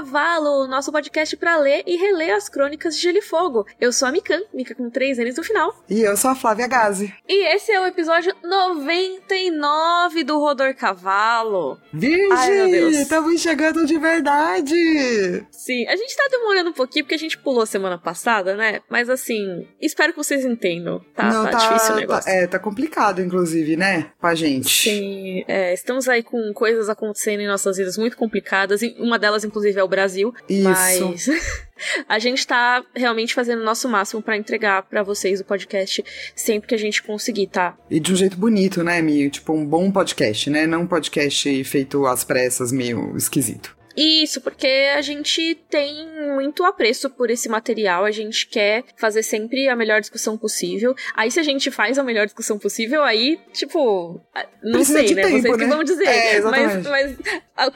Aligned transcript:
Cavalo, 0.00 0.66
nosso 0.66 0.90
podcast 0.90 1.36
para 1.36 1.58
ler 1.58 1.82
e 1.86 1.94
reler 1.94 2.34
as 2.34 2.48
crônicas 2.48 2.96
de 2.96 3.02
Gelo 3.02 3.18
e 3.18 3.22
Fogo. 3.22 3.66
Eu 3.78 3.92
sou 3.92 4.08
a 4.08 4.10
Mikan, 4.10 4.40
Mika 4.54 4.74
com 4.74 4.88
três 4.88 5.18
N's 5.18 5.36
no 5.36 5.44
final. 5.44 5.74
E 5.90 6.00
eu 6.00 6.16
sou 6.16 6.30
a 6.30 6.34
Flávia 6.34 6.66
Gazi. 6.66 7.14
E 7.28 7.54
esse 7.54 7.70
é 7.70 7.78
o 7.78 7.84
episódio 7.84 8.34
99 8.42 10.24
do 10.24 10.38
Rodor 10.38 10.74
Cavalo. 10.74 11.78
Virgem, 11.92 12.88
estamos 12.92 13.42
chegando 13.42 13.84
de 13.84 13.98
verdade! 13.98 15.44
Sim, 15.50 15.86
a 15.86 15.94
gente 15.94 16.16
tá 16.16 16.26
demorando 16.30 16.70
um 16.70 16.72
pouquinho 16.72 17.04
porque 17.04 17.16
a 17.16 17.18
gente 17.18 17.36
pulou 17.36 17.66
semana 17.66 17.98
passada, 17.98 18.56
né? 18.56 18.80
Mas 18.88 19.10
assim, 19.10 19.68
espero 19.78 20.14
que 20.14 20.18
vocês 20.18 20.46
entendam. 20.46 21.04
Tá, 21.14 21.30
Não, 21.30 21.44
tá, 21.44 21.50
tá 21.50 21.58
difícil 21.58 21.90
o 21.90 21.94
tá, 21.94 22.00
negócio. 22.00 22.24
Tá, 22.24 22.30
é, 22.30 22.46
tá 22.46 22.58
complicado, 22.58 23.20
inclusive, 23.20 23.76
né? 23.76 24.12
Pra 24.18 24.34
gente. 24.34 24.88
Sim, 24.88 25.44
é, 25.46 25.74
estamos 25.74 26.08
aí 26.08 26.22
com 26.22 26.54
coisas 26.54 26.88
acontecendo 26.88 27.40
em 27.40 27.46
nossas 27.46 27.76
vidas 27.76 27.98
muito 27.98 28.16
complicadas. 28.16 28.80
Uma 28.98 29.18
delas, 29.18 29.44
inclusive, 29.44 29.78
é 29.78 29.84
o 29.84 29.89
Brasil. 29.90 30.32
Isso. 30.48 30.64
Mas 30.64 31.28
a 32.08 32.18
gente 32.18 32.46
tá 32.46 32.82
realmente 32.94 33.34
fazendo 33.34 33.60
o 33.60 33.64
nosso 33.64 33.88
máximo 33.88 34.22
para 34.22 34.36
entregar 34.36 34.82
para 34.84 35.02
vocês 35.02 35.40
o 35.40 35.44
podcast 35.44 36.02
sempre 36.34 36.68
que 36.68 36.74
a 36.74 36.78
gente 36.78 37.02
conseguir, 37.02 37.48
tá? 37.48 37.76
E 37.90 38.00
de 38.00 38.12
um 38.12 38.16
jeito 38.16 38.36
bonito, 38.36 38.82
né, 38.82 39.02
Mi? 39.02 39.28
Tipo, 39.28 39.52
um 39.52 39.66
bom 39.66 39.90
podcast, 39.90 40.48
né? 40.48 40.66
Não 40.66 40.82
um 40.82 40.86
podcast 40.86 41.64
feito 41.64 42.06
às 42.06 42.24
pressas, 42.24 42.72
meio 42.72 43.16
esquisito. 43.16 43.79
Isso, 43.96 44.40
porque 44.40 44.90
a 44.94 45.02
gente 45.02 45.54
tem 45.68 46.08
muito 46.34 46.64
apreço 46.64 47.10
por 47.10 47.30
esse 47.30 47.48
material, 47.48 48.04
a 48.04 48.10
gente 48.10 48.46
quer 48.46 48.84
fazer 48.96 49.22
sempre 49.22 49.68
a 49.68 49.76
melhor 49.76 50.00
discussão 50.00 50.38
possível. 50.38 50.94
Aí, 51.14 51.30
se 51.30 51.40
a 51.40 51.42
gente 51.42 51.70
faz 51.70 51.98
a 51.98 52.02
melhor 52.02 52.26
discussão 52.26 52.58
possível, 52.58 53.02
aí, 53.02 53.38
tipo, 53.52 54.20
não 54.62 54.72
Precisa 54.72 54.98
sei, 54.98 55.14
né? 55.14 55.22
Tempo, 55.22 55.40
Vocês 55.40 55.56
né? 55.56 55.64
que 55.64 55.70
vão 55.70 55.84
dizer. 55.84 56.08
É, 56.08 56.40
mas, 56.40 56.86
mas 56.86 57.16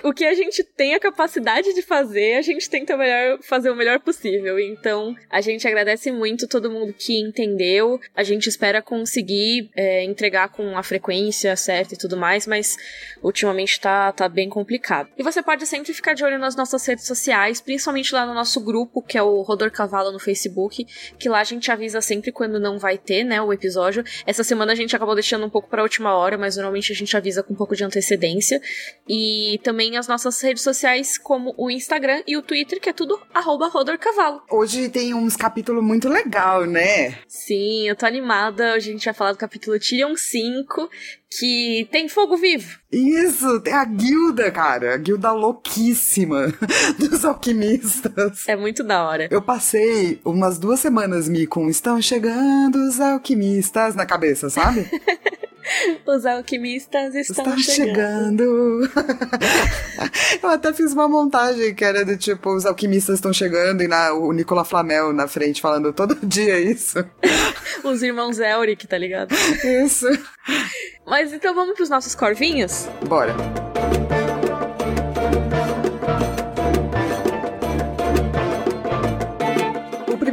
o 0.02 0.12
que 0.12 0.24
a 0.24 0.34
gente 0.34 0.62
tem 0.62 0.94
a 0.94 1.00
capacidade 1.00 1.74
de 1.74 1.82
fazer, 1.82 2.34
a 2.34 2.42
gente 2.42 2.68
tenta 2.70 2.96
melhor, 2.96 3.38
fazer 3.42 3.70
o 3.70 3.76
melhor 3.76 4.00
possível. 4.00 4.58
Então, 4.58 5.14
a 5.30 5.40
gente 5.40 5.66
agradece 5.66 6.12
muito 6.12 6.46
todo 6.46 6.70
mundo 6.70 6.94
que 6.96 7.18
entendeu. 7.20 8.00
A 8.14 8.22
gente 8.22 8.48
espera 8.48 8.80
conseguir 8.80 9.70
é, 9.74 10.04
entregar 10.04 10.48
com 10.48 10.76
a 10.76 10.82
frequência 10.82 11.54
certa 11.56 11.94
e 11.94 11.98
tudo 11.98 12.16
mais, 12.16 12.46
mas 12.46 12.76
ultimamente 13.22 13.80
tá, 13.80 14.12
tá 14.12 14.28
bem 14.28 14.48
complicado. 14.48 15.08
E 15.16 15.22
você 15.22 15.42
pode 15.42 15.66
sempre 15.66 15.92
ficar 15.92 16.03
de 16.12 16.24
olho 16.24 16.38
nas 16.38 16.56
nossas 16.56 16.84
redes 16.84 17.06
sociais, 17.06 17.60
principalmente 17.60 18.12
lá 18.12 18.26
no 18.26 18.34
nosso 18.34 18.60
grupo, 18.60 19.00
que 19.00 19.16
é 19.16 19.22
o 19.22 19.40
Rodor 19.42 19.70
Cavalo 19.70 20.12
no 20.12 20.18
Facebook, 20.18 20.84
que 21.18 21.28
lá 21.28 21.40
a 21.40 21.44
gente 21.44 21.70
avisa 21.70 22.00
sempre 22.00 22.32
quando 22.32 22.58
não 22.60 22.78
vai 22.78 22.98
ter, 22.98 23.24
né, 23.24 23.40
o 23.40 23.52
episódio. 23.52 24.04
Essa 24.26 24.42
semana 24.42 24.72
a 24.72 24.74
gente 24.74 24.94
acabou 24.94 25.14
deixando 25.14 25.46
um 25.46 25.50
pouco 25.50 25.68
pra 25.68 25.82
última 25.82 26.14
hora, 26.16 26.36
mas 26.36 26.56
normalmente 26.56 26.92
a 26.92 26.94
gente 26.94 27.16
avisa 27.16 27.42
com 27.42 27.54
um 27.54 27.56
pouco 27.56 27.76
de 27.76 27.84
antecedência. 27.84 28.60
E 29.08 29.60
também 29.62 29.96
as 29.96 30.08
nossas 30.08 30.40
redes 30.40 30.62
sociais, 30.62 31.16
como 31.16 31.54
o 31.56 31.70
Instagram 31.70 32.22
e 32.26 32.36
o 32.36 32.42
Twitter, 32.42 32.80
que 32.80 32.88
é 32.88 32.92
tudo 32.92 33.20
arroba 33.32 33.68
Rodor 33.68 33.98
Cavalo. 33.98 34.42
Hoje 34.50 34.88
tem 34.88 35.14
uns 35.14 35.36
capítulos 35.36 35.82
muito 35.82 36.08
legal, 36.08 36.66
né? 36.66 37.18
Sim, 37.28 37.88
eu 37.88 37.94
tô 37.94 38.06
animada. 38.06 38.74
Hoje 38.74 38.90
a 38.90 38.92
gente 38.92 39.04
vai 39.04 39.14
falar 39.14 39.32
do 39.32 39.38
capítulo 39.38 39.78
Tyrion 39.78 40.16
5, 40.16 40.90
que 41.38 41.88
tem 41.90 42.08
fogo 42.08 42.36
vivo. 42.36 42.78
Isso, 42.92 43.60
tem 43.60 43.72
a 43.72 43.84
guilda, 43.84 44.50
cara. 44.50 44.94
A 44.94 44.96
guilda 44.96 45.32
louquíssima 45.32 46.52
dos 46.98 47.24
alquimistas. 47.24 48.46
É 48.46 48.56
muito 48.56 48.84
da 48.84 49.04
hora. 49.04 49.28
Eu 49.30 49.42
passei 49.42 50.20
umas 50.24 50.58
duas 50.58 50.80
semanas 50.80 51.28
me 51.28 51.46
com 51.46 51.68
Estão 51.68 52.00
chegando 52.00 52.76
os 52.76 53.00
alquimistas 53.00 53.94
na 53.94 54.06
cabeça, 54.06 54.48
sabe? 54.48 54.88
Os 56.06 56.26
alquimistas 56.26 57.14
estão, 57.14 57.44
estão 57.44 57.58
chegando. 57.58 58.84
chegando. 58.84 58.90
Eu 60.42 60.48
até 60.48 60.72
fiz 60.72 60.92
uma 60.92 61.08
montagem 61.08 61.74
que 61.74 61.84
era 61.84 62.04
do 62.04 62.16
tipo, 62.16 62.54
os 62.54 62.66
alquimistas 62.66 63.16
estão 63.16 63.32
chegando 63.32 63.82
e 63.82 63.88
na, 63.88 64.12
o 64.12 64.32
Nicola 64.32 64.64
Flamel 64.64 65.12
na 65.12 65.26
frente 65.26 65.60
falando 65.60 65.92
todo 65.92 66.14
dia 66.26 66.58
isso. 66.60 67.04
os 67.82 68.02
irmãos 68.02 68.38
Elric, 68.38 68.86
tá 68.86 68.98
ligado? 68.98 69.34
Isso. 69.84 70.06
Mas 71.06 71.32
então 71.32 71.54
vamos 71.54 71.74
pros 71.74 71.88
nossos 71.88 72.14
corvinhos? 72.14 72.86
Bora. 73.06 73.34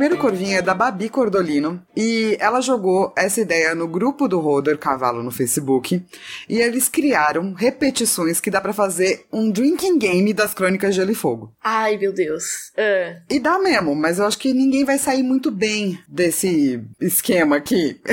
Primeiro 0.01 0.17
corvinho 0.19 0.57
é 0.57 0.63
da 0.63 0.73
Babi 0.73 1.09
Cordolino 1.09 1.79
e 1.95 2.35
ela 2.39 2.59
jogou 2.59 3.13
essa 3.15 3.39
ideia 3.39 3.75
no 3.75 3.87
grupo 3.87 4.27
do 4.27 4.39
Roder 4.39 4.75
Cavalo 4.75 5.21
no 5.21 5.29
Facebook 5.29 6.03
e 6.49 6.57
eles 6.57 6.89
criaram 6.89 7.53
repetições 7.53 8.41
que 8.41 8.49
dá 8.49 8.59
para 8.59 8.73
fazer 8.73 9.27
um 9.31 9.51
drinking 9.51 9.99
game 9.99 10.33
das 10.33 10.55
Crônicas 10.55 10.95
de 10.95 11.01
Gelo 11.01 11.11
e 11.11 11.13
Fogo. 11.15 11.55
Ai, 11.63 11.99
meu 11.99 12.11
Deus. 12.11 12.71
Uh. 12.75 13.21
E 13.29 13.39
dá 13.39 13.59
mesmo, 13.59 13.93
mas 13.93 14.17
eu 14.17 14.25
acho 14.25 14.39
que 14.39 14.51
ninguém 14.55 14.83
vai 14.83 14.97
sair 14.97 15.21
muito 15.21 15.51
bem 15.51 15.99
desse 16.07 16.83
esquema 16.99 17.57
aqui. 17.57 18.01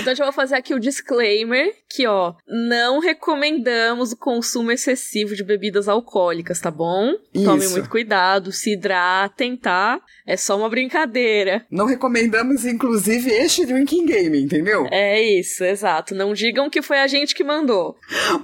então 0.00 0.12
eu 0.12 0.24
vou 0.24 0.32
fazer 0.32 0.56
aqui 0.56 0.74
o 0.74 0.80
disclaimer 0.80 1.72
que, 1.88 2.04
ó, 2.08 2.34
não 2.48 2.98
recomendamos 2.98 4.10
o 4.10 4.16
consumo 4.16 4.72
excessivo 4.72 5.36
de 5.36 5.44
bebidas 5.44 5.86
alcoólicas, 5.86 6.58
tá 6.58 6.70
bom? 6.70 7.12
Isso. 7.32 7.44
Tomem 7.44 7.68
muito 7.68 7.88
cuidado, 7.88 8.50
se 8.50 8.72
hidratem, 8.72 9.56
tá? 9.56 10.00
É 10.26 10.36
só 10.36 10.56
uma 10.56 10.68
brincadeira 10.68 10.95
brincadeira. 10.96 11.66
Não 11.70 11.84
recomendamos, 11.84 12.64
inclusive, 12.64 13.30
este 13.30 13.66
drinking 13.66 14.06
game, 14.06 14.42
entendeu? 14.42 14.86
É 14.90 15.20
isso, 15.20 15.62
exato. 15.62 16.14
Não 16.14 16.32
digam 16.32 16.70
que 16.70 16.80
foi 16.80 16.98
a 16.98 17.06
gente 17.06 17.34
que 17.34 17.44
mandou. 17.44 17.96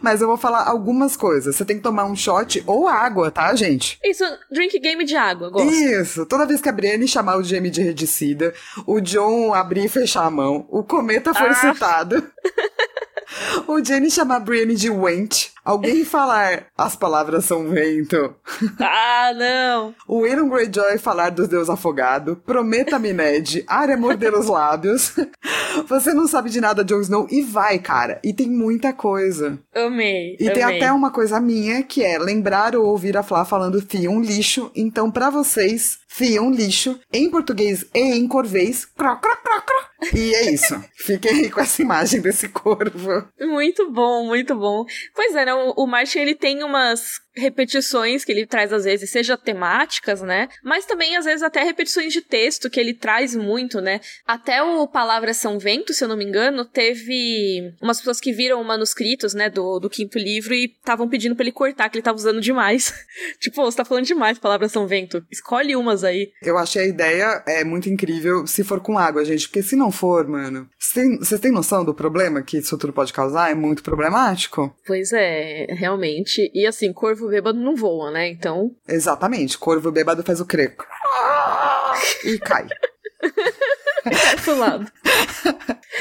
Mas 0.03 0.21
eu 0.21 0.29
vou 0.29 0.37
falar 0.37 0.69
algumas 0.69 1.17
coisas. 1.17 1.57
Você 1.57 1.65
tem 1.65 1.77
que 1.77 1.83
tomar 1.83 2.05
um 2.05 2.15
shot 2.15 2.63
ou 2.67 2.87
água, 2.87 3.31
tá, 3.31 3.55
gente? 3.55 3.99
Isso, 4.05 4.25
drink 4.51 4.79
game 4.79 5.05
de 5.05 5.17
água, 5.17 5.51
gosto. 5.51 5.73
Isso. 5.73 6.27
Toda 6.27 6.47
vez 6.47 6.61
que 6.61 6.69
a 6.69 6.73
Brienne 6.73 7.09
chamar 7.09 7.39
o 7.39 7.45
Jamie 7.45 7.71
de 7.71 7.83
redicida, 7.83 8.53
o 8.87 9.01
John 9.01 9.55
abrir 9.55 9.87
e 9.87 9.89
fechar 9.89 10.27
a 10.27 10.31
mão, 10.31 10.67
o 10.69 10.83
cometa 10.83 11.33
for 11.33 11.49
ah. 11.49 11.55
citado. 11.55 12.31
o 13.67 13.83
Jenny 13.83 14.11
chamar 14.11 14.37
a 14.37 14.41
Brienne 14.41 14.75
de 14.75 14.91
Wench, 14.91 15.52
alguém 15.65 16.05
falar 16.05 16.67
as 16.77 16.97
palavras 16.97 17.45
são 17.45 17.69
vento. 17.69 18.35
Ah, 18.85 19.33
não! 19.35 19.95
O 20.07 20.25
Aaron 20.25 20.49
Greyjoy 20.49 20.99
falar 20.99 21.31
dos 21.31 21.49
deus 21.49 21.71
afogado, 21.71 22.41
prometa-me 22.45 23.13
Ned, 23.13 23.65
Arya 23.67 23.97
morder 23.97 24.35
os 24.35 24.47
lábios. 24.47 25.15
Você 25.89 26.13
não 26.13 26.27
sabe 26.27 26.51
de 26.51 26.61
nada, 26.61 26.85
Jon 26.85 27.01
Snow, 27.01 27.27
e 27.31 27.43
vai, 27.43 27.79
cara. 27.79 28.21
E 28.25 28.33
tem 28.33 28.49
muita 28.49 28.93
coisa. 28.93 29.59
Amei. 29.75 30.37
E 30.39 30.49
amei. 30.49 30.55
tem 30.55 30.63
até 30.63 30.93
uma 30.93 31.11
coisa 31.11 31.41
minha, 31.41 31.83
que 31.83 32.05
é 32.05 32.19
lembrar 32.19 32.75
ou 32.77 32.87
ouvir 32.87 33.17
a 33.17 33.23
Flá 33.23 33.45
falando 33.45 33.81
fia 33.81 34.11
um 34.11 34.21
lixo. 34.21 34.71
Então, 34.75 35.11
para 35.11 35.31
vocês, 35.31 35.99
fia 36.09 36.43
um 36.43 36.51
lixo, 36.51 36.99
em 37.13 37.31
português 37.31 37.87
e 37.95 38.01
em 38.01 38.27
corvês, 38.27 38.85
cro, 38.85 39.17
cro, 39.19 39.37
cro, 39.43 39.63
cro. 39.63 39.92
E 40.15 40.35
é 40.35 40.51
isso. 40.51 40.83
Fiquem 40.97 41.33
aí 41.33 41.51
com 41.51 41.61
essa 41.61 41.81
imagem 41.81 42.21
desse 42.21 42.49
corvo. 42.49 43.29
Muito 43.41 43.91
bom, 43.91 44.27
muito 44.27 44.55
bom. 44.55 44.85
Pois 45.15 45.35
é, 45.35 45.45
né? 45.45 45.55
O, 45.55 45.73
o 45.77 45.87
Martin, 45.87 46.19
ele 46.19 46.35
tem 46.35 46.63
umas 46.63 47.21
repetições 47.35 48.25
que 48.25 48.33
ele 48.33 48.47
traz 48.47 48.73
às 48.73 48.85
vezes, 48.85 49.11
seja 49.11 49.37
temáticas, 49.37 50.23
né? 50.23 50.49
Mas 50.63 50.85
também 50.85 51.17
às 51.17 51.25
vezes 51.25 51.43
até 51.43 51.63
repetições 51.63 52.13
de 52.13 52.21
texto 52.21 52.71
que 52.71 52.79
ele 52.79 52.95
traz 52.95 53.35
muito, 53.35 53.81
né? 53.81 54.01
Até 54.27 54.63
o 54.63 54.87
Palavras 54.87 55.37
São 55.37 55.59
Vento, 55.59 55.95
se 55.95 56.05
eu 56.05 56.09
não 56.09 56.17
me 56.17 56.25
engano, 56.25 56.65
teve 56.65 57.73
umas 57.81 57.99
pessoas 57.99 58.21
que 58.21 58.33
viram 58.33 58.63
manuscritos, 58.63 59.35
né, 59.35 59.49
do, 59.49 59.79
do 59.79 59.91
quinto 59.91 60.19
livro 60.19 60.55
e 60.55 60.65
estavam 60.65 61.09
pedindo 61.09 61.35
para 61.35 61.45
ele 61.45 61.53
cortar, 61.53 61.89
que 61.89 61.97
ele 61.97 62.03
tava 62.03 62.17
usando 62.17 62.41
demais. 62.41 62.93
tipo, 63.41 63.63
você 63.63 63.77
tá 63.77 63.85
falando 63.85 64.05
demais 64.05 64.39
Palavras 64.39 64.73
São 64.73 64.87
Vento. 64.87 65.25
Escolhe 65.31 65.75
umas 65.77 66.05
aí. 66.05 66.31
Eu 66.43 66.59
achei 66.59 66.83
a 66.83 66.87
ideia 66.87 67.43
é 67.47 67.65
muito 67.65 67.89
incrível 67.89 68.47
se 68.47 68.65
for 68.65 68.81
com 68.81 68.99
água, 68.99 69.25
gente, 69.25 69.49
porque 69.49 69.63
se 69.63 69.77
não 69.77 69.91
for, 69.91 70.27
mano, 70.27 70.69
vocês 70.79 71.41
têm 71.41 71.53
noção 71.53 71.85
do 71.85 71.95
problema 71.95 72.43
que 72.43 72.59
isso 72.59 72.77
tudo 72.77 72.93
pode 72.93 73.13
causar? 73.13 73.51
É 73.51 73.55
muito 73.55 73.83
problemático. 73.83 74.75
Pois 74.87 75.13
é, 75.13 75.67
realmente. 75.71 76.51
E 76.55 76.67
assim, 76.67 76.93
corvo 76.93 77.22
corvo 77.23 77.29
bêbado 77.29 77.59
não 77.59 77.77
voa, 77.77 78.11
né? 78.11 78.29
Então. 78.29 78.75
Exatamente. 78.89 79.57
Corvo 79.57 79.93
bêbado 79.93 80.23
faz 80.23 80.41
o 80.41 80.47
creco. 80.47 80.85
e 82.25 82.39
cai. 82.39 82.67
cai 84.03 84.37
pro 84.43 84.59
lado. 84.59 84.91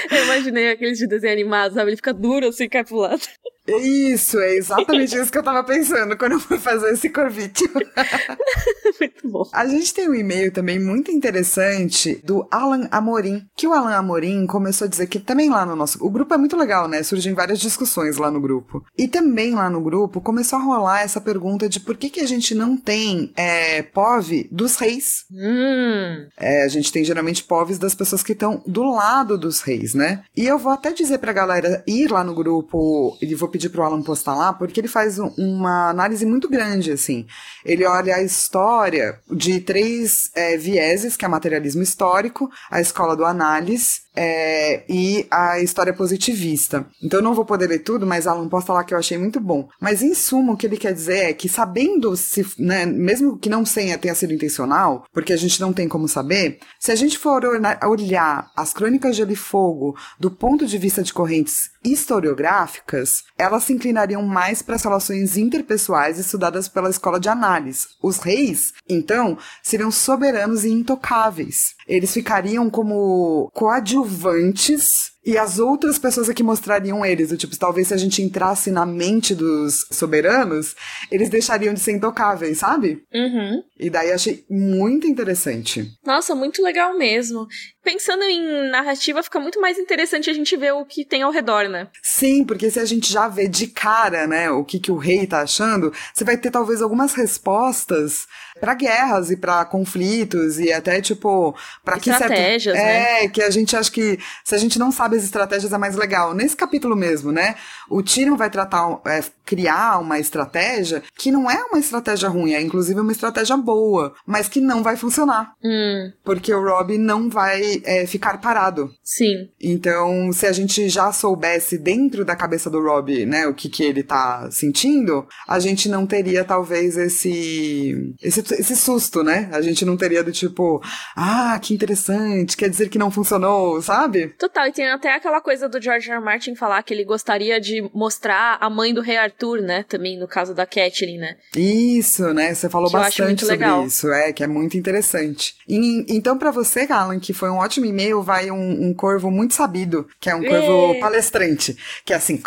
Eu 0.10 0.24
imaginei 0.26 0.72
aqueles 0.72 0.98
de 0.98 1.08
desenho 1.08 1.34
animado, 1.34 1.74
sabe? 1.74 1.92
Ele 1.92 1.98
fica 1.98 2.14
duro 2.14 2.48
assim 2.48 2.64
e 2.64 2.70
cai 2.70 2.84
pro 2.84 2.98
lado. 2.98 3.22
Isso, 3.68 4.40
é 4.40 4.56
exatamente 4.56 5.16
isso 5.16 5.32
que 5.32 5.38
eu 5.38 5.44
tava 5.44 5.64
pensando 5.64 6.18
quando 6.18 6.34
eu 6.34 6.40
fui 6.40 6.58
fazer 6.58 6.92
esse 6.92 7.10
corvite. 7.10 7.64
muito 9.00 9.30
bom. 9.30 9.44
A 9.54 9.66
gente 9.68 9.94
tem 9.94 10.10
um 10.10 10.16
e-mail 10.16 10.52
também 10.52 10.80
muito 10.80 11.12
interessante 11.12 12.22
do 12.24 12.48
Alan 12.52 12.88
Amorim, 12.92 13.46
que 13.56 13.68
o 13.68 13.74
Alan 13.74 13.96
Amorim 13.96 14.46
começou 14.48 14.86
a 14.86 14.90
dizer 14.90 15.08
que 15.08 15.20
também 15.20 15.50
lá 15.50 15.66
no 15.66 15.76
nosso... 15.76 16.04
O 16.04 16.10
grupo 16.10 16.34
é 16.34 16.38
muito 16.38 16.58
legal, 16.58 16.88
né? 16.88 17.04
Surgem 17.04 17.34
várias 17.34 17.60
discussões 17.60 18.18
lá 18.18 18.32
no 18.32 18.42
grupo. 18.42 18.84
E 18.98 19.08
também 19.08 19.54
lá 19.54 19.70
no 19.70 19.82
grupo 19.82 20.22
começou 20.22 20.58
a 20.58 20.62
rolar 20.62 21.02
essa 21.02 21.22
pergunta 21.22 21.70
de 21.70 21.80
por 21.80 21.98
que, 21.98 22.10
que 22.10 22.20
a 22.20 22.28
gente 22.28 22.56
não 22.56 22.76
tem 22.76 23.32
é, 23.36 23.82
POV 23.84 24.48
dos 24.52 24.76
reis. 24.78 25.26
Hum. 25.32 26.28
É, 26.38 26.64
a 26.64 26.68
gente 26.68 26.92
tem 26.92 27.04
geralmente 27.04 27.44
POVs 27.44 27.78
das 27.78 27.96
pessoas 27.96 28.24
que 28.24 28.34
estão 28.34 28.62
do 28.66 28.84
lado 28.84 29.38
dos 29.38 29.62
reis, 29.62 29.94
né? 29.94 30.24
E 30.36 30.46
eu 30.46 30.58
vou 30.58 30.72
até 30.72 30.92
dizer 30.92 31.20
pra 31.20 31.34
galera 31.34 31.84
ir 31.88 32.12
lá 32.12 32.24
no 32.24 32.34
grupo, 32.34 33.18
e 33.22 33.36
vou 33.36 33.50
pedir 33.50 33.61
pedi 33.62 33.70
pro 33.70 33.84
Alan 33.84 34.02
postar 34.02 34.36
lá, 34.36 34.54
porque 34.54 34.80
ele 34.80 34.88
faz 34.88 35.20
um, 35.20 35.28
uma 35.38 35.90
análise 35.90 36.26
muito 36.26 36.50
grande, 36.50 36.92
assim. 36.92 37.28
Ele 37.64 37.86
olha 37.86 38.16
a 38.16 38.24
história 38.24 39.20
de 39.30 39.60
três 39.60 40.32
é, 40.34 40.58
vieses, 40.58 41.16
que 41.16 41.26
é 41.26 41.28
materialismo 41.28 41.84
histórico, 41.84 42.50
a 42.70 42.82
escola 42.82 43.16
do 43.16 43.24
análise, 43.26 44.02
é, 44.16 44.84
e 44.90 45.26
a 45.32 45.60
história 45.60 45.94
positivista. 45.94 46.86
Então 47.02 47.20
eu 47.20 47.24
não 47.24 47.34
vou 47.34 47.46
poder 47.46 47.68
ler 47.68 47.80
tudo, 47.80 48.06
mas 48.06 48.28
Alan 48.28 48.48
posta 48.50 48.74
lá 48.74 48.84
que 48.84 48.94
eu 48.94 48.98
achei 48.98 49.18
muito 49.18 49.40
bom. 49.40 49.70
Mas 49.80 50.02
em 50.02 50.14
suma, 50.14 50.54
o 50.54 50.58
que 50.58 50.66
ele 50.66 50.78
quer 50.78 50.94
dizer 50.94 51.30
é 51.30 51.34
que 51.34 51.50
sabendo 51.50 52.16
se, 52.16 52.46
né, 52.58 52.86
mesmo 52.86 53.38
que 53.38 53.50
não 53.50 53.64
tenha 53.64 54.16
sido 54.16 54.34
intencional, 54.34 55.06
porque 55.14 55.34
a 55.34 55.38
gente 55.38 55.60
não 55.62 55.74
tem 55.74 55.88
como 55.88 56.08
saber, 56.08 56.60
se 56.80 56.92
a 56.92 56.96
gente 56.96 57.18
for 57.18 57.44
olhar 57.46 58.52
as 58.56 58.74
crônicas 58.74 59.12
de 59.12 59.18
Gelo 59.18 59.32
e 59.32 59.36
Fogo 59.36 59.96
do 60.20 60.30
ponto 60.30 60.66
de 60.66 60.78
vista 60.78 61.04
de 61.04 61.14
correntes 61.14 61.72
historiográficas, 61.84 63.24
elas 63.38 63.64
se 63.64 63.74
inclinariam 63.74 64.22
mais 64.24 64.62
para 64.62 64.76
as 64.76 64.84
relações 64.84 65.38
interpessoais 65.38 66.20
estudadas 66.20 66.68
pela 66.68 66.90
escola 66.90 67.20
de 67.20 67.30
análise. 67.30 67.88
Os 68.02 68.18
reis, 68.18 68.74
então, 68.88 69.38
seriam 69.64 69.92
soberanos 69.92 70.64
e 70.64 70.70
intocáveis. 70.70 71.76
Eles 71.88 72.14
ficariam 72.14 72.70
como 72.70 73.50
coadjuvantes 73.54 75.12
e 75.24 75.38
as 75.38 75.60
outras 75.60 76.00
pessoas 76.00 76.30
aqui 76.30 76.42
mostrariam 76.42 77.06
eles. 77.06 77.32
Tipo, 77.38 77.56
talvez 77.58 77.88
se 77.88 77.94
a 77.94 77.98
gente 77.98 78.22
entrasse 78.22 78.72
na 78.72 78.86
mente 78.86 79.36
dos 79.36 79.86
soberanos, 79.92 80.76
eles 81.12 81.30
deixariam 81.30 81.74
de 81.74 81.80
ser 81.80 81.92
intocáveis, 81.92 82.58
sabe? 82.58 83.04
Uhum. 83.14 83.64
E 83.80 83.90
daí 83.90 84.12
achei 84.12 84.44
muito 84.50 85.06
interessante. 85.06 85.92
Nossa, 86.04 86.34
muito 86.34 86.64
legal 86.64 86.98
mesmo. 86.98 87.48
Pensando 87.84 88.24
em 88.24 88.70
narrativa, 88.70 89.22
fica 89.22 89.40
muito 89.40 89.62
mais 89.62 89.78
interessante 89.78 90.30
a 90.30 90.34
gente 90.34 90.56
ver 90.58 90.74
o 90.74 90.86
que 90.86 91.06
tem 91.06 91.22
ao 91.22 91.32
redor, 91.32 91.70
né? 91.70 91.88
Sim, 92.02 92.44
porque 92.44 92.70
se 92.70 92.80
a 92.80 92.86
gente 92.86 93.12
já 93.12 93.28
vê 93.28 93.48
de 93.48 93.68
cara, 93.68 94.26
né, 94.28 94.50
o 94.50 94.64
que, 94.64 94.80
que 94.80 94.92
o 94.92 94.98
rei 94.98 95.26
tá 95.28 95.42
achando, 95.42 95.94
você 96.14 96.24
vai 96.24 96.38
ter 96.38 96.52
talvez 96.52 96.82
algumas 96.82 97.14
respostas 97.14 98.28
para 98.62 98.76
guerras 98.76 99.32
e 99.32 99.36
para 99.36 99.66
conflitos 99.66 100.60
e 100.60 100.72
até 100.72 101.02
tipo 101.02 101.56
para 101.84 102.00
que 102.00 102.12
estratégias, 102.12 102.78
certo... 102.78 102.88
né? 102.88 103.24
É, 103.24 103.28
que 103.28 103.42
a 103.42 103.50
gente 103.50 103.76
acha 103.76 103.92
que 103.92 104.20
se 104.46 104.54
a 104.54 104.58
gente 104.60 104.78
não 104.78 104.92
sabe 104.92 105.18
as 105.18 105.24
estratégias 105.24 105.74
é 105.74 105.78
mais 105.80 105.96
legal. 105.96 106.36
Nesse 106.36 106.56
capítulo 106.56 106.96
mesmo, 106.96 107.32
né? 107.32 107.56
O 107.90 108.04
Tyrion 108.04 108.38
vai 108.38 108.52
tratar 108.52 109.02
é, 109.08 109.24
criar 109.44 110.00
uma 110.00 110.20
estratégia 110.20 111.02
que 111.18 111.32
não 111.32 111.50
é 111.50 111.64
uma 111.64 111.80
estratégia 111.80 112.30
ruim, 112.30 112.54
é 112.54 112.62
inclusive 112.62 113.00
uma 113.00 113.12
estratégia 113.12 113.58
boa, 113.58 114.14
mas 114.26 114.48
que 114.48 114.62
não 114.62 114.84
vai 114.84 114.96
funcionar. 114.96 115.54
Hum. 115.64 116.12
Porque 116.24 116.54
o 116.54 116.64
Rob 116.64 116.98
não 117.00 117.30
vai 117.30 117.82
é, 117.84 118.06
ficar 118.06 118.40
parado. 118.40 118.92
Sim. 119.04 119.50
Então, 119.60 120.32
se 120.32 120.46
a 120.46 120.52
gente 120.52 120.88
já 120.88 121.12
soubesse 121.12 121.80
dentro 121.80 122.24
da 122.24 122.36
cabeça 122.36 122.70
do 122.70 122.80
Rob, 122.80 123.26
né, 123.26 123.48
o 123.48 123.54
que 123.56 123.70
que 123.70 123.84
ele 123.84 124.04
tá 124.04 124.50
sentindo, 124.52 125.28
a 125.48 125.60
gente 125.60 125.90
não 125.90 126.06
teria 126.06 126.44
talvez 126.44 126.96
esse 126.96 128.14
esse 128.22 128.42
esse 128.56 128.76
susto, 128.76 129.24
né? 129.24 129.50
A 129.52 129.62
gente 129.62 129.86
não 129.86 129.98
teria 129.98 130.24
do 130.24 130.32
tipo, 130.32 130.82
ah, 131.16 131.60
que 131.62 131.74
interessante, 131.74 132.58
quer 132.58 132.70
dizer 132.70 132.90
que 132.90 132.98
não 132.98 133.12
funcionou, 133.12 133.82
sabe? 133.82 134.30
Total, 134.40 134.68
e 134.68 134.72
tem 134.72 134.90
até 134.90 135.14
aquela 135.16 135.42
coisa 135.42 135.68
do 135.68 135.82
George 135.82 136.10
R. 136.10 136.18
R. 136.18 136.24
Martin 136.24 136.56
falar 136.56 136.82
que 136.84 136.94
ele 136.94 137.04
gostaria 137.04 137.60
de 137.60 137.90
mostrar 137.94 138.58
a 138.60 138.70
mãe 138.70 138.94
do 138.94 139.02
rei 139.02 139.18
Arthur, 139.18 139.62
né? 139.62 139.84
Também 139.88 140.18
no 140.20 140.28
caso 140.28 140.54
da 140.54 140.66
Catelyn, 140.66 141.18
né? 141.18 141.36
Isso, 141.56 142.34
né? 142.34 142.54
Você 142.54 142.70
falou 142.70 142.90
Que 142.90 142.98
bastante 142.98 143.42
sobre 143.42 143.58
legal. 143.58 143.86
isso, 143.86 144.12
é, 144.12 144.32
que 144.34 144.44
é 144.44 144.48
muito 144.48 144.78
interessante. 144.78 145.56
E, 145.68 146.06
então, 146.16 146.38
pra 146.38 146.52
você, 146.52 146.88
Alan, 146.90 147.20
que 147.20 147.34
foi 147.34 147.50
um 147.50 147.58
ótimo 147.58 147.86
e-mail, 147.86 148.22
vai 148.22 148.52
um, 148.52 148.88
um 148.90 148.94
corvo 148.94 149.32
muito 149.32 149.54
sabido, 149.54 150.08
que 150.20 150.30
é 150.30 150.36
um 150.36 150.44
corvo 150.44 150.94
Ê. 150.94 151.00
palestrante, 151.00 151.78
que 152.06 152.14
é 152.14 152.16
assim. 152.16 152.42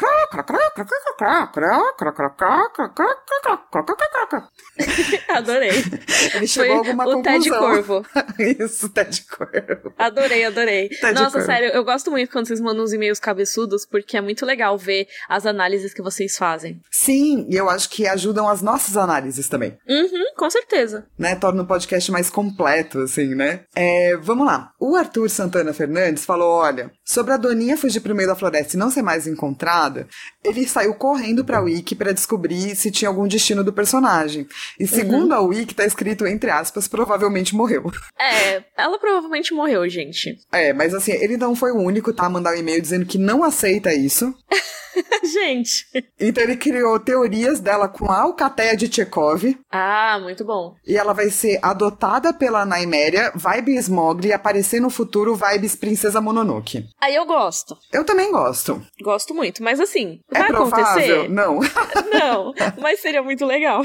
Adorei. 5.29 5.71
Ele 6.35 6.47
chegou 6.47 6.75
a 6.75 6.79
alguma 6.79 7.07
o 7.07 7.23
Ted 7.23 7.49
conclusão. 7.51 7.59
Corvo. 7.61 8.07
Isso, 8.39 8.89
Ted 8.89 9.25
Corvo. 9.31 9.93
Adorei, 9.99 10.45
adorei. 10.45 10.89
Ted 10.89 11.15
Nossa, 11.15 11.33
Corvo. 11.33 11.47
sério, 11.47 11.69
eu 11.71 11.85
gosto 11.85 12.11
muito 12.11 12.31
quando 12.31 12.47
vocês 12.47 12.61
mandam 12.61 12.85
uns 12.85 12.93
e-mails 12.93 13.19
cabeçudos, 13.21 13.87
porque 13.87 14.17
é 14.17 14.21
muito 14.21 14.45
legal 14.47 14.77
ver 14.79 15.07
as 15.29 15.47
análises 15.47 15.93
que 15.95 16.03
vocês 16.03 16.37
fazem. 16.37 16.81
Sim, 16.91 17.47
e 17.51 17.57
eu 17.57 17.69
acho 17.71 17.89
que 17.91 18.07
ajudam 18.07 18.49
as 18.49 18.63
nossas 18.63 18.97
análises 18.97 19.49
também. 19.49 19.77
Uhum, 19.89 20.35
com 20.37 20.51
certeza. 20.51 21.07
né, 21.19 21.35
torna 21.35 21.63
o 21.63 21.67
podcast 21.67 22.11
mais 22.11 22.31
completo, 22.31 23.01
assim, 23.01 23.35
né? 23.35 23.61
É, 23.75 24.17
vamos 24.17 24.47
lá. 24.47 24.71
O 24.81 24.97
Arthur 24.97 25.29
Santana 25.31 25.73
Fernandes 25.73 26.25
falou: 26.25 26.53
olha, 26.61 26.91
sobre 27.05 27.33
a 27.33 27.37
Doninha 27.37 27.77
fugir 27.77 28.01
pro 28.01 28.15
meio 28.15 28.29
da 28.29 28.35
floresta 28.35 28.77
e 28.77 28.79
não 28.79 28.91
ser 28.91 29.03
mais 29.03 29.27
encontrada, 29.27 30.07
ele 30.43 30.67
saiu 30.67 30.95
correndo 30.95 31.45
pra 31.45 31.61
Wiki 31.61 31.95
pra 31.95 32.13
descobrir 32.13 32.75
se 32.77 32.91
tinha 32.91 33.09
algum 33.09 33.27
destino 33.27 33.63
do 33.65 33.73
personagem. 33.73 34.47
E 34.79 34.87
segundo 34.87 35.33
a 35.33 35.41
Wiki, 35.41 35.75
tá 35.85 35.87
escrito, 35.87 36.27
entre 36.27 36.51
aspas, 36.51 36.89
provavelmente 36.89 37.55
morreu. 37.55 37.91
É, 38.19 38.63
ela 38.77 38.99
provavelmente 38.99 39.53
morreu, 39.53 39.89
gente. 39.89 40.37
É, 40.53 40.73
mas 40.73 40.95
assim, 40.95 41.13
ele 41.13 41.37
não 41.37 41.55
foi 41.55 41.73
o 41.73 41.79
único, 41.79 42.13
tá? 42.13 42.27
A 42.27 42.31
mandar 42.31 42.55
um 42.55 42.59
e-mail 42.59 42.81
dizendo 42.81 43.07
que 43.07 43.19
não 43.19 43.45
aceita 43.45 43.93
isso. 43.93 44.35
gente. 45.33 45.87
Então 46.19 46.43
ele 46.43 46.57
criou 46.57 46.99
teorias 47.01 47.61
dela 47.61 47.89
com 47.89 48.11
a 48.11 48.21
Alcateia 48.21 48.77
de 48.77 48.93
Chekhov. 48.93 49.45
Ah, 49.71 50.19
muito 50.23 50.45
bom. 50.45 50.75
E 50.87 50.97
ela 50.97 51.13
vai 51.13 51.31
ser 51.31 51.59
adotada 51.63 52.33
pela 52.33 52.65
Naiméria, 52.65 53.33
vibe 53.35 53.77
Smogli, 53.77 54.29
e 54.29 54.33
aparecer 54.33 54.81
no 54.81 54.91
futuro 54.91 55.35
vibes 55.35 55.75
Princesa 55.77 56.21
Mononoke. 56.21 56.85
Aí 57.01 57.15
eu 57.15 57.27
gosto. 57.27 57.77
Eu 57.93 58.05
também 58.05 58.31
gosto. 58.31 58.81
Gosto 59.03 59.35
muito. 59.35 59.63
Mas 59.63 59.81
assim, 59.81 60.21
É 60.33 60.39
vai 60.39 60.49
provável? 60.49 60.85
acontecer? 60.87 61.29
Não. 61.31 61.61
Não, 62.13 62.55
mas 62.81 63.01
seria 63.01 63.23
muito 63.23 63.45
legal. 63.45 63.85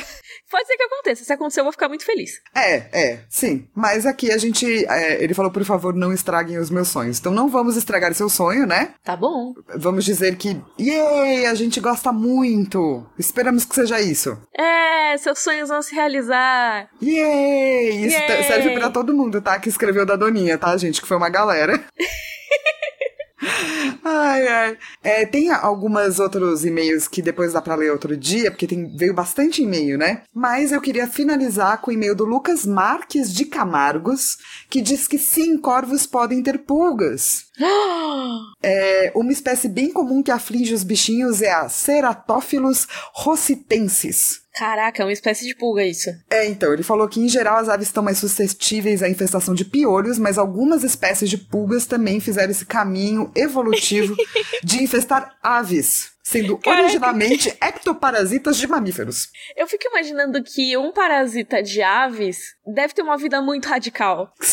Pode 0.50 0.68
ser 0.68 0.78
que 0.78 0.84
aconteça. 0.84 1.24
Se 1.24 1.34
acontecer, 1.34 1.60
eu 1.60 1.64
vou 1.66 1.72
ficar 1.74 1.88
muito 1.90 2.06
feliz. 2.06 2.32
é, 2.56 2.76
é, 2.92 3.20
sim. 3.30 3.68
Mas 3.76 4.06
aqui 4.06 4.32
a 4.32 4.38
gente. 4.38 4.86
é, 4.88 5.24
ele 5.24 5.34
falou, 5.34 5.52
por 5.52 5.64
favor, 5.64 5.94
não 5.94 6.14
estraguem 6.14 6.58
os 6.58 6.70
meus 6.70 6.88
sonhos. 6.88 7.20
Então 7.20 7.32
não 7.32 7.48
vamos 7.50 7.76
estragar 7.76 8.14
seu 8.14 8.30
sonho, 8.30 8.66
né? 8.66 8.94
Tá 9.04 9.16
bom. 9.16 9.54
Vamos 9.76 10.06
dizer 10.06 10.36
que. 10.38 10.60
Yay! 11.00 11.46
A 11.46 11.54
gente 11.54 11.80
gosta 11.80 12.12
muito. 12.12 13.06
Esperamos 13.18 13.64
que 13.66 13.74
seja 13.76 14.02
isso. 14.02 14.38
É, 14.58 15.18
seus 15.18 15.40
sonhos 15.40 15.70
vão 15.70 15.82
se 15.82 15.96
realizar. 15.96 16.90
Yay! 17.02 18.06
Isso 18.06 18.18
Yay! 18.18 18.44
serve 18.44 18.72
pra 18.72 18.90
todo 18.90 19.16
mundo, 19.16 19.42
tá? 19.42 19.58
Que 19.60 19.70
escreveu 19.70 20.06
da 20.06 20.16
Doninha, 20.16 20.58
tá, 20.58 20.76
gente? 20.78 21.02
Que 21.02 21.08
foi 21.08 21.18
uma 21.18 21.30
galera. 21.30 21.82
Ai, 24.04 24.48
ai. 24.48 24.78
É, 25.04 25.26
tem 25.26 25.52
algumas 25.52 26.20
outros 26.20 26.66
e-mails 26.66 27.08
que 27.08 27.22
depois 27.22 27.54
dá 27.54 27.62
pra 27.62 27.76
ler 27.76 27.92
outro 27.92 28.16
dia, 28.18 28.52
porque 28.52 28.68
tem, 28.68 28.96
veio 28.96 29.14
bastante 29.14 29.62
e-mail, 29.62 29.98
né? 29.98 30.24
Mas 30.34 30.72
eu 30.72 30.82
queria 30.82 31.08
finalizar 31.08 31.80
com 31.82 31.92
o 31.92 31.94
e-mail 31.94 32.16
do 32.16 32.26
Lucas 32.26 32.66
Marques 32.66 33.34
de 33.34 33.46
Camargos, 33.46 34.38
que 34.70 34.82
diz 34.82 35.08
que 35.08 35.18
sim, 35.18 35.58
corvos 35.58 36.06
podem 36.06 36.44
ter 36.44 36.60
pulgas. 36.60 37.46
É, 38.62 39.12
uma 39.16 39.32
espécie 39.32 39.70
bem 39.70 39.92
comum 39.92 40.22
que 40.22 40.32
aflige 40.32 40.74
os 40.74 40.84
bichinhos 40.84 41.42
é 41.42 41.52
a 41.52 41.70
Ceratophilus 41.70 42.86
rossitensis. 43.14 44.42
Caraca, 44.60 45.02
é 45.02 45.06
uma 45.06 45.14
espécie 45.14 45.48
de 45.48 45.56
pulga 45.56 45.86
isso. 45.86 46.10
É, 46.30 46.46
então, 46.46 46.74
ele 46.74 46.84
falou 46.84 47.08
que 47.08 47.22
em 47.22 47.30
geral 47.30 47.60
as 47.60 47.70
aves 47.70 47.88
estão 47.88 48.04
mais 48.04 48.18
suscetíveis 48.18 49.02
à 49.02 49.08
infestação 49.08 49.56
de 49.56 49.64
piolhos, 49.64 50.20
mas 50.20 50.38
algumas 50.38 50.84
espécies 50.84 51.30
de 51.30 51.38
pulgas 51.38 51.86
também 51.86 52.20
fizeram 52.20 52.52
esse 52.52 52.66
caminho 52.66 53.32
evolutivo 53.34 54.18
de 54.62 54.84
infestar 54.84 55.38
aves, 55.42 56.12
sendo 56.22 56.58
Caraca. 56.58 56.84
originalmente 56.84 57.56
ectoparasitas 57.62 58.58
de 58.58 58.68
mamíferos. 58.68 59.30
Eu 59.56 59.66
fico 59.66 59.88
imaginando 59.88 60.44
que 60.44 60.76
um 60.76 60.92
parasita 60.92 61.64
de 61.64 61.82
aves 61.82 62.40
deve 62.68 62.94
ter 62.94 63.02
uma 63.02 63.18
vida 63.18 63.42
muito 63.42 63.70
radical. 63.70 64.34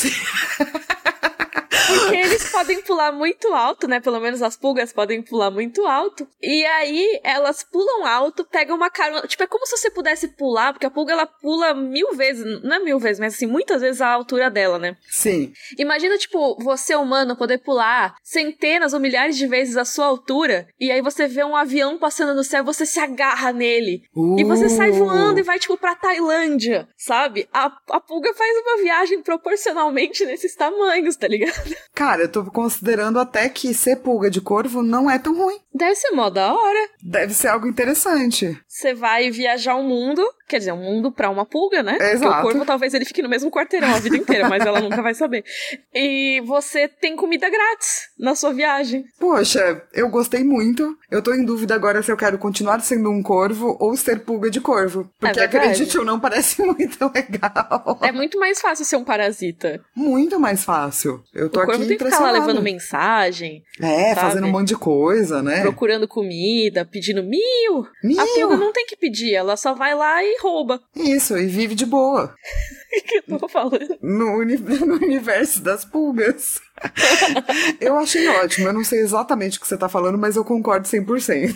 Porque 1.87 2.17
eles 2.17 2.51
podem 2.51 2.83
pular 2.83 3.13
muito 3.13 3.53
alto, 3.55 3.87
né? 3.89 4.01
Pelo 4.01 4.21
menos 4.21 4.43
as 4.43 4.57
pulgas 4.57 4.93
podem 4.93 5.23
pular 5.23 5.51
muito 5.51 5.87
alto. 5.87 6.27
E 6.43 6.65
aí 6.67 7.21
elas 7.23 7.63
pulam 7.63 8.07
alto, 8.07 8.45
pegam 8.45 8.77
uma 8.77 8.91
carona. 8.91 9.27
Tipo, 9.27 9.43
é 9.43 9.47
como 9.47 9.67
se 9.67 9.77
você 9.77 9.91
pudesse 9.91 10.29
pular, 10.29 10.73
porque 10.73 10.87
a 10.87 10.91
pulga 10.91 11.13
ela 11.13 11.27
pula 11.27 11.75
mil 11.75 12.15
vezes, 12.15 12.45
não 12.63 12.77
é 12.77 12.79
mil 12.79 12.99
vezes, 12.99 13.21
mas 13.21 13.35
assim, 13.35 13.47
muitas 13.47 13.81
vezes 13.81 14.01
a 14.01 14.09
altura 14.09 14.51
dela, 14.51 14.79
né? 14.79 14.97
Sim, 15.09 15.53
Imagina, 15.79 16.17
tipo, 16.19 16.57
você 16.63 16.95
humano 16.95 17.37
poder 17.37 17.59
pular 17.59 18.17
centenas 18.23 18.93
ou 18.93 19.01
milhares 19.01 19.37
de 19.37 19.47
vezes 19.47 19.77
a 19.77 19.85
sua 19.85 20.07
altura, 20.07 20.69
e 20.81 20.91
aí 20.91 21.01
você 21.01 21.27
vê 21.27 21.45
um 21.45 21.57
avião 21.57 21.99
passando 21.99 22.35
no 22.35 22.45
céu, 22.45 22.65
você 22.65 22.87
se 22.87 22.99
agarra 22.99 23.53
nele. 23.53 24.03
E 24.39 24.45
você 24.45 24.69
sai 24.69 24.91
Uh. 24.91 24.95
voando 24.95 25.39
e 25.39 25.43
vai, 25.43 25.59
tipo, 25.59 25.77
pra 25.77 25.95
Tailândia, 25.95 26.89
sabe? 26.97 27.49
A, 27.53 27.67
a 27.91 28.01
pulga 28.01 28.33
faz 28.35 28.57
uma 28.59 28.83
viagem 28.83 29.23
proporcionalmente 29.23 30.25
nesses 30.25 30.55
tamanhos, 30.55 31.17
tá 31.17 31.29
ligado? 31.29 31.76
Cara, 31.95 32.23
eu 32.23 32.29
tô 32.31 32.45
considerando 32.45 33.19
até 33.19 33.49
que 33.49 33.73
ser 33.73 33.97
pulga 33.97 34.31
de 34.31 34.41
corvo 34.41 34.83
não 34.83 35.11
é 35.11 35.19
tão 35.19 35.37
ruim. 35.37 35.59
Deve 35.75 35.95
ser 35.95 36.11
mó 36.11 36.29
da 36.31 36.53
hora. 36.53 36.89
Deve 37.03 37.35
ser 37.35 37.49
algo 37.49 37.67
interessante. 37.67 38.59
Você 38.67 38.95
vai 38.95 39.31
viajar 39.31 39.77
o 39.77 39.83
mundo, 39.83 40.23
Quer 40.49 40.59
dizer, 40.59 40.73
um 40.73 40.77
mundo 40.83 41.11
pra 41.11 41.29
uma 41.29 41.45
pulga, 41.45 41.83
né? 41.83 41.93
É, 41.95 41.97
Porque 41.97 42.13
o 42.13 42.29
exato. 42.29 42.43
corvo 42.43 42.65
talvez 42.65 42.95
ele 42.95 43.05
fique 43.05 43.21
no 43.23 43.29
mesmo 43.29 43.51
quarteirão 43.51 43.93
a 43.95 43.99
vida 43.99 44.17
inteira, 44.17 44.49
mas 44.49 44.65
ela 44.65 44.81
nunca 44.81 45.03
vai 45.03 45.13
saber. 45.15 45.45
E 45.95 46.41
você 46.47 46.87
tem 46.89 47.17
comida 47.17 47.51
grátis 47.51 48.03
na 48.19 48.35
sua 48.35 48.53
viagem. 48.53 49.05
Poxa, 49.19 49.83
eu 49.93 50.09
gostei 50.09 50.45
muito. 50.45 50.97
Eu 51.11 51.21
tô 51.23 51.35
em 51.35 51.45
dúvida 51.45 51.75
agora 51.75 52.03
se 52.03 52.13
eu 52.13 52.17
quero 52.17 52.39
continuar 52.39 52.81
sendo 52.81 53.11
um 53.11 53.23
corvo 53.23 53.77
ou 53.81 53.97
ser 53.97 54.21
pulga 54.21 54.49
de 54.51 54.61
corvo. 54.61 55.11
Porque 55.19 55.41
É 55.41 55.45
acredite 55.45 55.99
ou 55.99 56.05
não, 56.05 56.21
parece 56.21 56.63
muito 56.65 57.11
legal. 57.13 57.99
É 58.03 58.13
muito 58.13 58.39
mais 58.39 58.61
fácil 58.61 58.85
ser 58.85 58.97
um 58.97 59.05
parasita. 59.05 59.81
Muito 59.95 60.39
mais 60.39 60.63
fácil. 60.65 61.23
Eu 61.35 61.49
tô 61.51 61.59
o 61.59 61.63
aqui 61.63 61.73
corvo 61.73 61.89
tem 61.89 61.99
que 61.99 62.05
ficar 62.05 62.21
lá 62.21 62.31
levando 62.31 62.63
mensagem, 62.63 63.63
É, 63.81 64.15
sabe? 64.15 64.21
fazendo 64.21 64.47
um 64.47 64.51
monte 64.51 64.69
de 64.69 64.77
coisa, 64.77 65.43
né? 65.43 65.63
procurando 65.63 66.07
comida, 66.07 66.85
pedindo 66.85 67.23
mil. 67.23 67.87
Mil. 68.03 68.21
A 68.21 68.27
pulga 68.27 68.57
não 68.57 68.73
tem 68.73 68.87
que 68.87 68.97
pedir, 68.97 69.35
ela 69.35 69.57
só 69.57 69.75
vai 69.75 69.95
lá 69.95 70.23
e 70.23 70.36
rouba. 70.43 70.81
Isso, 70.95 71.37
e 71.37 71.47
vive 71.47 71.75
de 71.75 71.87
boa. 71.87 72.35
O 72.35 73.03
que 73.07 73.23
eu 73.33 73.39
tô 73.39 73.49
falando? 73.49 73.99
No, 74.03 74.39
uni- 74.39 74.57
no 74.87 74.95
universo 74.95 75.61
das 75.63 75.85
pulgas. 75.85 76.61
eu 77.81 77.97
achei 77.97 78.27
ótimo. 78.29 78.69
Eu 78.69 78.73
não 78.73 78.85
sei 78.85 79.01
exatamente 79.01 79.59
o 79.59 79.61
que 79.61 79.67
você 79.69 79.77
tá 79.77 79.89
falando, 79.89 80.19
mas 80.19 80.37
eu 80.37 80.45
concordo 80.45 80.87
100%. 80.87 81.55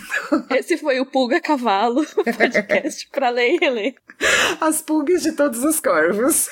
Esse 0.51 0.77
foi 0.77 0.99
o 0.99 1.05
Pulga 1.05 1.39
Cavalo, 1.39 2.05
podcast 2.05 3.07
pra 3.11 3.29
ler 3.29 3.55
e 3.55 3.57
reler. 3.57 3.95
As 4.59 4.81
pulgas 4.81 5.21
de 5.21 5.31
todos 5.33 5.63
os 5.63 5.79
corvos. 5.79 6.47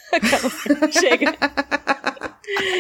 Chega. 0.93 1.37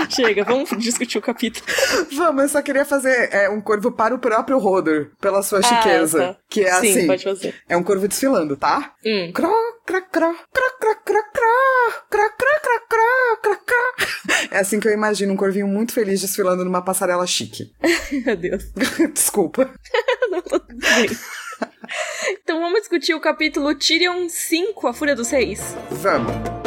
Chega, 0.08 0.44
vamos 0.44 0.70
discutir 0.78 1.18
o 1.18 1.22
capítulo. 1.22 1.64
Vamos, 2.12 2.42
eu 2.42 2.48
só 2.48 2.62
queria 2.62 2.84
fazer 2.84 3.32
é, 3.32 3.48
um 3.48 3.60
corvo 3.60 3.92
para 3.92 4.14
o 4.14 4.18
próprio 4.18 4.58
Rodor, 4.58 5.10
pela 5.20 5.42
sua 5.42 5.62
chiqueza. 5.62 6.22
Ah, 6.22 6.34
tá. 6.34 6.40
Que 6.48 6.64
é 6.64 6.72
Sim, 6.74 6.90
assim. 6.90 7.06
pode 7.06 7.24
fazer. 7.24 7.54
É 7.68 7.76
um 7.76 7.82
corvo 7.82 8.08
desfilando, 8.08 8.56
tá? 8.56 8.94
Hum. 9.04 9.30
Cró, 9.32 9.52
crá, 9.86 10.00
crá, 10.00 10.34
crá, 10.52 10.70
crá, 10.80 10.94
crá, 10.96 11.24
crá, 11.34 12.30
crá, 12.30 12.60
crá, 12.60 13.36
crá, 13.40 13.56
crá. 13.56 14.06
É 14.50 14.58
assim 14.58 14.80
que 14.80 14.88
eu 14.88 14.92
imagino 14.92 15.32
um 15.32 15.36
corvinho 15.36 15.68
muito 15.68 15.92
feliz 15.92 16.20
desfilando 16.20 16.64
numa 16.64 16.82
passarela 16.82 17.26
chique. 17.26 17.72
Meu 18.26 18.36
Deus. 18.36 18.64
Desculpa. 19.14 19.70
Não, 20.30 20.42
tudo 20.42 20.66
bem. 20.68 21.08
Então 22.42 22.60
vamos 22.60 22.80
discutir 22.80 23.14
o 23.14 23.20
capítulo 23.20 23.74
Tyrion 23.74 24.28
5, 24.28 24.86
A 24.88 24.92
Fúria 24.92 25.14
dos 25.14 25.30
Reis. 25.30 25.76
Vamos. 25.90 26.59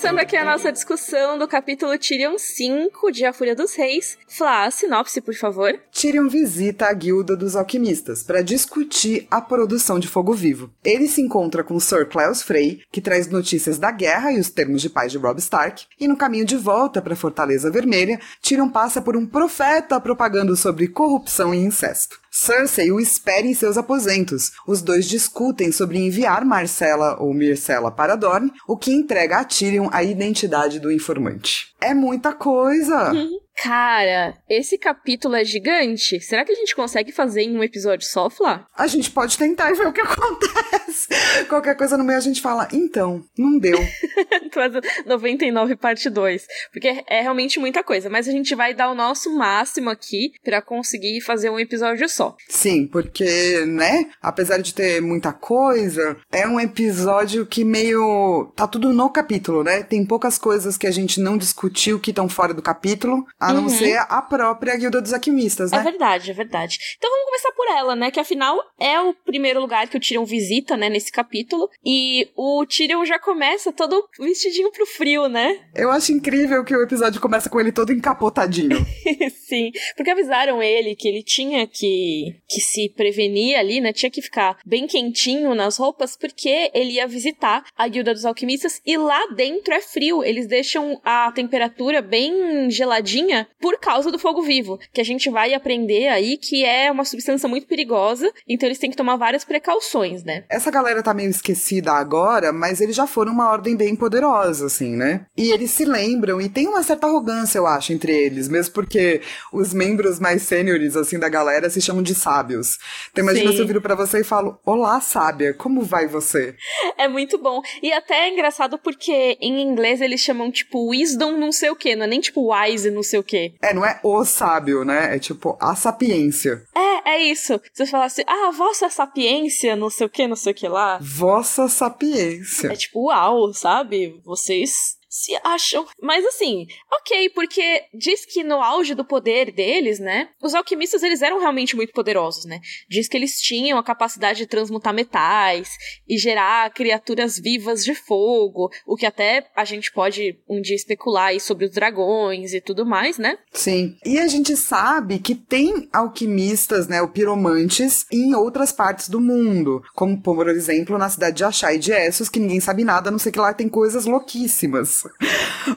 Começando 0.00 0.18
aqui 0.18 0.34
a 0.34 0.46
nossa 0.46 0.72
discussão 0.72 1.38
do 1.38 1.46
capítulo 1.46 1.98
Tyrion 1.98 2.38
5 2.38 3.12
de 3.12 3.26
A 3.26 3.34
Fúria 3.34 3.54
dos 3.54 3.74
Reis. 3.74 4.16
Flá, 4.26 4.70
sinopse, 4.70 5.20
por 5.20 5.34
favor. 5.34 5.78
Tyrion 5.92 6.26
visita 6.26 6.86
a 6.86 6.92
guilda 6.94 7.36
dos 7.36 7.54
alquimistas 7.54 8.22
para 8.22 8.40
discutir 8.40 9.28
a 9.30 9.42
produção 9.42 9.98
de 9.98 10.08
fogo 10.08 10.32
vivo. 10.32 10.72
Ele 10.82 11.06
se 11.06 11.20
encontra 11.20 11.62
com 11.62 11.78
Sir 11.78 12.08
Cleos 12.08 12.40
Frey, 12.40 12.80
que 12.90 13.02
traz 13.02 13.28
notícias 13.28 13.78
da 13.78 13.90
guerra 13.90 14.32
e 14.32 14.40
os 14.40 14.48
termos 14.48 14.80
de 14.80 14.88
paz 14.88 15.12
de 15.12 15.18
Robb 15.18 15.38
Stark, 15.38 15.84
e 16.00 16.08
no 16.08 16.16
caminho 16.16 16.46
de 16.46 16.56
volta 16.56 17.02
para 17.02 17.12
a 17.12 17.16
Fortaleza 17.16 17.70
Vermelha, 17.70 18.18
Tyrion 18.40 18.70
passa 18.70 19.02
por 19.02 19.18
um 19.18 19.26
profeta 19.26 20.00
propagando 20.00 20.56
sobre 20.56 20.88
corrupção 20.88 21.54
e 21.54 21.58
incesto. 21.58 22.18
Cersei 22.30 22.92
o 22.92 23.00
espera 23.00 23.46
em 23.46 23.54
seus 23.54 23.76
aposentos. 23.76 24.52
Os 24.66 24.80
dois 24.80 25.08
discutem 25.08 25.72
sobre 25.72 25.98
enviar 25.98 26.44
Marcela 26.44 27.16
ou 27.20 27.34
Myrcella 27.34 27.90
para 27.90 28.14
Dorne, 28.14 28.52
o 28.68 28.76
que 28.76 28.92
entrega 28.92 29.38
a 29.38 29.44
Tyrion 29.44 29.88
a 29.90 30.04
identidade 30.04 30.78
do 30.78 30.92
informante. 30.92 31.74
É 31.80 31.92
muita 31.92 32.32
coisa! 32.32 33.12
Cara, 33.62 34.38
esse 34.48 34.78
capítulo 34.78 35.34
é 35.34 35.44
gigante. 35.44 36.18
Será 36.18 36.46
que 36.46 36.52
a 36.52 36.54
gente 36.54 36.74
consegue 36.74 37.12
fazer 37.12 37.42
em 37.42 37.58
um 37.58 37.62
episódio 37.62 38.06
só, 38.06 38.30
Flá? 38.30 38.66
A 38.74 38.86
gente 38.86 39.10
pode 39.10 39.36
tentar 39.36 39.70
e 39.70 39.74
ver 39.74 39.86
o 39.86 39.92
que 39.92 40.00
acontece. 40.00 41.08
Qualquer 41.46 41.76
coisa 41.76 41.98
no 41.98 42.04
meio 42.04 42.18
a 42.18 42.22
gente 42.22 42.40
fala, 42.40 42.66
então, 42.72 43.22
não 43.36 43.58
deu. 43.58 43.78
Faz 44.50 44.72
99 45.04 45.76
parte 45.76 46.08
2. 46.08 46.46
Porque 46.72 47.04
é 47.06 47.20
realmente 47.20 47.60
muita 47.60 47.84
coisa. 47.84 48.08
Mas 48.08 48.26
a 48.26 48.32
gente 48.32 48.54
vai 48.54 48.72
dar 48.72 48.90
o 48.90 48.94
nosso 48.94 49.30
máximo 49.36 49.90
aqui 49.90 50.32
pra 50.42 50.62
conseguir 50.62 51.20
fazer 51.20 51.50
um 51.50 51.60
episódio 51.60 52.08
só. 52.08 52.34
Sim, 52.48 52.86
porque, 52.86 53.66
né, 53.66 54.06
apesar 54.22 54.58
de 54.58 54.72
ter 54.72 55.02
muita 55.02 55.34
coisa, 55.34 56.16
é 56.32 56.48
um 56.48 56.58
episódio 56.58 57.44
que 57.44 57.62
meio. 57.62 58.50
tá 58.56 58.66
tudo 58.66 58.90
no 58.90 59.10
capítulo, 59.10 59.62
né? 59.62 59.82
Tem 59.82 60.04
poucas 60.06 60.38
coisas 60.38 60.78
que 60.78 60.86
a 60.86 60.90
gente 60.90 61.20
não 61.20 61.36
discutiu 61.36 62.00
que 62.00 62.10
estão 62.10 62.26
fora 62.26 62.54
do 62.54 62.62
capítulo, 62.62 63.26
a 63.38 63.49
não 63.54 63.62
Uhum. 63.64 63.68
ser 63.68 63.96
a 64.08 64.22
própria 64.22 64.76
Guilda 64.76 65.00
dos 65.00 65.12
Alquimistas, 65.12 65.72
É 65.72 65.76
né? 65.76 65.82
verdade, 65.82 66.30
é 66.30 66.34
verdade. 66.34 66.78
Então 66.96 67.10
vamos 67.10 67.26
começar 67.26 67.52
por 67.52 67.66
ela, 67.68 67.94
né? 67.96 68.10
Que 68.10 68.20
afinal 68.20 68.58
é 68.78 69.00
o 69.00 69.14
primeiro 69.14 69.60
lugar 69.60 69.88
que 69.88 69.96
o 69.96 70.00
Tyrion 70.00 70.24
visita, 70.24 70.76
né? 70.76 70.88
Nesse 70.88 71.10
capítulo. 71.12 71.68
E 71.84 72.28
o 72.36 72.64
Tyrion 72.66 73.04
já 73.04 73.18
começa 73.18 73.72
todo 73.72 74.04
vestidinho 74.18 74.70
pro 74.72 74.86
frio, 74.86 75.28
né? 75.28 75.58
Eu 75.74 75.90
acho 75.90 76.12
incrível 76.12 76.64
que 76.64 76.74
o 76.74 76.82
episódio 76.82 77.20
começa 77.20 77.48
com 77.48 77.60
ele 77.60 77.72
todo 77.72 77.92
encapotadinho. 77.92 78.76
Sim, 79.48 79.70
porque 79.96 80.10
avisaram 80.10 80.62
ele 80.62 80.94
que 80.94 81.08
ele 81.08 81.22
tinha 81.22 81.66
que, 81.66 82.34
que 82.48 82.60
se 82.60 82.88
prevenir 82.96 83.56
ali, 83.56 83.80
né? 83.80 83.92
Tinha 83.92 84.10
que 84.10 84.22
ficar 84.22 84.58
bem 84.64 84.86
quentinho 84.86 85.54
nas 85.54 85.76
roupas, 85.76 86.16
porque 86.16 86.70
ele 86.74 86.92
ia 86.92 87.06
visitar 87.06 87.64
a 87.76 87.88
Guilda 87.88 88.12
dos 88.12 88.24
Alquimistas 88.24 88.80
e 88.86 88.96
lá 88.96 89.26
dentro 89.34 89.72
é 89.74 89.80
frio. 89.80 90.22
Eles 90.24 90.46
deixam 90.46 91.00
a 91.04 91.30
temperatura 91.32 92.00
bem 92.02 92.70
geladinha 92.70 93.29
por 93.60 93.78
causa 93.78 94.10
do 94.10 94.18
fogo 94.18 94.42
vivo, 94.42 94.78
que 94.92 95.00
a 95.00 95.04
gente 95.04 95.30
vai 95.30 95.54
aprender 95.54 96.08
aí 96.08 96.36
que 96.36 96.64
é 96.64 96.90
uma 96.90 97.04
substância 97.04 97.48
muito 97.48 97.66
perigosa, 97.66 98.30
então 98.48 98.68
eles 98.68 98.78
têm 98.78 98.90
que 98.90 98.96
tomar 98.96 99.16
várias 99.16 99.44
precauções, 99.44 100.24
né? 100.24 100.44
Essa 100.48 100.70
galera 100.70 101.02
tá 101.02 101.14
meio 101.14 101.30
esquecida 101.30 101.92
agora, 101.92 102.52
mas 102.52 102.80
eles 102.80 102.96
já 102.96 103.06
foram 103.06 103.32
uma 103.32 103.50
ordem 103.50 103.76
bem 103.76 103.94
poderosa, 103.94 104.66
assim, 104.66 104.96
né? 104.96 105.26
E 105.36 105.50
eles 105.50 105.70
se 105.70 105.84
lembram, 105.84 106.40
e 106.40 106.48
tem 106.48 106.66
uma 106.66 106.82
certa 106.82 107.06
arrogância, 107.06 107.58
eu 107.58 107.66
acho, 107.66 107.92
entre 107.92 108.12
eles, 108.12 108.48
mesmo 108.48 108.74
porque 108.74 109.20
os 109.52 109.72
membros 109.72 110.18
mais 110.18 110.42
sêniores, 110.42 110.96
assim, 110.96 111.18
da 111.18 111.28
galera 111.28 111.70
se 111.70 111.80
chamam 111.80 112.02
de 112.02 112.14
sábios. 112.14 112.78
Então 113.10 113.24
imagina 113.24 113.50
Sim. 113.50 113.56
se 113.56 113.62
eu 113.62 113.66
viro 113.66 113.80
pra 113.80 113.94
você 113.94 114.20
e 114.20 114.24
falo, 114.24 114.58
olá, 114.64 115.00
sábia, 115.00 115.54
como 115.54 115.82
vai 115.82 116.06
você? 116.06 116.54
É 116.96 117.08
muito 117.08 117.38
bom. 117.38 117.60
E 117.82 117.92
até 117.92 118.26
é 118.26 118.32
engraçado 118.32 118.78
porque 118.78 119.36
em 119.40 119.60
inglês 119.60 120.00
eles 120.00 120.20
chamam 120.20 120.50
tipo 120.50 120.90
wisdom 120.90 121.32
não 121.32 121.52
sei 121.52 121.70
o 121.70 121.76
que, 121.76 121.96
não 121.96 122.04
é 122.04 122.08
nem 122.08 122.20
tipo 122.20 122.52
wise 122.52 122.90
não 122.90 123.02
sei 123.02 123.19
o 123.20 123.24
que. 123.24 123.54
É, 123.62 123.72
não 123.72 123.84
é 123.84 124.00
o 124.02 124.24
sábio, 124.24 124.84
né? 124.84 125.16
É 125.16 125.18
tipo 125.18 125.56
a 125.60 125.74
sapiência. 125.74 126.62
É, 126.74 127.12
é 127.12 127.22
isso. 127.22 127.60
Se 127.72 127.84
você 127.84 127.90
falasse, 127.90 128.24
ah, 128.26 128.50
vossa 128.50 128.88
sapiência, 128.88 129.76
não 129.76 129.90
sei 129.90 130.06
o 130.06 130.10
que, 130.10 130.26
não 130.26 130.36
sei 130.36 130.52
o 130.52 130.54
que 130.54 130.68
lá. 130.68 130.98
Vossa 131.00 131.68
sapiência. 131.68 132.68
É 132.68 132.76
tipo, 132.76 133.06
uau, 133.06 133.52
sabe? 133.52 134.20
Vocês 134.24 134.99
se 135.10 135.36
acham. 135.42 135.84
Mas 136.00 136.24
assim, 136.24 136.66
ok, 136.92 137.30
porque 137.30 137.82
diz 137.92 138.24
que 138.24 138.44
no 138.44 138.62
auge 138.62 138.94
do 138.94 139.04
poder 139.04 139.50
deles, 139.50 139.98
né? 139.98 140.28
Os 140.40 140.54
alquimistas 140.54 141.02
eles 141.02 141.20
eram 141.20 141.40
realmente 141.40 141.74
muito 141.74 141.92
poderosos, 141.92 142.44
né? 142.44 142.60
Diz 142.88 143.08
que 143.08 143.16
eles 143.16 143.40
tinham 143.40 143.76
a 143.76 143.82
capacidade 143.82 144.38
de 144.38 144.46
transmutar 144.46 144.94
metais 144.94 145.76
e 146.08 146.16
gerar 146.16 146.70
criaturas 146.72 147.36
vivas 147.38 147.84
de 147.84 147.94
fogo, 147.94 148.70
o 148.86 148.96
que 148.96 149.04
até 149.04 149.50
a 149.56 149.64
gente 149.64 149.92
pode 149.92 150.38
um 150.48 150.60
dia 150.60 150.76
especular 150.76 151.26
aí 151.26 151.40
sobre 151.40 151.64
os 151.64 151.72
dragões 151.72 152.54
e 152.54 152.60
tudo 152.60 152.86
mais, 152.86 153.18
né? 153.18 153.36
Sim. 153.52 153.96
E 154.04 154.18
a 154.18 154.28
gente 154.28 154.56
sabe 154.56 155.18
que 155.18 155.34
tem 155.34 155.88
alquimistas, 155.92 156.86
né, 156.86 157.02
o 157.02 157.08
piromantes, 157.08 158.06
em 158.12 158.34
outras 158.34 158.70
partes 158.70 159.08
do 159.08 159.20
mundo, 159.20 159.82
como 159.94 160.20
por 160.20 160.48
exemplo 160.48 160.96
na 160.96 161.08
cidade 161.08 161.38
de 161.38 161.44
Achá 161.44 161.74
e 161.74 161.78
de 161.78 161.92
Essos, 161.92 162.28
que 162.28 162.38
ninguém 162.38 162.60
sabe 162.60 162.84
nada, 162.84 163.08
a 163.08 163.10
não 163.10 163.18
sei 163.18 163.32
que 163.32 163.38
lá 163.38 163.52
tem 163.52 163.68
coisas 163.68 164.04
louquíssimas. 164.04 164.99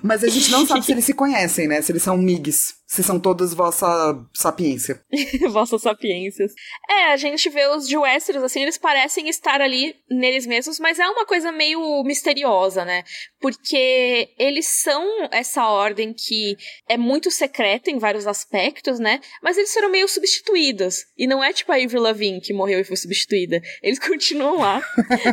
Mas 0.01 0.23
a 0.23 0.27
gente 0.27 0.49
não 0.51 0.65
sabe 0.65 0.85
se 0.85 0.91
eles 0.91 1.05
se 1.05 1.13
conhecem, 1.13 1.67
né? 1.67 1.81
Se 1.81 1.91
eles 1.91 2.03
são 2.03 2.17
migs. 2.17 2.75
Se 2.93 3.01
são 3.01 3.19
todos 3.19 3.55
vossa 3.55 4.23
sapiência. 4.35 5.03
Vossas 5.49 5.81
sapiências. 5.81 6.53
É, 6.87 7.05
a 7.05 7.17
gente 7.17 7.49
vê 7.49 7.65
os 7.65 7.87
de 7.87 7.97
Westeros, 7.97 8.43
assim, 8.43 8.61
eles 8.61 8.77
parecem 8.77 9.27
estar 9.29 9.61
ali 9.61 9.95
neles 10.07 10.45
mesmos, 10.45 10.79
mas 10.79 10.99
é 10.99 11.07
uma 11.07 11.25
coisa 11.25 11.51
meio 11.51 12.03
misteriosa, 12.03 12.85
né? 12.85 13.03
Porque 13.41 14.29
eles 14.37 14.67
são 14.67 15.03
essa 15.31 15.67
ordem 15.67 16.13
que 16.13 16.55
é 16.87 16.95
muito 16.95 17.31
secreta 17.31 17.89
em 17.89 17.97
vários 17.97 18.27
aspectos, 18.27 18.99
né? 18.99 19.21
Mas 19.41 19.57
eles 19.57 19.73
foram 19.73 19.89
meio 19.89 20.07
substituídos. 20.07 21.03
E 21.17 21.25
não 21.25 21.43
é 21.43 21.51
tipo 21.51 21.71
a 21.71 21.77
Avril 21.77 21.99
Lavigne 21.99 22.41
que 22.41 22.53
morreu 22.53 22.79
e 22.79 22.83
foi 22.83 22.95
substituída. 22.95 23.59
Eles 23.81 23.97
continuam 24.07 24.59
lá. 24.59 24.83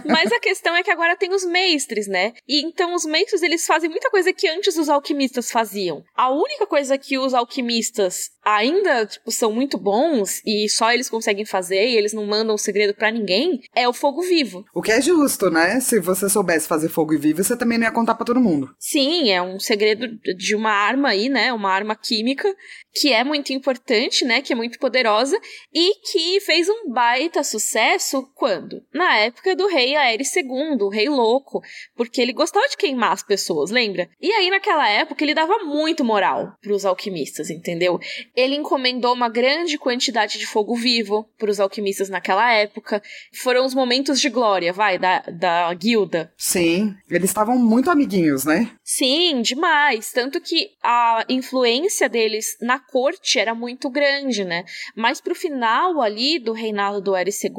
mas 0.09 0.33
a 0.33 0.41
questão 0.41 0.75
é 0.75 0.83
que 0.83 0.91
agora 0.91 1.15
tem 1.15 1.31
os 1.31 1.45
mestres, 1.45 2.09
né? 2.09 2.33
E 2.49 2.65
então 2.65 2.95
os 2.95 3.05
mestres, 3.05 3.43
eles 3.43 3.67
fazem 3.67 3.91
muita 3.91 4.09
coisa 4.09 4.33
que 4.33 4.49
antes 4.49 4.79
os 4.79 4.89
alquimistas 4.89 5.51
faziam. 5.51 6.03
A 6.17 6.31
única 6.31 6.67
coisa 6.67 6.97
que 6.97 7.19
os 7.19 7.35
alquimistas 7.35 7.50
alquimistas 7.51 8.31
ainda, 8.45 9.05
tipo, 9.07 9.31
são 9.31 9.53
muito 9.53 9.77
bons 9.77 10.41
e 10.47 10.69
só 10.69 10.93
eles 10.93 11.11
conseguem 11.11 11.45
fazer 11.45 11.89
e 11.89 11.97
eles 11.97 12.13
não 12.13 12.27
mandam 12.27 12.55
o 12.55 12.59
segredo 12.59 12.95
para 12.95 13.11
ninguém, 13.11 13.61
é 13.75 13.89
o 13.89 13.93
fogo 13.93 14.23
vivo. 14.23 14.65
O 14.75 14.81
que 14.81 14.93
é 14.93 15.01
justo, 15.01 15.51
né? 15.51 15.81
Se 15.81 16.01
você 16.01 16.29
soubesse 16.29 16.67
fazer 16.67 16.89
fogo 16.89 17.19
vivo, 17.19 17.43
você 17.43 17.57
também 17.57 17.77
não 17.77 17.87
ia 17.87 17.93
contar 17.93 18.15
para 18.15 18.27
todo 18.27 18.41
mundo. 18.41 18.75
Sim, 18.79 19.31
é 19.31 19.43
um 19.43 19.59
segredo 19.59 20.09
de 20.37 20.55
uma 20.55 20.71
arma 20.71 21.11
aí, 21.11 21.29
né? 21.29 21.53
Uma 21.53 21.71
arma 21.71 21.95
química 21.95 22.49
que 22.93 23.13
é 23.13 23.23
muito 23.23 23.53
importante, 23.53 24.25
né? 24.25 24.41
Que 24.41 24.53
é 24.53 24.57
muito 24.57 24.79
poderosa 24.79 25.39
e 25.73 25.95
que 26.11 26.41
fez 26.41 26.69
um 26.69 26.91
baita 26.91 27.43
sucesso 27.45 28.29
quando? 28.35 28.83
Na 28.93 29.17
época 29.19 29.55
do 29.55 29.67
rei 29.69 29.95
Aéres 29.97 30.35
II, 30.35 30.79
o 30.81 30.89
rei 30.89 31.09
louco, 31.09 31.61
porque 31.95 32.21
ele 32.21 32.33
gostava 32.33 32.69
de 32.69 32.77
queimar 32.77 33.13
as 33.13 33.23
pessoas, 33.23 33.71
lembra? 33.71 34.09
E 34.21 34.33
aí 34.33 34.51
naquela 34.51 34.89
época 34.89 35.23
ele 35.23 35.35
dava 35.35 35.59
muito 35.59 36.05
moral 36.05 36.55
pros 36.61 36.85
alquimistas, 36.85 37.30
entendeu? 37.51 38.01
Ele 38.35 38.57
encomendou 38.57 39.15
uma 39.15 39.29
grande 39.29 39.79
quantidade 39.79 40.39
de 40.39 40.47
fogo 40.47 40.75
vivo 40.75 41.29
para 41.39 41.51
os 41.51 41.61
alquimistas 41.61 42.09
naquela 42.09 42.53
época. 42.53 43.03
Foram 43.33 43.65
os 43.65 43.75
momentos 43.75 44.21
de 44.21 44.29
glória, 44.29 44.73
vai, 44.73 44.99
da, 44.99 45.21
da 45.21 45.73
guilda. 45.75 46.33
Sim, 46.37 46.95
eles 47.09 47.31
estavam 47.31 47.57
muito 47.59 47.91
amiguinhos, 47.91 48.45
né? 48.45 48.71
Sim, 48.83 49.43
demais. 49.43 50.11
Tanto 50.13 50.41
que 50.41 50.71
a 50.83 51.25
influência 51.29 52.09
deles 52.09 52.57
na 52.61 52.79
corte 52.79 53.39
era 53.39 53.55
muito 53.55 53.89
grande, 53.89 54.45
né? 54.45 54.65
Mas 54.97 55.21
pro 55.21 55.35
final 55.35 56.01
ali 56.01 56.39
do 56.39 56.53
reinado 56.53 57.01
do 57.01 57.17
Eris 57.17 57.43
II, 57.45 57.51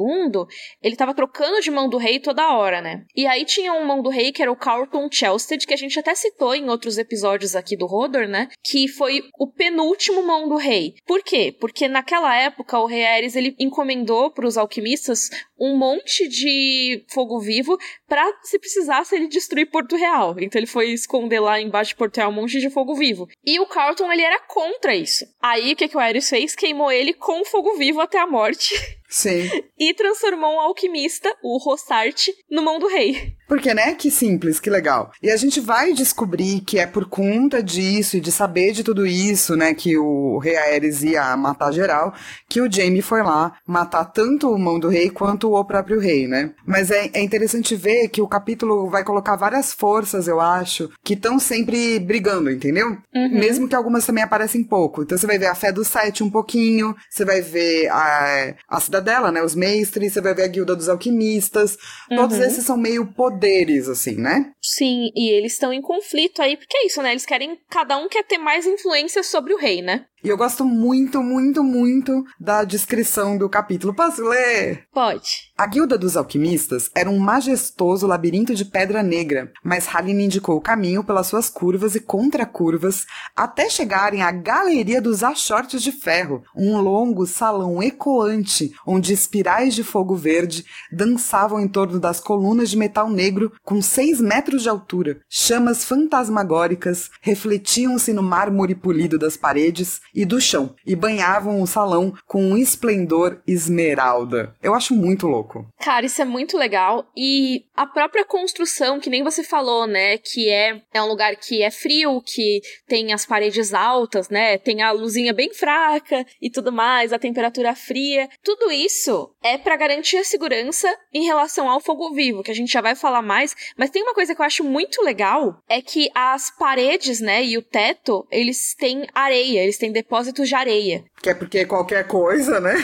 ele 0.82 0.96
tava 0.96 1.14
trocando 1.14 1.60
de 1.60 1.70
mão 1.70 1.88
do 1.88 1.96
rei 1.96 2.18
toda 2.18 2.54
hora, 2.54 2.80
né? 2.80 3.04
E 3.16 3.26
aí 3.26 3.44
tinha 3.44 3.72
um 3.72 3.86
mão 3.86 4.02
do 4.02 4.10
rei 4.10 4.32
que 4.32 4.42
era 4.42 4.52
o 4.52 4.56
Carlton 4.56 5.08
Chelsted, 5.10 5.66
que 5.66 5.74
a 5.74 5.76
gente 5.76 5.98
até 5.98 6.14
citou 6.14 6.54
em 6.54 6.68
outros 6.68 6.98
episódios 6.98 7.54
aqui 7.54 7.76
do 7.76 7.86
Rodor, 7.86 8.26
né? 8.26 8.48
Que 8.64 8.88
foi 8.88 9.22
o 9.38 9.46
penúltimo 9.62 10.24
mão 10.24 10.48
do 10.48 10.56
rei. 10.56 10.96
Por 11.06 11.22
quê? 11.22 11.56
Porque 11.60 11.86
naquela 11.86 12.34
época 12.36 12.80
o 12.80 12.84
rei 12.84 13.06
Ares 13.06 13.36
ele 13.36 13.54
encomendou 13.60 14.28
para 14.28 14.44
os 14.44 14.56
alquimistas 14.56 15.30
um 15.62 15.76
monte 15.76 16.26
de 16.26 17.04
fogo 17.08 17.38
vivo 17.38 17.78
para 18.08 18.28
se 18.42 18.58
precisasse 18.58 19.14
ele 19.14 19.28
destruir 19.28 19.70
Porto 19.70 19.94
Real. 19.94 20.34
Então 20.40 20.58
ele 20.58 20.66
foi 20.66 20.90
esconder 20.90 21.38
lá 21.38 21.60
embaixo 21.60 21.90
de 21.90 21.96
Porto 21.96 22.16
Real 22.16 22.30
um 22.30 22.34
monte 22.34 22.58
de 22.58 22.68
fogo 22.68 22.96
vivo. 22.96 23.28
E 23.46 23.60
o 23.60 23.66
Carlton 23.66 24.10
ele 24.10 24.22
era 24.22 24.40
contra 24.40 24.92
isso. 24.92 25.24
Aí 25.40 25.72
o 25.72 25.76
que, 25.76 25.86
que 25.86 25.96
o 25.96 26.00
Ares 26.00 26.28
fez? 26.28 26.56
Queimou 26.56 26.90
ele 26.90 27.14
com 27.14 27.44
fogo 27.44 27.76
vivo 27.76 28.00
até 28.00 28.18
a 28.18 28.26
morte. 28.26 28.74
Sim. 29.08 29.48
e 29.78 29.94
transformou 29.94 30.56
um 30.56 30.60
alquimista, 30.60 31.32
o 31.42 31.58
Rossart, 31.58 32.28
no 32.50 32.62
mão 32.62 32.78
do 32.78 32.88
rei. 32.88 33.34
Porque, 33.46 33.74
né? 33.74 33.94
Que 33.94 34.10
simples, 34.10 34.58
que 34.58 34.70
legal. 34.70 35.12
E 35.22 35.30
a 35.30 35.36
gente 35.36 35.60
vai 35.60 35.92
descobrir 35.92 36.62
que 36.62 36.78
é 36.78 36.86
por 36.86 37.04
conta 37.04 37.62
disso 37.62 38.16
e 38.16 38.20
de 38.20 38.32
saber 38.32 38.72
de 38.72 38.82
tudo 38.82 39.06
isso, 39.06 39.54
né? 39.54 39.74
Que 39.74 39.98
o 39.98 40.38
rei 40.38 40.56
Aerys 40.56 41.02
ia 41.02 41.36
matar 41.36 41.70
geral, 41.70 42.14
que 42.48 42.62
o 42.62 42.72
Jaime 42.72 43.02
foi 43.02 43.22
lá 43.22 43.58
matar 43.66 44.06
tanto 44.06 44.50
o 44.50 44.58
mão 44.58 44.80
do 44.80 44.88
rei 44.88 45.10
quanto 45.10 45.51
o 45.60 45.64
próprio 45.64 45.98
rei, 45.98 46.26
né? 46.26 46.52
Mas 46.66 46.90
é, 46.90 47.10
é 47.12 47.22
interessante 47.22 47.74
ver 47.76 48.08
que 48.08 48.22
o 48.22 48.28
capítulo 48.28 48.88
vai 48.88 49.04
colocar 49.04 49.36
várias 49.36 49.72
forças, 49.72 50.28
eu 50.28 50.40
acho, 50.40 50.90
que 51.04 51.14
estão 51.14 51.38
sempre 51.38 51.98
brigando, 51.98 52.50
entendeu? 52.50 52.96
Uhum. 53.14 53.38
Mesmo 53.38 53.68
que 53.68 53.74
algumas 53.74 54.06
também 54.06 54.24
aparecem 54.24 54.64
pouco. 54.64 55.02
Então 55.02 55.16
você 55.16 55.26
vai 55.26 55.38
ver 55.38 55.46
a 55.46 55.54
fé 55.54 55.72
do 55.72 55.84
Sete 55.84 56.22
um 56.22 56.30
pouquinho, 56.30 56.94
você 57.10 57.24
vai 57.24 57.40
ver 57.40 57.88
a, 57.88 58.54
a 58.68 58.80
cidadela, 58.80 59.30
né? 59.30 59.42
Os 59.42 59.54
mestres, 59.54 60.12
você 60.12 60.20
vai 60.20 60.34
ver 60.34 60.44
a 60.44 60.48
guilda 60.48 60.74
dos 60.74 60.88
alquimistas. 60.88 61.76
Uhum. 62.10 62.16
Todos 62.16 62.38
esses 62.38 62.64
são 62.64 62.76
meio 62.76 63.06
poder 63.06 63.42
poderes, 63.42 63.88
assim, 63.88 64.16
né? 64.16 64.52
Sim, 64.62 65.10
e 65.14 65.30
eles 65.30 65.54
estão 65.54 65.72
em 65.72 65.82
conflito 65.82 66.40
aí, 66.40 66.56
porque 66.56 66.76
é 66.76 66.86
isso, 66.86 67.02
né? 67.02 67.10
Eles 67.10 67.26
querem. 67.26 67.58
Cada 67.68 67.96
um 67.96 68.08
quer 68.08 68.24
ter 68.24 68.38
mais 68.38 68.66
influência 68.66 69.22
sobre 69.22 69.52
o 69.52 69.58
rei, 69.58 69.82
né? 69.82 70.04
E 70.24 70.28
eu 70.28 70.36
gosto 70.36 70.64
muito, 70.64 71.20
muito, 71.20 71.64
muito 71.64 72.24
da 72.38 72.62
descrição 72.62 73.36
do 73.36 73.48
capítulo. 73.48 73.92
Posso 73.92 74.22
ler? 74.22 74.86
Pode. 74.92 75.50
A 75.58 75.66
Guilda 75.66 75.98
dos 75.98 76.16
Alquimistas 76.16 76.88
era 76.94 77.10
um 77.10 77.18
majestoso 77.18 78.06
labirinto 78.06 78.54
de 78.54 78.64
pedra 78.64 79.02
negra, 79.02 79.52
mas 79.64 79.88
Halim 79.92 80.22
indicou 80.22 80.56
o 80.56 80.60
caminho 80.60 81.02
pelas 81.02 81.26
suas 81.26 81.50
curvas 81.50 81.96
e 81.96 82.00
contracurvas 82.00 83.04
até 83.34 83.68
chegarem 83.68 84.22
à 84.22 84.30
Galeria 84.30 85.02
dos 85.02 85.24
Achortes 85.24 85.82
de 85.82 85.90
Ferro, 85.90 86.44
um 86.56 86.78
longo 86.80 87.26
salão 87.26 87.82
ecoante 87.82 88.72
onde 88.86 89.12
espirais 89.12 89.74
de 89.74 89.82
fogo 89.82 90.14
verde 90.14 90.64
dançavam 90.92 91.60
em 91.60 91.66
torno 91.66 91.98
das 91.98 92.20
colunas 92.20 92.70
de 92.70 92.76
metal 92.76 93.10
negro 93.10 93.52
com 93.64 93.82
seis 93.82 94.20
metros 94.20 94.62
de 94.62 94.68
altura. 94.68 95.20
Chamas 95.28 95.84
fantasmagóricas 95.84 97.10
refletiam-se 97.20 98.12
no 98.12 98.22
mármore 98.22 98.76
polido 98.76 99.18
das 99.18 99.36
paredes 99.36 100.00
e 100.14 100.24
do 100.24 100.40
chão, 100.40 100.74
e 100.86 100.94
banhavam 100.94 101.60
o 101.60 101.66
salão 101.66 102.12
com 102.26 102.42
um 102.42 102.56
esplendor 102.56 103.40
esmeralda. 103.46 104.54
Eu 104.62 104.74
acho 104.74 104.94
muito 104.94 105.26
louco. 105.26 105.66
Cara, 105.80 106.06
isso 106.06 106.20
é 106.20 106.24
muito 106.24 106.56
legal. 106.56 107.06
E 107.16 107.64
a 107.74 107.86
própria 107.86 108.24
construção, 108.24 109.00
que 109.00 109.10
nem 109.10 109.22
você 109.22 109.42
falou, 109.42 109.86
né? 109.86 110.18
Que 110.18 110.50
é, 110.50 110.80
é 110.92 111.02
um 111.02 111.08
lugar 111.08 111.34
que 111.36 111.62
é 111.62 111.70
frio, 111.70 112.22
que 112.22 112.60
tem 112.86 113.12
as 113.12 113.26
paredes 113.26 113.72
altas, 113.72 114.28
né? 114.28 114.58
Tem 114.58 114.82
a 114.82 114.92
luzinha 114.92 115.32
bem 115.32 115.52
fraca 115.52 116.26
e 116.40 116.50
tudo 116.50 116.72
mais, 116.72 117.12
a 117.12 117.18
temperatura 117.18 117.74
fria. 117.74 118.28
Tudo 118.42 118.70
isso 118.70 119.34
é 119.42 119.56
para 119.56 119.76
garantir 119.76 120.18
a 120.18 120.24
segurança 120.24 120.88
em 121.12 121.24
relação 121.24 121.68
ao 121.68 121.80
fogo 121.80 122.12
vivo, 122.12 122.42
que 122.42 122.50
a 122.50 122.54
gente 122.54 122.72
já 122.72 122.80
vai 122.80 122.94
falar 122.94 123.22
mais. 123.22 123.54
Mas 123.76 123.90
tem 123.90 124.02
uma 124.02 124.14
coisa 124.14 124.34
que 124.34 124.40
eu 124.40 124.46
acho 124.46 124.64
muito 124.64 125.02
legal: 125.02 125.62
é 125.68 125.80
que 125.80 126.10
as 126.14 126.50
paredes, 126.56 127.20
né? 127.20 127.44
E 127.44 127.56
o 127.56 127.62
teto, 127.62 128.26
eles 128.30 128.74
têm 128.74 129.06
areia, 129.14 129.62
eles 129.62 129.78
têm 129.78 129.92
depósitos 130.02 130.48
de 130.48 130.54
areia. 130.54 131.04
Que 131.22 131.30
é 131.30 131.34
porque 131.34 131.64
qualquer 131.64 132.06
coisa, 132.06 132.60
né? 132.60 132.74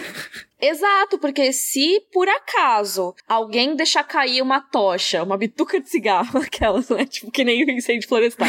Exato, 0.61 1.19
porque 1.19 1.53
se 1.53 2.01
por 2.13 2.29
acaso 2.29 3.15
alguém 3.29 3.77
deixar 3.77 4.03
cair 4.03 4.43
uma 4.43 4.61
tocha, 4.61 5.23
uma 5.23 5.37
bituca 5.37 5.81
de 5.81 5.89
cigarro, 5.89 6.39
aquelas, 6.43 6.89
né? 6.89 7.05
Tipo, 7.07 7.31
que 7.31 7.45
nem 7.45 7.65
o 7.65 7.71
incêndio 7.71 8.09
florestal. 8.09 8.49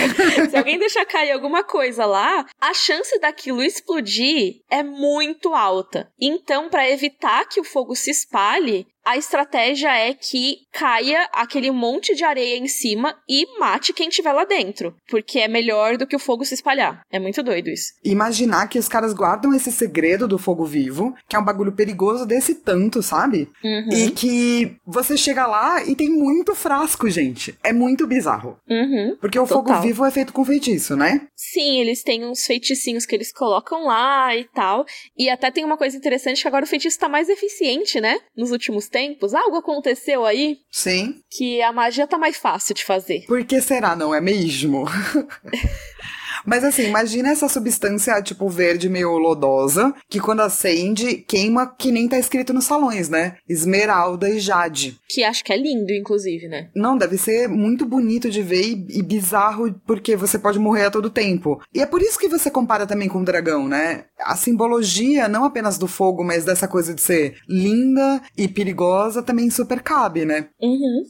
se 0.49 0.57
alguém 0.57 0.79
deixar 0.79 1.05
cair 1.05 1.31
alguma 1.31 1.63
coisa 1.63 2.05
lá, 2.05 2.45
a 2.59 2.73
chance 2.73 3.19
daquilo 3.19 3.61
explodir 3.61 4.61
é 4.71 4.81
muito 4.81 5.53
alta. 5.53 6.11
Então, 6.19 6.69
para 6.69 6.89
evitar 6.89 7.47
que 7.47 7.59
o 7.59 7.63
fogo 7.63 7.95
se 7.95 8.09
espalhe, 8.09 8.87
a 9.09 9.17
estratégia 9.17 9.89
é 9.89 10.13
que 10.13 10.57
caia 10.71 11.27
aquele 11.33 11.71
monte 11.71 12.13
de 12.13 12.23
areia 12.23 12.57
em 12.57 12.67
cima 12.67 13.15
e 13.27 13.43
mate 13.57 13.91
quem 13.91 14.07
estiver 14.07 14.31
lá 14.31 14.45
dentro. 14.45 14.93
Porque 15.09 15.39
é 15.39 15.47
melhor 15.47 15.97
do 15.97 16.05
que 16.05 16.15
o 16.15 16.19
fogo 16.19 16.45
se 16.45 16.53
espalhar. 16.53 17.01
É 17.11 17.17
muito 17.17 17.41
doido 17.41 17.71
isso. 17.71 17.87
Imaginar 18.05 18.67
que 18.67 18.77
os 18.77 18.87
caras 18.87 19.11
guardam 19.11 19.51
esse 19.51 19.71
segredo 19.71 20.27
do 20.27 20.37
fogo 20.37 20.63
vivo, 20.63 21.15
que 21.27 21.35
é 21.35 21.39
um 21.39 21.43
bagulho 21.43 21.71
perigoso 21.71 22.23
desse 22.23 22.53
tanto, 22.53 23.01
sabe? 23.01 23.49
Uhum. 23.63 23.89
E 23.91 24.11
que 24.11 24.75
você 24.85 25.17
chega 25.17 25.47
lá 25.47 25.83
e 25.83 25.95
tem 25.95 26.09
muito 26.09 26.53
frasco, 26.53 27.09
gente. 27.09 27.57
É 27.63 27.73
muito 27.73 28.05
bizarro. 28.05 28.59
Uhum. 28.69 29.17
Porque 29.19 29.39
o 29.39 29.47
Total. 29.47 29.65
fogo 29.65 29.81
vivo 29.81 30.05
é 30.05 30.11
feito 30.11 30.31
com 30.31 30.45
feitiço, 30.45 30.95
né? 30.95 31.27
Sim, 31.35 31.81
eles 31.81 32.03
têm 32.03 32.25
uns 32.25 32.45
feiticinhos 32.45 33.07
que 33.07 33.15
eles 33.15 33.33
colocam 33.33 33.85
lá 33.85 34.35
e 34.35 34.43
tal. 34.43 34.85
E 35.17 35.31
até 35.31 35.49
tem 35.49 35.65
uma 35.65 35.77
coisa 35.77 35.97
interessante 35.97 36.43
que 36.43 36.47
agora 36.47 36.65
o 36.65 36.67
feitiço 36.67 36.99
tá 36.99 37.09
mais 37.09 37.27
eficiente, 37.27 37.99
né? 37.99 38.19
Nos 38.37 38.51
últimos 38.51 38.87
tempos 38.87 38.98
tempos, 38.99 39.33
algo 39.33 39.55
aconteceu 39.55 40.25
aí 40.25 40.59
Sim. 40.69 41.21
que 41.29 41.61
a 41.61 41.71
magia 41.71 42.05
tá 42.05 42.17
mais 42.17 42.35
fácil 42.37 42.75
de 42.75 42.83
fazer. 42.83 43.25
Por 43.27 43.43
que 43.45 43.61
será, 43.61 43.95
não 43.95 44.13
é 44.13 44.19
mesmo? 44.19 44.85
Mas 46.45 46.63
assim, 46.63 46.87
imagina 46.87 47.29
essa 47.29 47.47
substância, 47.47 48.21
tipo, 48.21 48.49
verde 48.49 48.89
meio 48.89 49.17
lodosa, 49.17 49.93
que 50.09 50.19
quando 50.19 50.41
acende, 50.41 51.17
queima 51.17 51.67
que 51.67 51.91
nem 51.91 52.07
tá 52.07 52.17
escrito 52.17 52.53
nos 52.53 52.65
salões, 52.65 53.09
né? 53.09 53.37
Esmeralda 53.47 54.29
e 54.29 54.39
jade. 54.39 54.99
Que 55.07 55.23
acho 55.23 55.43
que 55.43 55.53
é 55.53 55.57
lindo, 55.57 55.91
inclusive, 55.91 56.47
né? 56.47 56.69
Não, 56.75 56.97
deve 56.97 57.17
ser 57.17 57.47
muito 57.47 57.85
bonito 57.85 58.29
de 58.29 58.41
ver 58.41 58.63
e, 58.63 58.99
e 58.99 59.01
bizarro, 59.01 59.73
porque 59.85 60.15
você 60.15 60.37
pode 60.37 60.59
morrer 60.59 60.85
a 60.85 60.91
todo 60.91 61.09
tempo. 61.09 61.61
E 61.73 61.81
é 61.81 61.85
por 61.85 62.01
isso 62.01 62.19
que 62.19 62.27
você 62.27 62.49
compara 62.49 62.85
também 62.85 63.09
com 63.09 63.21
o 63.21 63.25
dragão, 63.25 63.67
né? 63.67 64.05
A 64.19 64.35
simbologia, 64.35 65.27
não 65.27 65.43
apenas 65.43 65.77
do 65.77 65.87
fogo, 65.87 66.23
mas 66.23 66.45
dessa 66.45 66.67
coisa 66.67 66.93
de 66.93 67.01
ser 67.01 67.37
linda 67.47 68.21
e 68.37 68.47
perigosa, 68.47 69.23
também 69.23 69.49
super 69.49 69.81
cabe, 69.81 70.25
né? 70.25 70.47
Uhum. 70.61 71.03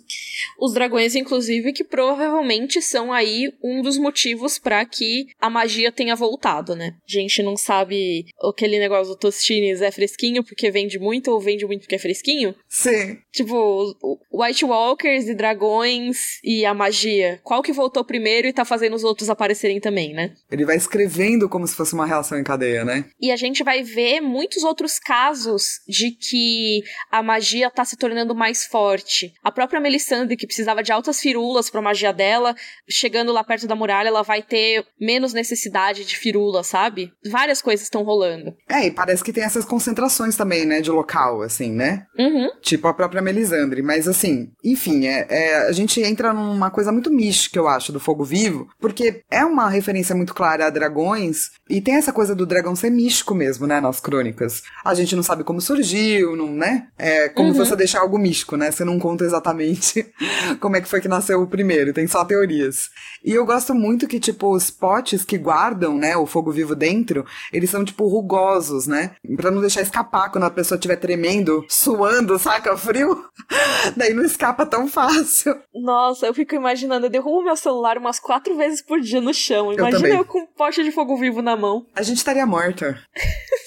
Os 0.60 0.74
dragões, 0.74 1.16
inclusive, 1.16 1.74
que 1.74 1.84
provavelmente 1.84 2.82
são 2.82 3.12
aí 3.12 3.52
um 3.64 3.82
dos 3.82 3.98
motivos 3.98 4.58
para 4.58 4.84
que 4.86 5.19
a 5.40 5.50
magia 5.50 5.92
tenha 5.92 6.16
voltado, 6.16 6.76
né? 6.76 6.96
A 7.08 7.12
gente 7.12 7.42
não 7.42 7.56
sabe 7.56 8.26
aquele 8.42 8.80
negócio 8.80 9.14
do 9.14 9.20
Tostines 9.20 9.82
é 9.82 9.92
fresquinho 9.92 10.44
porque 10.44 10.72
vende 10.72 11.00
muito 11.00 11.32
ou 11.32 11.40
vende 11.40 11.66
muito 11.66 11.82
porque 11.82 11.96
é 11.96 12.00
fresquinho. 12.00 12.56
Sim. 12.68 13.18
Tipo, 13.32 13.96
White 14.32 14.66
Walkers 14.66 15.28
e 15.28 15.36
dragões 15.36 16.40
e 16.44 16.66
a 16.66 16.74
magia. 16.74 17.40
Qual 17.44 17.62
que 17.62 17.72
voltou 17.72 18.04
primeiro 18.04 18.48
e 18.48 18.54
tá 18.54 18.66
fazendo 18.66 18.96
os 18.96 19.04
outros 19.04 19.30
aparecerem 19.30 19.80
também, 19.80 20.14
né? 20.14 20.34
Ele 20.52 20.66
vai 20.66 20.76
escrevendo 20.76 21.50
como 21.50 21.68
se 21.68 21.76
fosse 21.76 21.94
uma 21.94 22.06
reação 22.06 22.40
em 22.40 22.44
cadeia, 22.44 22.84
né? 22.84 23.06
E 23.20 23.32
a 23.32 23.36
gente 23.36 23.64
vai 23.64 23.84
ver 23.84 24.22
muitos 24.22 24.64
outros 24.64 25.00
casos 25.00 25.80
de 25.88 26.12
que 26.12 26.84
a 27.12 27.22
magia 27.22 27.70
tá 27.70 27.86
se 27.86 27.98
tornando 27.98 28.36
mais 28.36 28.66
forte. 28.66 29.34
A 29.44 29.52
própria 29.52 29.80
Melisandre, 29.80 30.38
que 30.38 30.48
precisava 30.48 30.84
de 30.84 30.92
altas 30.92 31.20
firulas 31.20 31.70
pra 31.70 31.82
magia 31.82 32.12
dela, 32.12 32.56
chegando 32.90 33.32
lá 33.32 33.44
perto 33.44 33.68
da 33.68 33.76
muralha, 33.76 34.08
ela 34.08 34.24
vai 34.24 34.42
ter 34.42 34.86
menos 35.10 35.34
necessidade 35.34 36.06
de 36.06 36.16
firula, 36.16 36.64
sabe? 36.64 37.12
Várias 37.32 37.64
coisas 37.64 37.84
estão 37.84 38.04
rolando. 38.04 38.54
É, 38.70 38.86
e 38.86 38.92
parece 38.92 39.24
que 39.24 39.34
tem 39.34 39.44
essas 39.44 39.66
concentrações 39.66 40.36
também, 40.36 40.68
né, 40.68 40.82
de 40.82 40.92
local, 40.92 41.42
assim, 41.42 41.72
né? 41.72 42.06
Uhum. 42.18 42.50
Tipo 42.62 42.88
a 42.88 42.94
própria 42.94 43.20
Melisandre. 43.22 43.82
Mas 43.82 44.08
assim, 44.08 44.52
enfim, 44.64 45.08
é, 45.08 45.26
é, 45.28 45.68
a 45.68 45.72
gente 45.72 46.00
entra 46.00 46.32
numa 46.32 46.70
coisa 46.70 46.92
muito 46.92 47.10
mística, 47.12 47.58
eu 47.58 47.68
acho, 47.68 47.92
do 47.92 48.00
fogo 48.00 48.24
vivo, 48.24 48.68
porque 48.80 49.24
é 49.32 49.44
uma 49.44 49.68
referência 49.68 50.14
muito 50.16 50.36
clara 50.36 50.68
a 50.68 50.70
dragões, 50.70 51.50
e 51.68 51.82
tem 51.82 51.96
essa 51.96 52.14
coisa 52.14 52.36
do 52.36 52.46
dragão 52.46 52.76
ser 52.76 52.92
místico 52.92 53.34
mesmo, 53.34 53.66
né, 53.66 53.82
nas 53.82 54.00
crônicas. 54.00 54.62
A 54.86 54.94
gente 54.94 55.16
não 55.16 55.24
sabe 55.24 55.44
como 55.44 55.60
surgiu, 55.60 56.36
não, 56.36 56.52
né? 56.52 56.88
É 57.00 57.30
como 57.30 57.50
Uhum. 57.50 57.56
você 57.56 57.76
deixar 57.76 58.02
algo 58.02 58.20
místico, 58.20 58.56
né? 58.56 58.70
Você 58.70 58.84
não 58.86 59.00
conta 59.00 59.24
exatamente 59.24 60.06
como 60.62 60.76
é 60.76 60.82
que 60.82 60.88
foi 60.88 61.02
que 61.02 61.08
nasceu 61.08 61.42
o 61.42 61.48
primeiro, 61.48 61.94
tem 61.94 62.06
só 62.06 62.24
teorias. 62.24 62.90
E 63.26 63.32
eu 63.34 63.46
gosto 63.46 63.74
muito 63.74 64.08
que, 64.08 64.20
tipo, 64.20 64.54
os 64.56 64.70
potes 65.00 65.24
que 65.24 65.38
guardam, 65.38 65.98
né, 65.98 66.18
o 66.18 66.26
fogo 66.26 66.52
vivo 66.52 66.76
dentro, 66.76 67.26
eles 67.54 67.70
são, 67.70 67.86
tipo, 67.86 68.08
rugosos, 68.08 68.86
né? 68.86 69.12
Pra 69.38 69.50
não 69.50 69.62
deixar 69.62 69.82
escapar 69.82 70.30
quando 70.30 70.44
a 70.44 70.50
pessoa 70.50 70.78
estiver 70.78 70.98
tremendo, 70.98 71.66
suando, 71.70 72.38
saca 72.38 72.76
frio. 72.76 73.26
Daí 73.96 74.14
não 74.14 74.24
escapa 74.24 74.66
tão 74.66 74.88
fácil. 74.88 75.56
Nossa, 75.74 76.26
eu 76.26 76.34
fico 76.34 76.54
imaginando, 76.54 77.06
eu 77.06 77.10
derrubo 77.10 77.44
meu 77.44 77.56
celular 77.56 77.98
umas 77.98 78.20
quatro 78.20 78.56
vezes 78.58 78.82
por 78.82 79.00
dia 79.00 79.22
no 79.22 79.34
chão. 79.34 79.72
Imagina 79.72 80.02
também. 80.02 80.18
eu, 80.18 80.26
com 80.26 80.42
um 80.42 80.48
pote 80.48 80.84
de 80.84 80.92
fogo 80.92 81.16
vivo 81.18 81.42
na 81.42 81.56
mão. 81.56 81.86
A 81.96 82.02
gente 82.02 82.18
estaria 82.18 82.46
morta. 82.46 83.00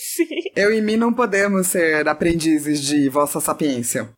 Eu 0.54 0.72
e 0.72 0.82
mim 0.82 0.96
não 0.96 1.12
podemos 1.12 1.68
ser 1.68 2.06
aprendizes 2.06 2.80
de 2.80 3.08
vossa 3.08 3.40
sapiência. 3.40 4.10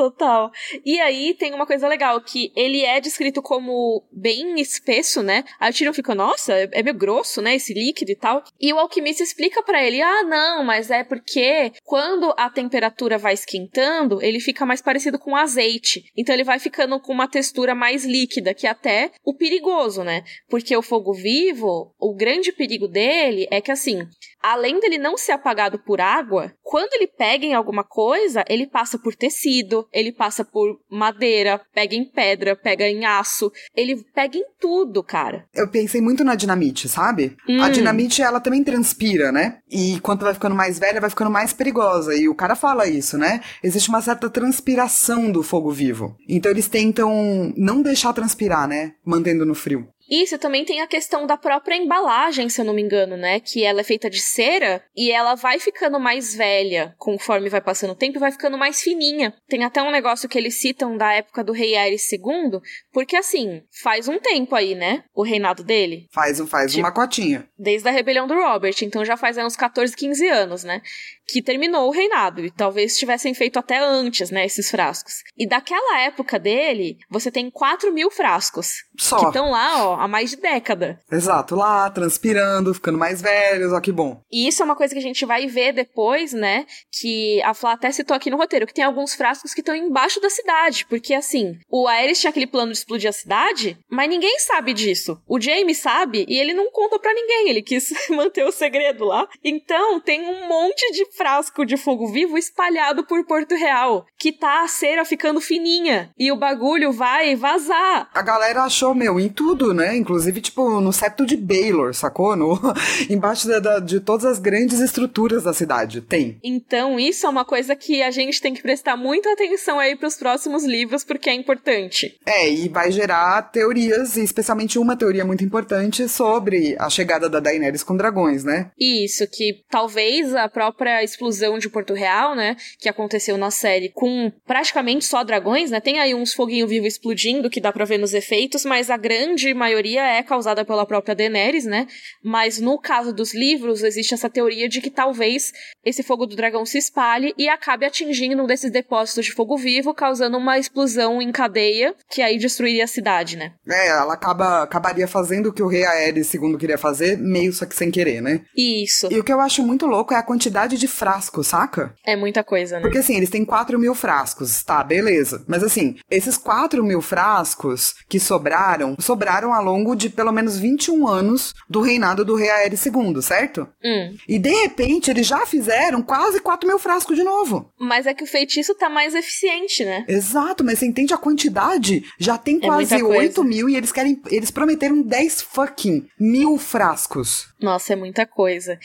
total. 0.00 0.50
E 0.82 0.98
aí 0.98 1.34
tem 1.34 1.52
uma 1.52 1.66
coisa 1.66 1.86
legal, 1.86 2.18
que 2.22 2.50
ele 2.56 2.82
é 2.82 3.00
descrito 3.00 3.42
como 3.42 4.02
bem 4.10 4.58
espesso, 4.58 5.22
né? 5.22 5.44
Aí 5.58 5.70
o 5.70 5.74
Tyrion 5.74 5.92
fica, 5.92 6.14
nossa, 6.14 6.54
é 6.72 6.82
meio 6.82 6.96
grosso, 6.96 7.42
né, 7.42 7.56
esse 7.56 7.74
líquido 7.74 8.10
e 8.10 8.16
tal. 8.16 8.42
E 8.58 8.72
o 8.72 8.78
alquimista 8.78 9.22
explica 9.22 9.62
pra 9.62 9.84
ele, 9.84 10.00
ah, 10.00 10.22
não, 10.22 10.64
mas 10.64 10.90
é 10.90 11.04
porque 11.04 11.72
quando 11.84 12.32
a 12.38 12.48
temperatura 12.48 13.18
vai 13.18 13.34
esquentando, 13.34 14.22
ele 14.22 14.40
fica 14.40 14.64
mais 14.64 14.80
parecido 14.80 15.18
com 15.18 15.36
azeite. 15.36 16.04
Então 16.16 16.34
ele 16.34 16.44
vai 16.44 16.58
ficando 16.58 16.98
com 16.98 17.12
uma 17.12 17.28
textura 17.28 17.74
mais 17.74 18.04
líquida, 18.04 18.54
que 18.54 18.66
é 18.66 18.70
até 18.70 19.10
o 19.22 19.34
perigoso, 19.34 20.02
né? 20.02 20.24
Porque 20.48 20.74
o 20.74 20.82
fogo 20.82 21.12
vivo, 21.12 21.94
o 21.98 22.14
grande 22.14 22.52
perigo 22.52 22.88
dele 22.88 23.46
é 23.50 23.60
que 23.60 23.70
assim, 23.70 24.08
além 24.42 24.80
dele 24.80 24.96
não 24.96 25.18
ser 25.18 25.32
apagado 25.70 25.78
por 25.78 26.00
água, 26.00 26.52
quando 26.62 26.92
ele 26.94 27.06
pega 27.06 27.44
em 27.46 27.54
alguma 27.54 27.84
coisa, 27.84 28.44
ele 28.48 28.66
passa 28.66 28.98
por 28.98 29.14
tecido, 29.14 29.86
ele 29.92 30.12
passa 30.12 30.44
por 30.44 30.78
madeira, 30.90 31.60
pega 31.72 31.94
em 31.94 32.04
pedra, 32.04 32.56
pega 32.56 32.88
em 32.88 33.04
aço, 33.04 33.50
ele 33.74 34.04
pega 34.14 34.36
em 34.36 34.44
tudo, 34.58 35.02
cara. 35.02 35.46
Eu 35.54 35.68
pensei 35.68 36.00
muito 36.00 36.24
na 36.24 36.34
dinamite, 36.34 36.88
sabe? 36.88 37.36
A 37.60 37.68
Hum. 37.68 37.70
dinamite, 37.70 38.22
ela 38.22 38.40
também 38.40 38.64
transpira, 38.64 39.30
né? 39.32 39.58
E 39.70 39.98
quanto 40.00 40.24
vai 40.24 40.34
ficando 40.34 40.54
mais 40.54 40.78
velha, 40.78 41.00
vai 41.00 41.10
ficando 41.10 41.30
mais 41.30 41.52
perigosa. 41.52 42.14
E 42.14 42.28
o 42.28 42.34
cara 42.34 42.56
fala 42.56 42.86
isso, 42.88 43.16
né? 43.16 43.40
Existe 43.62 43.88
uma 43.88 44.02
certa 44.02 44.28
transpiração 44.28 45.30
do 45.30 45.42
fogo 45.42 45.70
vivo. 45.70 46.16
Então 46.28 46.50
eles 46.50 46.68
tentam 46.68 47.52
não 47.56 47.82
deixar 47.82 48.12
transpirar, 48.12 48.66
né? 48.68 48.92
Mantendo 49.04 49.44
no 49.46 49.54
frio. 49.54 49.88
Isso 50.10 50.36
também 50.38 50.64
tem 50.64 50.80
a 50.80 50.86
questão 50.86 51.26
da 51.26 51.36
própria 51.36 51.76
embalagem, 51.76 52.48
se 52.48 52.60
eu 52.60 52.64
não 52.64 52.74
me 52.74 52.82
engano, 52.82 53.16
né? 53.16 53.38
Que 53.38 53.62
ela 53.64 53.80
é 53.80 53.84
feita 53.84 54.10
de 54.10 54.20
cera 54.20 54.82
e 54.96 55.10
ela 55.12 55.34
vai 55.36 55.58
ficando 55.60 56.00
mais 56.00 56.34
velha 56.34 56.94
conforme 56.98 57.48
vai 57.48 57.60
passando 57.60 57.92
o 57.92 57.94
tempo 57.96 58.18
e 58.18 58.20
vai 58.20 58.32
ficando 58.32 58.58
mais 58.58 58.82
fininha. 58.82 59.32
Tem 59.48 59.62
até 59.62 59.80
um 59.82 59.90
negócio 59.90 60.28
que 60.28 60.36
eles 60.36 60.56
citam 60.56 60.96
da 60.96 61.12
época 61.12 61.44
do 61.44 61.52
rei 61.52 61.76
Ares 61.76 62.10
II, 62.12 62.60
porque 62.92 63.16
assim, 63.16 63.62
faz 63.82 64.08
um 64.08 64.18
tempo 64.18 64.54
aí, 64.56 64.74
né? 64.74 65.04
O 65.14 65.22
reinado 65.22 65.62
dele. 65.62 66.06
Faz, 66.12 66.40
faz 66.48 66.72
Tipo- 66.72 66.84
uma 66.84 66.92
cotinha. 66.92 67.48
Desde 67.58 67.88
a 67.88 67.92
rebelião 67.92 68.26
do 68.26 68.34
Robert, 68.34 68.74
então 68.82 69.04
já 69.04 69.16
faz 69.16 69.38
aí 69.38 69.44
uns 69.44 69.56
14, 69.56 69.94
15 69.94 70.26
anos, 70.26 70.64
né? 70.64 70.82
Que 71.30 71.42
terminou 71.42 71.88
o 71.88 71.92
reinado. 71.92 72.44
E 72.44 72.50
talvez 72.50 72.96
tivessem 72.96 73.34
feito 73.34 73.58
até 73.58 73.78
antes, 73.78 74.30
né? 74.30 74.44
Esses 74.44 74.70
frascos. 74.70 75.22
E 75.36 75.46
daquela 75.46 76.00
época 76.00 76.38
dele, 76.38 76.98
você 77.08 77.30
tem 77.30 77.50
4 77.50 77.92
mil 77.92 78.10
frascos. 78.10 78.82
Que 78.96 79.04
Só. 79.04 79.28
estão 79.28 79.50
lá, 79.50 79.86
ó, 79.86 80.00
há 80.00 80.08
mais 80.08 80.30
de 80.30 80.36
década. 80.36 81.00
Exato, 81.10 81.54
lá, 81.54 81.88
transpirando, 81.90 82.74
ficando 82.74 82.98
mais 82.98 83.22
velhos, 83.22 83.72
ó 83.72 83.80
que 83.80 83.92
bom. 83.92 84.22
E 84.30 84.48
isso 84.48 84.62
é 84.62 84.64
uma 84.64 84.76
coisa 84.76 84.94
que 84.94 84.98
a 84.98 85.02
gente 85.02 85.24
vai 85.24 85.46
ver 85.46 85.72
depois, 85.72 86.32
né? 86.32 86.66
Que 87.00 87.42
a 87.42 87.54
Flá 87.54 87.72
até 87.72 87.90
citou 87.90 88.16
aqui 88.16 88.30
no 88.30 88.36
roteiro, 88.36 88.66
que 88.66 88.74
tem 88.74 88.84
alguns 88.84 89.14
frascos 89.14 89.54
que 89.54 89.60
estão 89.60 89.74
embaixo 89.74 90.20
da 90.20 90.30
cidade. 90.30 90.86
Porque, 90.86 91.14
assim, 91.14 91.58
o 91.70 91.86
Aerys 91.88 92.20
tinha 92.20 92.30
aquele 92.30 92.46
plano 92.46 92.72
de 92.72 92.78
explodir 92.78 93.08
a 93.08 93.12
cidade, 93.12 93.78
mas 93.90 94.08
ninguém 94.08 94.38
sabe 94.38 94.72
disso. 94.72 95.20
O 95.26 95.40
Jaime 95.40 95.74
sabe 95.74 96.24
e 96.28 96.38
ele 96.38 96.52
não 96.52 96.70
conta 96.70 96.98
pra 96.98 97.14
ninguém. 97.14 97.48
Ele 97.48 97.62
quis 97.62 97.90
manter 98.10 98.44
o 98.44 98.52
segredo 98.52 99.04
lá. 99.04 99.28
Então, 99.44 100.00
tem 100.00 100.22
um 100.22 100.48
monte 100.48 100.90
de 100.92 101.06
frasco 101.24 101.66
de 101.66 101.76
fogo 101.76 102.06
vivo 102.10 102.38
espalhado 102.38 103.04
por 103.04 103.22
Porto 103.26 103.54
Real, 103.54 104.06
que 104.18 104.32
tá 104.32 104.64
a 104.64 104.68
cera 104.68 105.04
ficando 105.04 105.38
fininha. 105.38 106.10
E 106.18 106.32
o 106.32 106.36
bagulho 106.36 106.92
vai 106.92 107.36
vazar. 107.36 108.08
A 108.14 108.22
galera 108.22 108.62
achou, 108.62 108.94
meu, 108.94 109.20
em 109.20 109.28
tudo, 109.28 109.74
né? 109.74 109.94
Inclusive, 109.94 110.40
tipo, 110.40 110.80
no 110.80 110.90
septo 110.94 111.26
de 111.26 111.36
Baylor, 111.36 111.92
sacou? 111.92 112.34
No, 112.34 112.58
embaixo 113.10 113.46
da- 113.46 113.58
da- 113.60 113.78
de 113.80 114.00
todas 114.00 114.24
as 114.24 114.38
grandes 114.38 114.80
estruturas 114.80 115.42
da 115.44 115.52
cidade. 115.52 116.00
Tem. 116.00 116.38
Então, 116.42 116.98
isso 116.98 117.26
é 117.26 117.28
uma 117.28 117.44
coisa 117.44 117.76
que 117.76 118.02
a 118.02 118.10
gente 118.10 118.40
tem 118.40 118.54
que 118.54 118.62
prestar 118.62 118.96
muita 118.96 119.30
atenção 119.30 119.78
aí 119.78 119.94
pros 119.96 120.16
próximos 120.16 120.64
livros, 120.64 121.04
porque 121.04 121.28
é 121.28 121.34
importante. 121.34 122.18
É, 122.24 122.48
e 122.50 122.66
vai 122.70 122.90
gerar 122.90 123.42
teorias, 123.52 124.16
e 124.16 124.24
especialmente 124.24 124.78
uma 124.78 124.96
teoria 124.96 125.24
muito 125.26 125.44
importante 125.44 126.08
sobre 126.08 126.76
a 126.78 126.88
chegada 126.88 127.28
da 127.28 127.40
Daenerys 127.40 127.82
com 127.82 127.94
dragões, 127.94 128.42
né? 128.42 128.70
Isso, 128.80 129.26
que 129.30 129.62
talvez 129.70 130.34
a 130.34 130.48
própria 130.48 131.02
explosão 131.10 131.58
de 131.58 131.68
Porto 131.68 131.94
Real, 131.94 132.34
né, 132.34 132.56
que 132.78 132.88
aconteceu 132.88 133.36
na 133.36 133.50
série 133.50 133.88
com 133.88 134.32
praticamente 134.46 135.04
só 135.04 135.22
dragões, 135.22 135.70
né, 135.70 135.80
tem 135.80 135.98
aí 135.98 136.14
uns 136.14 136.32
foguinho 136.32 136.66
vivo 136.66 136.86
explodindo 136.86 137.50
que 137.50 137.60
dá 137.60 137.72
pra 137.72 137.84
ver 137.84 137.98
nos 137.98 138.14
efeitos, 138.14 138.64
mas 138.64 138.90
a 138.90 138.96
grande 138.96 139.52
maioria 139.54 140.02
é 140.02 140.22
causada 140.22 140.64
pela 140.64 140.86
própria 140.86 141.14
Daenerys, 141.14 141.64
né, 141.64 141.86
mas 142.22 142.60
no 142.60 142.78
caso 142.78 143.12
dos 143.12 143.34
livros 143.34 143.82
existe 143.82 144.14
essa 144.14 144.30
teoria 144.30 144.68
de 144.68 144.80
que 144.80 144.90
talvez 144.90 145.52
esse 145.84 146.02
fogo 146.02 146.26
do 146.26 146.36
dragão 146.36 146.64
se 146.64 146.78
espalhe 146.78 147.34
e 147.36 147.48
acabe 147.48 147.86
atingindo 147.86 148.42
um 148.42 148.46
desses 148.46 148.70
depósitos 148.70 149.26
de 149.26 149.32
fogo 149.32 149.56
vivo, 149.56 149.94
causando 149.94 150.36
uma 150.36 150.58
explosão 150.58 151.20
em 151.20 151.32
cadeia, 151.32 151.94
que 152.10 152.22
aí 152.22 152.38
destruiria 152.38 152.84
a 152.84 152.88
cidade, 152.88 153.36
né. 153.36 153.52
É, 153.68 153.88
ela 153.88 154.14
acaba, 154.14 154.62
acabaria 154.62 155.08
fazendo 155.08 155.48
o 155.48 155.52
que 155.52 155.62
o 155.62 155.68
rei 155.68 155.84
Aerys 155.84 156.32
II 156.32 156.56
queria 156.58 156.78
fazer, 156.78 157.18
meio 157.18 157.52
só 157.52 157.66
que 157.66 157.74
sem 157.74 157.90
querer, 157.90 158.20
né? 158.20 158.40
Isso. 158.56 159.08
E 159.10 159.18
o 159.18 159.24
que 159.24 159.32
eu 159.32 159.40
acho 159.40 159.62
muito 159.62 159.86
louco 159.86 160.14
é 160.14 160.16
a 160.16 160.22
quantidade 160.22 160.76
de 160.76 160.88
frascos, 161.00 161.46
saca? 161.46 161.94
É 162.04 162.14
muita 162.14 162.44
coisa, 162.44 162.76
né? 162.76 162.82
Porque 162.82 162.98
assim, 162.98 163.16
eles 163.16 163.30
têm 163.30 163.42
4 163.42 163.78
mil 163.78 163.94
frascos, 163.94 164.62
tá, 164.62 164.84
beleza. 164.84 165.42
Mas 165.48 165.62
assim, 165.62 165.96
esses 166.10 166.36
4 166.36 166.84
mil 166.84 167.00
frascos 167.00 167.94
que 168.06 168.20
sobraram, 168.20 168.96
sobraram 169.00 169.54
ao 169.54 169.64
longo 169.64 169.94
de 169.94 170.10
pelo 170.10 170.30
menos 170.30 170.58
21 170.58 171.08
anos 171.08 171.54
do 171.70 171.80
reinado 171.80 172.22
do 172.22 172.34
rei 172.34 172.50
Aéreo 172.50 172.78
II, 172.78 173.22
certo? 173.22 173.66
Hum. 173.82 174.14
E 174.28 174.38
de 174.38 174.50
repente 174.50 175.10
eles 175.10 175.26
já 175.26 175.46
fizeram 175.46 176.02
quase 176.02 176.38
4 176.38 176.68
mil 176.68 176.78
frascos 176.78 177.16
de 177.16 177.24
novo. 177.24 177.72
Mas 177.80 178.06
é 178.06 178.12
que 178.12 178.24
o 178.24 178.26
feitiço 178.26 178.74
tá 178.74 178.90
mais 178.90 179.14
eficiente, 179.14 179.82
né? 179.82 180.04
Exato, 180.06 180.62
mas 180.62 180.78
você 180.78 180.86
entende 180.86 181.14
a 181.14 181.18
quantidade? 181.18 182.04
Já 182.18 182.36
tem 182.36 182.58
É 182.58 182.66
quase 182.66 183.00
coisa. 183.00 183.18
8 183.20 183.44
mil 183.44 183.70
e 183.70 183.76
eles 183.76 183.90
querem. 183.90 184.20
Eles 184.26 184.50
prometeram 184.50 185.00
10 185.00 185.40
fucking 185.40 186.06
mil 186.18 186.58
frascos. 186.58 187.48
Nossa, 187.58 187.94
é 187.94 187.96
muita 187.96 188.26
coisa. 188.26 188.78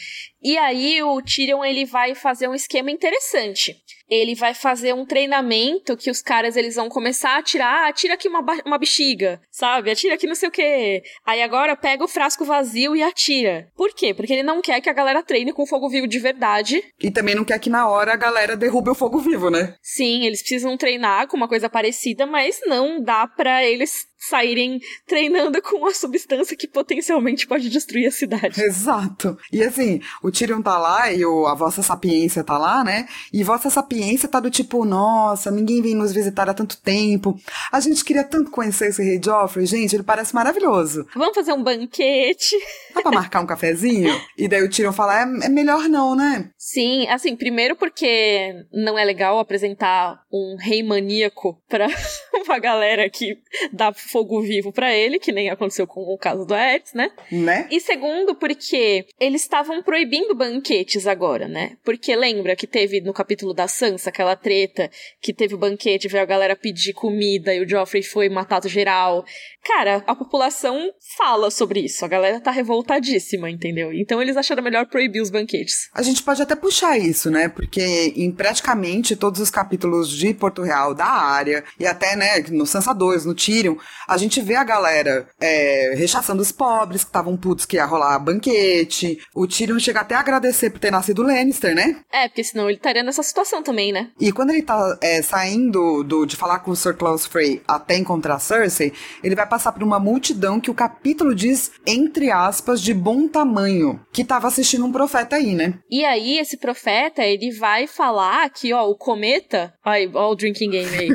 E 0.48 0.60
aí 0.60 1.02
o 1.02 1.20
Tyrion 1.24 1.66
ele 1.66 1.86
vai 1.86 2.14
fazer 2.14 2.48
um 2.48 2.54
esquema 2.54 2.92
interessante. 2.92 3.76
Ele 4.10 4.36
vai 4.36 4.54
fazer 4.54 4.94
um 4.94 5.06
treinamento 5.06 5.98
que 5.98 6.12
os 6.12 6.22
caras 6.22 6.56
eles 6.56 6.76
vão 6.76 6.90
começar 6.90 7.32
a 7.32 7.38
atirar, 7.38 7.86
ah, 7.86 7.88
atira 7.90 8.14
aqui 8.14 8.28
uma, 8.28 8.44
uma 8.66 8.78
bexiga, 8.78 9.42
sabe? 9.50 9.90
Atira 9.90 10.14
aqui 10.14 10.28
não 10.28 10.36
sei 10.36 10.50
o 10.50 10.52
quê. 10.52 11.04
Aí 11.26 11.42
agora 11.42 11.76
pega 11.76 12.04
o 12.04 12.08
frasco 12.08 12.46
vazio 12.46 12.96
e 12.96 13.02
atira. 13.02 13.68
Por 13.76 13.94
quê? 13.94 14.14
Porque 14.14 14.34
ele 14.34 14.44
não 14.44 14.62
quer 14.62 14.80
que 14.82 14.90
a 14.90 14.94
galera 14.94 15.24
treine 15.24 15.54
com 15.54 15.66
fogo 15.66 15.90
vivo 15.90 16.08
de 16.08 16.20
verdade. 16.20 16.84
E 17.02 17.10
também 17.10 17.36
não 17.36 17.44
quer 17.44 17.60
que 17.60 17.70
na 17.70 17.88
hora 17.88 18.14
a 18.14 18.18
galera 18.18 18.56
derrube 18.56 18.90
o 18.92 18.96
fogo 18.96 19.18
vivo, 19.20 19.50
né? 19.50 19.76
Sim, 19.82 20.26
eles 20.26 20.42
precisam 20.42 20.78
treinar 20.78 21.28
com 21.28 21.38
uma 21.38 21.48
coisa 21.48 21.70
parecida, 21.70 22.26
mas 22.26 22.60
não 22.66 23.02
dá 23.02 23.28
pra 23.28 23.64
eles 23.64 24.08
saírem 24.18 24.80
treinando 25.06 25.62
com 25.62 25.78
uma 25.78 25.94
substância 25.94 26.58
que 26.58 26.68
potencialmente 26.68 27.46
pode 27.46 27.70
destruir 27.70 28.08
a 28.08 28.12
cidade. 28.12 28.62
Exato. 28.62 29.38
E 29.52 29.64
assim, 29.64 30.02
o 30.24 30.32
Tyrion 30.32 30.62
tá 30.62 30.78
lá 30.78 31.12
e 31.12 31.24
o, 31.24 31.46
a 31.46 31.54
Vossa 31.54 31.84
Sapiência 31.84 32.44
tá 32.44 32.58
lá, 32.58 32.84
né? 32.84 33.08
E 33.32 33.44
Vossa 33.44 33.70
Sapiência 33.70 33.95
tá 34.28 34.40
do 34.40 34.50
tipo, 34.50 34.86
nossa, 34.86 35.52
ninguém 35.52 35.82
vem 35.82 35.96
nos 35.96 36.12
visitar 36.12 36.50
há 36.50 36.54
tanto 36.54 36.78
tempo. 36.78 37.40
A 37.72 37.80
gente 37.80 38.04
queria 38.04 38.24
tanto 38.24 38.52
conhecer 38.52 38.90
esse 38.90 39.04
rei 39.04 39.20
Joffrey, 39.24 39.66
gente, 39.66 39.96
ele 39.96 40.04
parece 40.04 40.34
maravilhoso. 40.34 41.06
Vamos 41.16 41.36
fazer 41.36 41.54
um 41.54 41.64
banquete. 41.64 42.56
Dá 42.94 43.02
pra 43.02 43.12
marcar 43.12 43.42
um 43.42 43.46
cafezinho? 43.46 44.16
E 44.38 44.48
daí 44.48 44.62
o 44.62 44.70
Tyrion 44.70 44.92
fala, 44.92 45.22
é, 45.22 45.24
é 45.46 45.50
melhor 45.50 45.88
não, 45.88 46.14
né? 46.16 46.50
Sim, 46.58 47.08
assim, 47.08 47.36
primeiro 47.36 47.76
porque 47.76 48.54
não 48.72 48.98
é 48.98 49.06
legal 49.06 49.40
apresentar 49.40 50.20
um 50.32 50.58
rei 50.60 50.84
maníaco 50.84 51.58
pra 51.70 51.88
uma 52.46 52.60
galera 52.60 53.10
que 53.10 53.38
dá 53.72 53.94
fogo 53.94 54.42
vivo 54.42 54.74
pra 54.74 54.94
ele, 54.94 55.20
que 55.20 55.32
nem 55.32 55.50
aconteceu 55.50 55.88
com 55.88 56.02
o 56.02 56.18
caso 56.18 56.46
do 56.46 56.54
Aerys, 56.54 56.94
né? 56.94 57.12
Né? 57.32 57.68
E 57.72 57.80
segundo, 57.80 58.36
porque 58.36 59.06
eles 59.20 59.42
estavam 59.42 59.82
proibindo 59.82 60.36
banquetes 60.36 61.08
agora, 61.08 61.48
né? 61.48 61.78
Porque 61.84 62.16
lembra 62.16 62.56
que 62.56 62.68
teve 62.68 63.00
no 63.02 63.14
capítulo 63.14 63.54
da 63.54 63.68
Sansa 63.68 63.85
aquela 64.08 64.36
treta 64.36 64.90
que 65.22 65.34
teve 65.34 65.56
o 65.56 65.58
banquete, 65.58 66.08
veio 66.08 66.24
a 66.24 66.28
galera 66.28 66.56
pedir 66.56 66.94
comida 66.94 67.54
e 67.54 67.64
o 67.64 67.70
Joffrey 67.70 68.04
foi 68.04 68.30
matado 68.30 68.68
geral. 68.68 69.26
Cara, 69.64 70.04
a 70.06 70.16
população 70.16 70.92
fala 71.18 71.50
sobre 71.50 71.82
isso, 71.82 72.06
a 72.06 72.08
galera 72.08 72.40
tá 72.40 72.52
revoltadíssima, 72.52 73.50
entendeu? 73.50 73.92
Então 73.94 74.22
eles 74.22 74.38
acharam 74.38 74.64
melhor 74.64 74.86
proibir 74.88 75.22
os 75.22 75.30
banquetes. 75.30 75.90
A 75.94 76.02
gente 76.02 76.24
pode 76.24 76.42
até 76.42 76.56
puxar 76.56 76.98
isso, 76.98 77.30
né? 77.30 77.50
Porque 77.50 78.14
em 78.16 78.32
praticamente 78.32 79.16
todos 79.16 79.42
os 79.42 79.50
capítulos 79.50 80.12
de 80.12 80.34
Porto 80.34 80.62
Real, 80.62 80.94
da 80.94 81.06
área, 81.06 81.64
e 81.80 81.86
até, 81.86 82.16
né, 82.16 82.40
no 82.52 82.66
Sansa 82.66 82.94
2, 82.94 83.26
no 83.26 83.36
Tyrion, 83.36 83.76
a 84.08 84.18
gente 84.18 84.42
vê 84.42 84.56
a 84.56 84.64
galera 84.64 85.28
é, 85.40 85.94
rechaçando 85.96 86.42
os 86.42 86.52
pobres, 86.52 87.04
que 87.04 87.10
estavam 87.10 87.36
putos 87.36 87.66
que 87.66 87.78
ia 87.78 87.86
rolar 87.86 88.20
banquete. 88.20 89.18
O 89.34 89.48
Tyrion 89.48 89.80
chega 89.80 90.02
até 90.02 90.16
a 90.16 90.20
agradecer 90.20 90.70
por 90.70 90.80
ter 90.80 90.92
nascido 90.92 91.24
Lannister, 91.24 91.76
né? 91.76 92.02
É, 92.12 92.28
porque 92.28 92.44
senão 92.44 92.70
ele 92.70 92.78
estaria 92.78 93.04
nessa 93.04 93.24
situação 93.24 93.64
também, 93.64 93.75
né? 93.92 94.10
E 94.20 94.32
quando 94.32 94.52
ele 94.52 94.62
tá 94.62 94.98
é, 95.02 95.22
saindo 95.22 96.04
do, 96.04 96.26
de 96.26 96.36
falar 96.36 96.60
com 96.60 96.72
o 96.72 96.76
Sir 96.76 96.96
Claus 96.96 97.26
Frey 97.26 97.62
até 97.68 97.98
encontrar 97.98 98.40
Cersei, 98.40 98.94
ele 99.24 99.36
vai 99.36 99.48
passar 99.48 99.72
por 99.72 99.84
uma 99.84 100.00
multidão 100.00 100.60
que 100.60 100.72
o 100.72 100.74
capítulo 100.74 101.36
diz, 101.36 101.72
entre 101.86 102.32
aspas, 102.32 102.82
de 102.82 102.94
bom 102.94 103.28
tamanho, 103.28 104.00
que 104.12 104.24
tava 104.24 104.48
assistindo 104.48 104.86
um 104.86 104.92
profeta 104.92 105.36
aí, 105.36 105.54
né? 105.54 105.76
E 105.90 106.04
aí, 106.06 106.38
esse 106.40 106.58
profeta, 106.58 107.24
ele 107.24 107.52
vai 107.52 107.88
falar 107.88 108.50
que, 108.50 108.74
ó, 108.74 108.88
o 108.90 108.98
cometa. 108.98 109.74
Ai, 109.84 110.10
ó, 110.14 110.32
o 110.32 110.36
drinking 110.36 110.70
game 110.70 110.98
aí. 110.98 111.10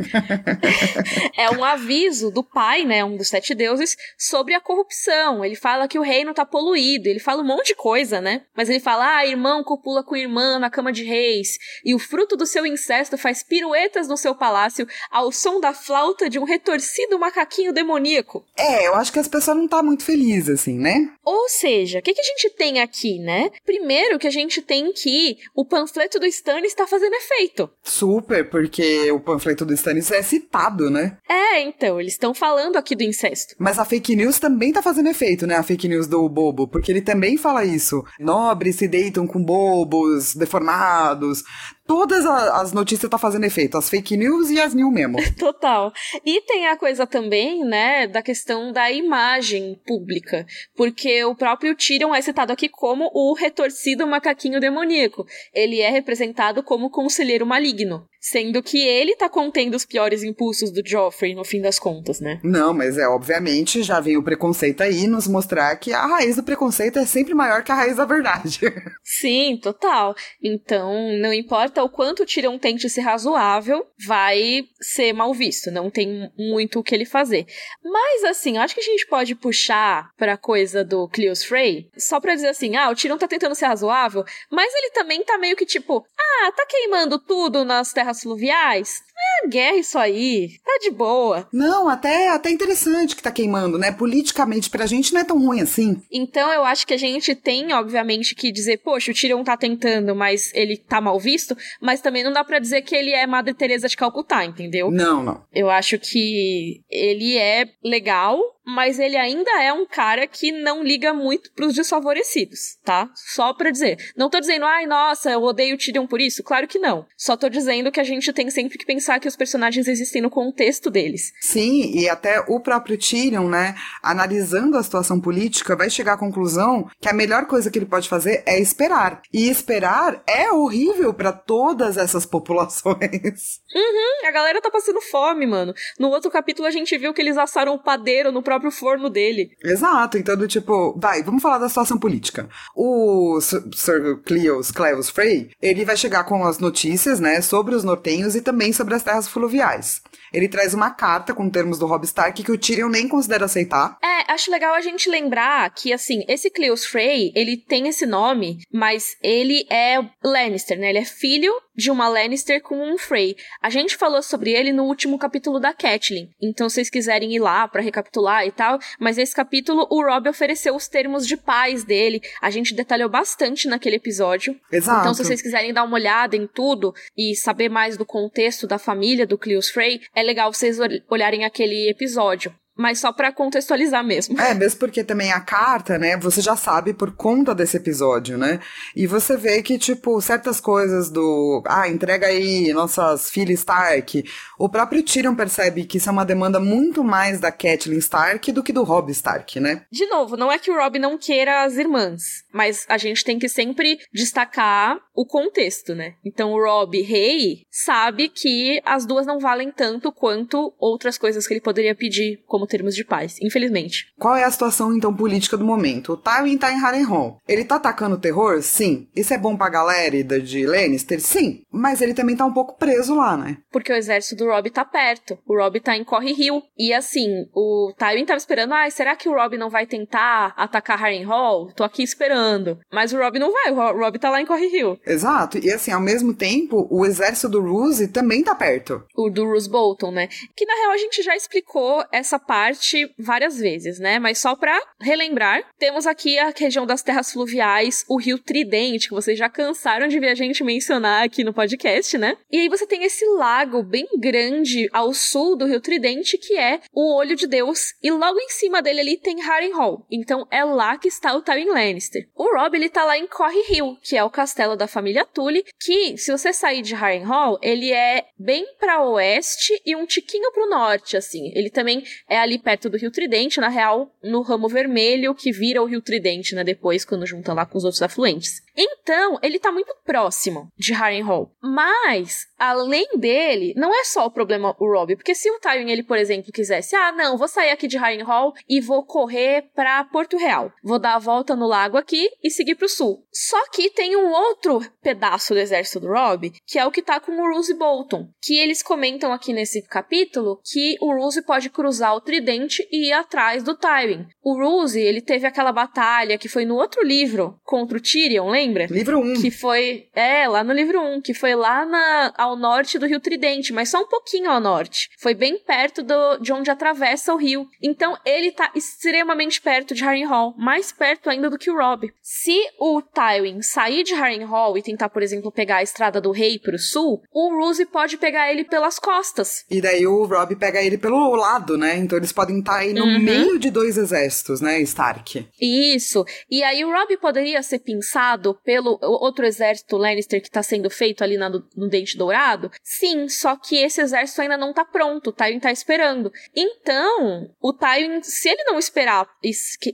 é 1.36 1.50
um 1.50 1.64
aviso 1.64 2.30
do 2.30 2.42
pai, 2.42 2.84
né, 2.84 3.04
um 3.04 3.16
dos 3.16 3.28
sete 3.28 3.54
deuses, 3.54 3.96
sobre 4.18 4.54
a 4.54 4.60
corrupção. 4.60 5.44
Ele 5.44 5.54
fala 5.54 5.88
que 5.88 5.98
o 5.98 6.02
reino 6.02 6.34
tá 6.34 6.44
poluído. 6.44 7.08
Ele 7.08 7.20
fala 7.20 7.42
um 7.42 7.46
monte 7.46 7.68
de 7.68 7.74
coisa, 7.74 8.20
né? 8.20 8.42
Mas 8.56 8.68
ele 8.68 8.80
fala, 8.80 9.16
ah, 9.16 9.26
irmão 9.26 9.64
copula 9.64 10.02
com 10.02 10.16
irmã 10.16 10.58
na 10.58 10.70
cama 10.70 10.92
de 10.92 11.04
reis. 11.04 11.58
E 11.84 11.94
o 11.94 11.98
fruto 11.98 12.36
do 12.36 12.46
seu 12.50 12.66
incesto 12.66 13.16
faz 13.16 13.42
piruetas 13.42 14.08
no 14.08 14.16
seu 14.16 14.34
palácio 14.34 14.86
ao 15.10 15.32
som 15.32 15.60
da 15.60 15.72
flauta 15.72 16.28
de 16.28 16.38
um 16.38 16.44
retorcido 16.44 17.18
macaquinho 17.18 17.72
demoníaco. 17.72 18.44
É, 18.56 18.86
eu 18.86 18.94
acho 18.94 19.12
que 19.12 19.18
as 19.18 19.28
pessoas 19.28 19.56
não 19.56 19.68
tá 19.68 19.82
muito 19.82 20.04
felizes, 20.04 20.60
assim, 20.60 20.78
né? 20.78 21.08
Ou 21.24 21.48
seja, 21.48 22.00
o 22.00 22.02
que, 22.02 22.12
que 22.12 22.20
a 22.20 22.24
gente 22.24 22.50
tem 22.50 22.80
aqui, 22.80 23.18
né? 23.18 23.50
Primeiro 23.64 24.18
que 24.18 24.26
a 24.26 24.30
gente 24.30 24.60
tem 24.60 24.92
que 24.92 25.38
o 25.54 25.64
panfleto 25.64 26.18
do 26.18 26.26
Stannis 26.26 26.72
está 26.72 26.86
fazendo 26.86 27.14
efeito. 27.14 27.70
Super, 27.82 28.50
porque 28.50 29.10
o 29.12 29.20
panfleto 29.20 29.64
do 29.64 29.72
Stannis 29.74 30.10
é 30.10 30.22
citado, 30.22 30.90
né? 30.90 31.16
É, 31.28 31.60
então, 31.60 32.00
eles 32.00 32.12
estão 32.12 32.34
falando 32.34 32.76
aqui 32.76 32.94
do 32.94 33.02
incesto. 33.02 33.54
Mas 33.58 33.78
a 33.78 33.84
fake 33.84 34.16
news 34.16 34.38
também 34.38 34.72
tá 34.72 34.82
fazendo 34.82 35.08
efeito, 35.08 35.46
né? 35.46 35.56
A 35.56 35.62
fake 35.62 35.88
news 35.88 36.06
do 36.06 36.28
bobo, 36.28 36.66
porque 36.66 36.90
ele 36.90 37.02
também 37.02 37.36
fala 37.36 37.64
isso. 37.64 38.04
Nobres 38.18 38.76
se 38.76 38.88
deitam 38.88 39.26
com 39.26 39.42
bobos, 39.42 40.34
deformados. 40.34 41.44
Todas 41.90 42.24
as 42.24 42.72
notícias 42.72 43.10
tá 43.10 43.18
fazendo 43.18 43.46
efeito, 43.46 43.76
as 43.76 43.90
fake 43.90 44.16
news 44.16 44.48
e 44.48 44.60
as 44.60 44.72
new 44.72 44.92
mesmo. 44.92 45.18
Total. 45.36 45.92
E 46.24 46.40
tem 46.42 46.68
a 46.68 46.76
coisa 46.76 47.04
também, 47.04 47.64
né, 47.64 48.06
da 48.06 48.22
questão 48.22 48.70
da 48.70 48.92
imagem 48.92 49.76
pública. 49.84 50.46
Porque 50.76 51.24
o 51.24 51.34
próprio 51.34 51.74
Tyrion 51.74 52.14
é 52.14 52.22
citado 52.22 52.52
aqui 52.52 52.68
como 52.68 53.10
o 53.12 53.34
retorcido 53.34 54.06
macaquinho 54.06 54.60
demoníaco. 54.60 55.26
Ele 55.52 55.80
é 55.80 55.90
representado 55.90 56.62
como 56.62 56.90
conselheiro 56.90 57.44
maligno. 57.44 58.06
Sendo 58.20 58.62
que 58.62 58.78
ele 58.78 59.16
tá 59.16 59.28
contendo 59.30 59.74
os 59.74 59.86
piores 59.86 60.22
impulsos 60.22 60.70
do 60.70 60.82
Joffrey, 60.84 61.34
no 61.34 61.42
fim 61.44 61.62
das 61.62 61.78
contas, 61.78 62.20
né? 62.20 62.38
Não, 62.44 62.74
mas 62.74 62.98
é, 62.98 63.08
obviamente, 63.08 63.82
já 63.82 63.98
vem 63.98 64.18
o 64.18 64.22
preconceito 64.22 64.82
aí 64.82 65.06
nos 65.06 65.26
mostrar 65.26 65.74
que 65.76 65.92
a 65.92 66.06
raiz 66.06 66.36
do 66.36 66.42
preconceito 66.42 66.98
é 66.98 67.06
sempre 67.06 67.32
maior 67.32 67.64
que 67.64 67.72
a 67.72 67.74
raiz 67.74 67.96
da 67.96 68.04
verdade. 68.04 68.60
Sim, 69.02 69.58
total. 69.62 70.14
Então, 70.42 70.92
não 71.18 71.32
importa 71.32 71.82
o 71.82 71.88
quanto 71.88 72.22
o 72.22 72.26
Tyrion 72.26 72.58
tente 72.58 72.90
ser 72.90 73.00
razoável, 73.00 73.86
vai 74.06 74.64
ser 74.80 75.14
mal 75.14 75.32
visto. 75.32 75.70
Não 75.70 75.90
tem 75.90 76.30
muito 76.36 76.78
o 76.78 76.82
que 76.82 76.94
ele 76.94 77.06
fazer. 77.06 77.46
Mas, 77.82 78.24
assim, 78.24 78.58
acho 78.58 78.74
que 78.74 78.80
a 78.80 78.84
gente 78.84 79.06
pode 79.06 79.34
puxar 79.34 80.10
pra 80.18 80.36
coisa 80.36 80.84
do 80.84 81.08
Cleos 81.08 81.42
Frey, 81.42 81.88
só 81.96 82.20
pra 82.20 82.34
dizer 82.34 82.48
assim, 82.48 82.76
ah, 82.76 82.90
o 82.90 82.94
Tyrion 82.94 83.16
tá 83.16 83.26
tentando 83.26 83.54
ser 83.54 83.66
razoável, 83.66 84.24
mas 84.50 84.72
ele 84.74 84.90
também 84.90 85.24
tá 85.24 85.38
meio 85.38 85.56
que 85.56 85.64
tipo, 85.64 86.04
ah, 86.18 86.52
tá 86.52 86.66
queimando 86.68 87.18
tudo 87.18 87.64
nas 87.64 87.92
terras 87.92 88.09
fluviais? 88.14 89.02
É 89.44 89.48
guerra 89.48 89.76
isso 89.76 89.98
aí, 89.98 90.50
tá 90.64 90.78
de 90.80 90.90
boa. 90.90 91.48
Não, 91.52 91.88
até, 91.88 92.28
até 92.28 92.50
interessante 92.50 93.16
que 93.16 93.22
tá 93.22 93.30
queimando, 93.30 93.78
né? 93.78 93.90
Politicamente 93.92 94.70
pra 94.70 94.86
gente 94.86 95.12
não 95.12 95.20
é 95.20 95.24
tão 95.24 95.38
ruim 95.38 95.60
assim. 95.60 96.00
Então 96.10 96.52
eu 96.52 96.64
acho 96.64 96.86
que 96.86 96.94
a 96.94 96.98
gente 96.98 97.34
tem, 97.34 97.72
obviamente, 97.72 98.34
que 98.34 98.52
dizer, 98.52 98.78
poxa, 98.78 99.10
o 99.10 99.14
Tyrion 99.14 99.42
tá 99.42 99.56
tentando, 99.56 100.14
mas 100.14 100.52
ele 100.54 100.76
tá 100.76 101.00
mal 101.00 101.18
visto, 101.18 101.56
mas 101.80 102.00
também 102.00 102.24
não 102.24 102.32
dá 102.32 102.44
pra 102.44 102.58
dizer 102.58 102.82
que 102.82 102.94
ele 102.94 103.12
é 103.12 103.26
Madre 103.26 103.54
Teresa 103.54 103.88
de 103.88 103.96
Calcutá, 103.96 104.44
entendeu? 104.44 104.90
Não, 104.90 105.22
não. 105.22 105.42
Eu 105.52 105.70
acho 105.70 105.98
que 105.98 106.82
ele 106.90 107.36
é 107.36 107.66
legal, 107.82 108.38
mas 108.64 108.98
ele 108.98 109.16
ainda 109.16 109.50
é 109.62 109.72
um 109.72 109.86
cara 109.86 110.26
que 110.26 110.52
não 110.52 110.82
liga 110.82 111.12
muito 111.12 111.50
pros 111.52 111.74
desfavorecidos, 111.74 112.76
tá? 112.84 113.10
Só 113.14 113.52
pra 113.52 113.70
dizer. 113.70 113.98
Não 114.16 114.30
tô 114.30 114.38
dizendo, 114.38 114.64
ai, 114.64 114.86
nossa, 114.86 115.30
eu 115.30 115.42
odeio 115.42 115.74
o 115.74 115.78
Tyrion 115.78 116.06
por 116.06 116.20
isso. 116.20 116.42
Claro 116.42 116.68
que 116.68 116.78
não. 116.78 117.06
Só 117.16 117.36
tô 117.36 117.48
dizendo 117.48 117.90
que 117.90 118.00
a 118.00 118.04
gente 118.04 118.32
tem 118.32 118.50
sempre 118.50 118.78
que 118.78 118.86
pensar 118.86 119.09
que 119.18 119.28
os 119.28 119.36
personagens 119.36 119.88
existem 119.88 120.22
no 120.22 120.30
contexto 120.30 120.90
deles. 120.90 121.32
Sim, 121.40 121.90
e 121.94 122.08
até 122.08 122.40
o 122.46 122.60
próprio 122.60 122.98
Tyrion, 122.98 123.48
né, 123.48 123.74
analisando 124.02 124.76
a 124.76 124.82
situação 124.82 125.20
política, 125.20 125.76
vai 125.76 125.90
chegar 125.90 126.14
à 126.14 126.18
conclusão 126.18 126.88
que 127.00 127.08
a 127.08 127.12
melhor 127.12 127.46
coisa 127.46 127.70
que 127.70 127.78
ele 127.78 127.86
pode 127.86 128.08
fazer 128.08 128.42
é 128.46 128.60
esperar. 128.60 129.22
E 129.32 129.48
esperar 129.48 130.22
é 130.26 130.50
horrível 130.50 131.12
pra 131.14 131.32
todas 131.32 131.96
essas 131.96 132.26
populações. 132.26 133.60
A 134.26 134.30
galera 134.30 134.60
tá 134.60 134.70
passando 134.70 135.00
fome, 135.00 135.46
mano. 135.46 135.74
No 135.98 136.08
outro 136.08 136.30
capítulo 136.30 136.68
a 136.68 136.70
gente 136.70 136.96
viu 136.96 137.12
que 137.12 137.20
eles 137.20 137.36
assaram 137.36 137.74
o 137.74 137.82
padeiro 137.82 138.30
no 138.30 138.42
próprio 138.42 138.70
forno 138.70 139.08
dele. 139.08 139.50
Exato, 139.64 140.18
então 140.18 140.36
do 140.36 140.46
tipo, 140.46 140.98
vai, 141.00 141.22
vamos 141.22 141.42
falar 141.42 141.58
da 141.58 141.68
situação 141.68 141.98
política. 141.98 142.48
O 142.74 143.40
Sir 143.40 144.20
Cleos, 144.24 144.70
Cleos 144.70 145.10
Frey, 145.10 145.50
ele 145.60 145.84
vai 145.84 145.96
chegar 145.96 146.24
com 146.24 146.44
as 146.44 146.58
notícias, 146.58 147.18
né, 147.18 147.40
sobre 147.40 147.74
os 147.74 147.82
nortenhos 147.82 148.34
e 148.34 148.42
também 148.42 148.72
sobre 148.72 148.94
as 149.00 149.02
terras 149.02 149.28
fluviais. 149.28 150.02
ele 150.32 150.48
traz 150.48 150.74
uma 150.74 150.90
carta 150.90 151.34
com 151.34 151.50
termos 151.50 151.78
do 151.78 151.86
Robb 151.86 152.04
Stark 152.04 152.42
que 152.42 152.52
o 152.52 152.58
Tyrion 152.58 152.88
nem 152.88 153.08
considera 153.08 153.46
aceitar. 153.46 153.98
É, 154.02 154.32
acho 154.32 154.50
legal 154.50 154.74
a 154.74 154.80
gente 154.80 155.10
lembrar 155.10 155.68
que, 155.74 155.92
assim, 155.92 156.22
esse 156.28 156.50
Cleos 156.50 156.86
Frey, 156.86 157.32
ele 157.34 157.56
tem 157.56 157.88
esse 157.88 158.06
nome, 158.06 158.58
mas 158.72 159.16
ele 159.22 159.66
é 159.68 159.98
Lannister, 160.22 160.78
né? 160.78 160.90
Ele 160.90 160.98
é 160.98 161.04
filho 161.04 161.52
de 161.76 161.90
uma 161.90 162.08
Lannister 162.08 162.62
com 162.62 162.76
um 162.82 162.98
Frey. 162.98 163.36
A 163.62 163.70
gente 163.70 163.96
falou 163.96 164.22
sobre 164.22 164.52
ele 164.52 164.72
no 164.72 164.84
último 164.84 165.18
capítulo 165.18 165.58
da 165.58 165.72
Catelyn. 165.72 166.28
Então, 166.40 166.68
se 166.68 166.76
vocês 166.76 166.90
quiserem 166.90 167.34
ir 167.34 167.38
lá 167.38 167.66
para 167.68 167.82
recapitular 167.82 168.46
e 168.46 168.52
tal, 168.52 168.78
mas 168.98 169.18
esse 169.18 169.34
capítulo 169.34 169.86
o 169.90 170.02
Rob 170.02 170.28
ofereceu 170.28 170.74
os 170.74 170.88
termos 170.88 171.26
de 171.26 171.36
paz 171.36 171.84
dele. 171.84 172.20
A 172.40 172.50
gente 172.50 172.74
detalhou 172.74 173.08
bastante 173.08 173.68
naquele 173.68 173.96
episódio. 173.96 174.58
Exato. 174.70 175.00
Então, 175.00 175.14
se 175.14 175.24
vocês 175.24 175.42
quiserem 175.42 175.72
dar 175.72 175.84
uma 175.84 175.94
olhada 175.94 176.36
em 176.36 176.46
tudo 176.46 176.94
e 177.16 177.34
saber 177.34 177.68
mais 177.68 177.96
do 177.96 178.04
contexto 178.04 178.66
da 178.66 178.78
família 178.78 179.26
do 179.26 179.38
Cleos 179.38 179.70
Frey, 179.70 180.00
é 180.14 180.22
legal 180.22 180.52
vocês 180.52 180.78
olharem 181.08 181.44
aquele 181.44 181.88
episódio 181.88 182.54
mas 182.80 182.98
só 182.98 183.12
para 183.12 183.30
contextualizar 183.30 184.02
mesmo. 184.02 184.40
É, 184.40 184.54
mesmo 184.54 184.80
porque 184.80 185.04
também 185.04 185.30
a 185.30 185.40
carta, 185.40 185.98
né, 185.98 186.16
você 186.16 186.40
já 186.40 186.56
sabe 186.56 186.94
por 186.94 187.12
conta 187.12 187.54
desse 187.54 187.76
episódio, 187.76 188.38
né? 188.38 188.58
E 188.96 189.06
você 189.06 189.36
vê 189.36 189.62
que, 189.62 189.78
tipo, 189.78 190.20
certas 190.20 190.60
coisas 190.60 191.10
do. 191.10 191.62
Ah, 191.66 191.88
entrega 191.88 192.26
aí 192.26 192.72
nossas 192.72 193.30
filhas 193.30 193.60
Stark. 193.60 194.24
O 194.58 194.68
próprio 194.68 195.02
Tyrion 195.02 195.34
percebe 195.34 195.84
que 195.84 195.98
isso 195.98 196.08
é 196.08 196.12
uma 196.12 196.24
demanda 196.24 196.58
muito 196.58 197.04
mais 197.04 197.40
da 197.40 197.52
Catelyn 197.52 197.98
Stark 197.98 198.50
do 198.52 198.62
que 198.62 198.72
do 198.72 198.82
Robb 198.82 199.10
Stark, 199.10 199.60
né? 199.60 199.84
De 199.90 200.06
novo, 200.06 200.36
não 200.36 200.50
é 200.50 200.58
que 200.58 200.70
o 200.70 200.76
Robb 200.76 200.98
não 200.98 201.18
queira 201.18 201.64
as 201.64 201.76
irmãs, 201.76 202.44
mas 202.52 202.86
a 202.88 202.96
gente 202.96 203.24
tem 203.24 203.38
que 203.38 203.48
sempre 203.48 203.98
destacar 204.12 204.98
o 205.14 205.26
contexto, 205.26 205.94
né? 205.94 206.14
Então 206.24 206.52
o 206.52 206.62
Robb, 206.62 207.00
rei, 207.02 207.66
sabe 207.70 208.28
que 208.28 208.80
as 208.84 209.04
duas 209.04 209.26
não 209.26 209.38
valem 209.38 209.70
tanto 209.70 210.10
quanto 210.10 210.74
outras 210.78 211.18
coisas 211.18 211.46
que 211.46 211.54
ele 211.54 211.60
poderia 211.60 211.94
pedir, 211.94 212.42
como 212.46 212.66
termos 212.70 212.94
de 212.94 213.04
paz, 213.04 213.36
infelizmente. 213.42 214.06
Qual 214.18 214.36
é 214.36 214.44
a 214.44 214.50
situação, 214.50 214.94
então, 214.94 215.14
política 215.14 215.56
do 215.56 215.64
momento? 215.64 216.12
O 216.12 216.16
Tywin 216.16 216.56
tá 216.56 216.72
em 216.72 216.80
Harrenhal. 216.80 217.38
Ele 217.46 217.64
tá 217.64 217.76
atacando 217.76 218.16
o 218.16 218.20
terror? 218.20 218.62
Sim. 218.62 219.08
Isso 219.14 219.34
é 219.34 219.38
bom 219.38 219.56
pra 219.56 219.68
galera 219.68 220.40
de 220.40 220.66
Lannister? 220.66 221.20
Sim. 221.20 221.62
Mas 221.72 222.00
ele 222.00 222.14
também 222.14 222.36
tá 222.36 222.44
um 222.44 222.52
pouco 222.52 222.78
preso 222.78 223.14
lá, 223.14 223.36
né? 223.36 223.58
Porque 223.70 223.92
o 223.92 223.96
exército 223.96 224.36
do 224.36 224.50
Robb 224.50 224.70
tá 224.70 224.84
perto. 224.84 225.38
O 225.46 225.56
Robb 225.56 225.80
tá 225.80 225.96
em 225.96 226.04
Corre 226.04 226.32
Hill. 226.32 226.62
E 226.78 226.92
assim, 226.92 227.28
o 227.54 227.92
Tywin 227.98 228.24
tava 228.24 228.38
esperando, 228.38 228.72
ah, 228.72 228.88
será 228.90 229.16
que 229.16 229.28
o 229.28 229.34
Robb 229.34 229.56
não 229.56 229.68
vai 229.68 229.86
tentar 229.86 230.54
atacar 230.56 230.98
Harrenhal? 230.98 231.72
Tô 231.74 231.84
aqui 231.84 232.02
esperando. 232.02 232.78
Mas 232.92 233.12
o 233.12 233.18
Robb 233.18 233.38
não 233.38 233.52
vai, 233.52 233.72
o 233.72 233.98
Robb 233.98 234.18
tá 234.18 234.30
lá 234.30 234.40
em 234.40 234.46
Corre 234.46 234.66
Hill. 234.66 234.98
Exato. 235.06 235.58
E 235.58 235.70
assim, 235.70 235.90
ao 235.90 236.00
mesmo 236.00 236.34
tempo, 236.34 236.86
o 236.90 237.04
exército 237.04 237.48
do 237.48 237.60
Roose 237.60 238.08
também 238.08 238.42
tá 238.42 238.54
perto. 238.54 239.02
O 239.16 239.30
do 239.30 239.44
Roose 239.44 239.68
Bolton, 239.68 240.10
né? 240.10 240.28
Que 240.56 240.66
na 240.66 240.74
real 240.74 240.92
a 240.92 240.98
gente 240.98 241.22
já 241.22 241.34
explicou 241.34 242.04
essa 242.12 242.38
parte 242.38 242.59
parte 242.60 243.10
várias 243.18 243.58
vezes, 243.58 243.98
né? 243.98 244.18
Mas 244.18 244.38
só 244.38 244.54
para 244.54 244.78
relembrar, 245.00 245.64
temos 245.78 246.06
aqui 246.06 246.38
a 246.38 246.52
região 246.54 246.84
das 246.84 247.02
terras 247.02 247.32
fluviais, 247.32 248.04
o 248.06 248.18
rio 248.18 248.38
Tridente, 248.38 249.08
que 249.08 249.14
vocês 249.14 249.38
já 249.38 249.48
cansaram 249.48 250.08
de 250.08 250.20
ver 250.20 250.28
a 250.28 250.34
gente 250.34 250.62
mencionar 250.62 251.24
aqui 251.24 251.42
no 251.42 251.54
podcast, 251.54 252.18
né? 252.18 252.36
E 252.52 252.58
aí 252.58 252.68
você 252.68 252.86
tem 252.86 253.02
esse 253.02 253.24
lago 253.24 253.82
bem 253.82 254.06
grande 254.18 254.90
ao 254.92 255.14
sul 255.14 255.56
do 255.56 255.64
rio 255.64 255.80
Tridente, 255.80 256.36
que 256.36 256.54
é 256.58 256.80
o 256.92 257.14
Olho 257.16 257.34
de 257.34 257.46
Deus, 257.46 257.94
e 258.02 258.10
logo 258.10 258.38
em 258.38 258.50
cima 258.50 258.82
dele 258.82 259.00
ali 259.00 259.16
tem 259.16 259.40
Harrenhal. 259.40 260.06
Então 260.10 260.46
é 260.50 260.62
lá 260.62 260.98
que 260.98 261.08
está 261.08 261.34
o 261.34 261.40
Tywin 261.40 261.70
Lannister. 261.70 262.28
O 262.36 262.54
Rob, 262.54 262.76
ele 262.76 262.90
tá 262.90 263.04
lá 263.06 263.16
em 263.16 263.26
Corre 263.26 263.62
Hill, 263.70 263.96
que 264.02 264.18
é 264.18 264.22
o 264.22 264.28
castelo 264.28 264.76
da 264.76 264.86
família 264.86 265.24
Tully, 265.24 265.64
que 265.80 266.18
se 266.18 266.30
você 266.30 266.52
sair 266.52 266.82
de 266.82 266.94
Harrenhal, 266.94 267.58
ele 267.62 267.90
é 267.90 268.26
bem 268.38 268.66
para 268.78 269.02
oeste 269.02 269.80
e 269.86 269.96
um 269.96 270.04
tiquinho 270.04 270.52
pro 270.52 270.68
norte, 270.68 271.16
assim. 271.16 271.50
Ele 271.54 271.70
também 271.70 272.04
é 272.28 272.38
ali 272.42 272.58
perto 272.58 272.88
do 272.88 272.96
Rio 272.96 273.10
Tridente, 273.10 273.60
na 273.60 273.68
real, 273.68 274.10
no 274.22 274.42
ramo 274.42 274.68
vermelho 274.68 275.34
que 275.34 275.52
vira 275.52 275.82
o 275.82 275.86
Rio 275.86 276.00
Tridente, 276.00 276.54
né? 276.54 276.64
Depois, 276.64 277.04
quando 277.04 277.26
junta 277.26 277.52
lá 277.52 277.66
com 277.66 277.78
os 277.78 277.84
outros 277.84 278.02
afluentes. 278.02 278.62
Então, 278.76 279.38
ele 279.42 279.58
tá 279.58 279.70
muito 279.70 279.94
próximo 280.04 280.68
de 280.76 280.92
Harrenhal. 280.92 281.52
Mas, 281.62 282.46
além 282.58 283.06
dele, 283.16 283.74
não 283.76 283.94
é 283.94 284.04
só 284.04 284.26
o 284.26 284.30
problema 284.30 284.74
o 284.78 284.92
Robbie, 284.92 285.16
porque 285.16 285.34
se 285.34 285.50
o 285.50 285.58
Tywin, 285.58 285.90
ele, 285.90 286.02
por 286.02 286.16
exemplo, 286.16 286.52
quisesse, 286.52 286.96
ah, 286.96 287.12
não, 287.12 287.36
vou 287.36 287.48
sair 287.48 287.70
aqui 287.70 287.86
de 287.86 287.98
Harrenhal 287.98 288.54
e 288.68 288.80
vou 288.80 289.04
correr 289.04 289.70
para 289.74 290.02
Porto 290.04 290.36
Real. 290.36 290.72
Vou 290.82 290.98
dar 290.98 291.16
a 291.16 291.18
volta 291.18 291.54
no 291.54 291.66
lago 291.66 291.96
aqui 291.96 292.30
e 292.42 292.50
seguir 292.50 292.74
pro 292.74 292.88
sul. 292.88 293.24
Só 293.32 293.68
que 293.70 293.90
tem 293.90 294.16
um 294.16 294.30
outro 294.30 294.80
pedaço 295.02 295.54
do 295.54 295.60
exército 295.60 296.00
do 296.00 296.12
Robbie, 296.12 296.52
que 296.66 296.78
é 296.78 296.86
o 296.86 296.90
que 296.90 297.02
tá 297.02 297.20
com 297.20 297.32
o 297.32 297.54
Roose 297.54 297.74
Bolton, 297.74 298.28
que 298.40 298.58
eles 298.58 298.82
comentam 298.82 299.32
aqui 299.32 299.52
nesse 299.52 299.82
capítulo 299.82 300.60
que 300.64 300.96
o 301.00 301.12
Roose 301.12 301.42
pode 301.42 301.70
cruzar 301.70 302.14
o 302.14 302.20
tridente 302.30 302.86
e 302.92 303.08
ir 303.08 303.12
atrás 303.12 303.64
do 303.64 303.74
Tywin. 303.74 304.24
O 304.40 304.54
Roose, 304.54 305.00
ele 305.00 305.20
teve 305.20 305.46
aquela 305.46 305.72
batalha 305.72 306.38
que 306.38 306.48
foi 306.48 306.64
no 306.64 306.76
outro 306.76 307.04
livro 307.04 307.58
contra 307.64 307.98
o 307.98 308.00
Tyrion, 308.00 308.48
lembra? 308.48 308.86
Livro 308.86 309.18
1. 309.18 309.40
Que 309.40 309.50
foi, 309.50 310.06
é, 310.14 310.46
lá 310.46 310.62
no 310.62 310.72
livro 310.72 311.00
1, 311.00 311.22
que 311.22 311.34
foi 311.34 311.56
lá 311.56 311.84
na, 311.84 312.32
ao 312.38 312.56
norte 312.56 313.00
do 313.00 313.06
Rio 313.06 313.18
Tridente, 313.18 313.72
mas 313.72 313.88
só 313.88 314.00
um 314.00 314.06
pouquinho 314.06 314.48
ao 314.48 314.60
norte. 314.60 315.08
Foi 315.18 315.34
bem 315.34 315.58
perto 315.58 316.04
do, 316.04 316.38
de 316.38 316.52
onde 316.52 316.70
atravessa 316.70 317.34
o 317.34 317.36
rio. 317.36 317.66
Então 317.82 318.16
ele 318.24 318.52
tá 318.52 318.70
extremamente 318.76 319.60
perto 319.60 319.92
de 319.92 320.04
Harrenhal, 320.04 320.54
mais 320.56 320.92
perto 320.92 321.28
ainda 321.28 321.50
do 321.50 321.58
que 321.58 321.70
o 321.70 321.76
Robb. 321.76 322.12
Se 322.22 322.56
o 322.78 323.02
Tywin 323.02 323.60
sair 323.60 324.04
de 324.04 324.14
Harrenhal 324.14 324.78
e 324.78 324.82
tentar, 324.82 325.08
por 325.08 325.22
exemplo, 325.22 325.50
pegar 325.50 325.78
a 325.78 325.82
estrada 325.82 326.20
do 326.20 326.30
rei 326.30 326.60
pro 326.60 326.78
sul, 326.78 327.20
o 327.32 327.56
Roose 327.56 327.86
pode 327.86 328.16
pegar 328.16 328.52
ele 328.52 328.62
pelas 328.62 329.00
costas. 329.00 329.64
E 329.68 329.80
daí 329.80 330.06
o 330.06 330.24
Robb 330.24 330.54
pega 330.54 330.80
ele 330.80 330.96
pelo 330.96 331.34
lado, 331.34 331.76
né? 331.76 331.96
Então 331.96 332.19
eles 332.20 332.32
podem 332.32 332.58
estar 332.60 332.76
aí 332.76 332.92
no 332.92 333.04
uhum. 333.04 333.18
meio 333.18 333.58
de 333.58 333.70
dois 333.70 333.96
exércitos, 333.96 334.60
né, 334.60 334.80
Stark? 334.82 335.46
Isso. 335.60 336.24
E 336.50 336.62
aí 336.62 336.84
o 336.84 336.90
Robb 336.90 337.16
poderia 337.18 337.62
ser 337.62 337.80
pinçado 337.80 338.58
pelo 338.64 338.98
outro 339.00 339.44
exército 339.46 339.96
Lannister 339.96 340.42
que 340.42 340.50
tá 340.50 340.62
sendo 340.62 340.88
feito 340.90 341.24
ali 341.24 341.36
na, 341.36 341.48
no 341.48 341.88
Dente 341.88 342.16
Dourado? 342.16 342.70
Sim, 342.82 343.28
só 343.28 343.56
que 343.56 343.76
esse 343.76 344.00
exército 344.00 344.42
ainda 344.42 344.56
não 344.56 344.72
tá 344.72 344.84
pronto, 344.84 345.30
o 345.30 345.32
Tywin 345.32 345.58
tá 345.58 345.72
esperando. 345.72 346.30
Então, 346.54 347.48
o 347.60 347.72
Tywin, 347.72 348.22
se 348.22 348.48
ele 348.48 348.64
não 348.64 348.78
esperar 348.78 349.26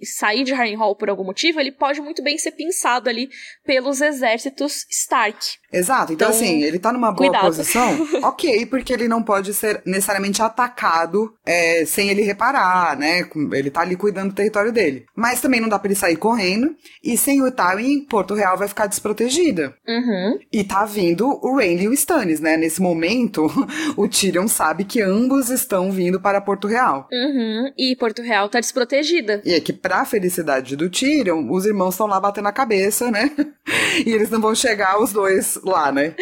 sair 0.02 0.44
de 0.44 0.52
Harrenhal 0.52 0.96
por 0.96 1.08
algum 1.08 1.24
motivo, 1.24 1.60
ele 1.60 1.72
pode 1.72 2.00
muito 2.00 2.22
bem 2.22 2.36
ser 2.38 2.52
pinçado 2.52 3.08
ali 3.08 3.28
pelos 3.64 4.00
exércitos 4.00 4.86
Stark. 4.90 5.38
Exato, 5.72 6.12
então, 6.12 6.28
então 6.28 6.36
assim, 6.36 6.62
ele 6.62 6.78
tá 6.78 6.92
numa 6.92 7.12
boa 7.12 7.30
cuidado. 7.30 7.46
posição, 7.46 8.08
ok, 8.22 8.66
porque 8.66 8.92
ele 8.92 9.08
não 9.08 9.22
pode 9.22 9.52
ser 9.52 9.82
necessariamente 9.84 10.40
atacado 10.40 11.36
é, 11.44 11.84
sem 11.84 12.08
ele 12.08 12.15
reparar, 12.22 12.96
né? 12.96 13.28
Ele 13.52 13.70
tá 13.70 13.80
ali 13.80 13.96
cuidando 13.96 14.30
do 14.30 14.34
território 14.34 14.72
dele. 14.72 15.06
Mas 15.14 15.40
também 15.40 15.60
não 15.60 15.68
dá 15.68 15.78
pra 15.78 15.88
ele 15.88 15.98
sair 15.98 16.16
correndo, 16.16 16.74
e 17.02 17.16
sem 17.16 17.42
o 17.42 17.50
Tywin, 17.50 18.04
Porto 18.04 18.34
Real 18.34 18.56
vai 18.56 18.68
ficar 18.68 18.86
desprotegida. 18.86 19.74
Uhum. 19.86 20.38
E 20.52 20.64
tá 20.64 20.84
vindo 20.84 21.26
o 21.42 21.56
Randy 21.56 21.84
e 21.84 21.88
o 21.88 21.92
Stannis, 21.92 22.40
né? 22.40 22.56
Nesse 22.56 22.80
momento, 22.80 23.46
o 23.96 24.08
Tyrion 24.08 24.48
sabe 24.48 24.84
que 24.84 25.00
ambos 25.00 25.50
estão 25.50 25.90
vindo 25.90 26.20
para 26.20 26.40
Porto 26.40 26.66
Real. 26.66 27.08
Uhum. 27.12 27.72
E 27.76 27.96
Porto 27.96 28.22
Real 28.22 28.48
tá 28.48 28.60
desprotegida. 28.60 29.42
E 29.44 29.54
é 29.54 29.60
que, 29.60 29.72
pra 29.72 30.04
felicidade 30.04 30.76
do 30.76 30.90
Tyrion, 30.90 31.50
os 31.50 31.66
irmãos 31.66 31.94
estão 31.94 32.06
lá 32.06 32.20
batendo 32.20 32.48
a 32.48 32.52
cabeça, 32.52 33.10
né? 33.10 33.30
e 34.04 34.10
eles 34.10 34.30
não 34.30 34.40
vão 34.40 34.54
chegar 34.54 35.00
os 35.00 35.12
dois 35.12 35.58
lá, 35.64 35.90
né? 35.92 36.14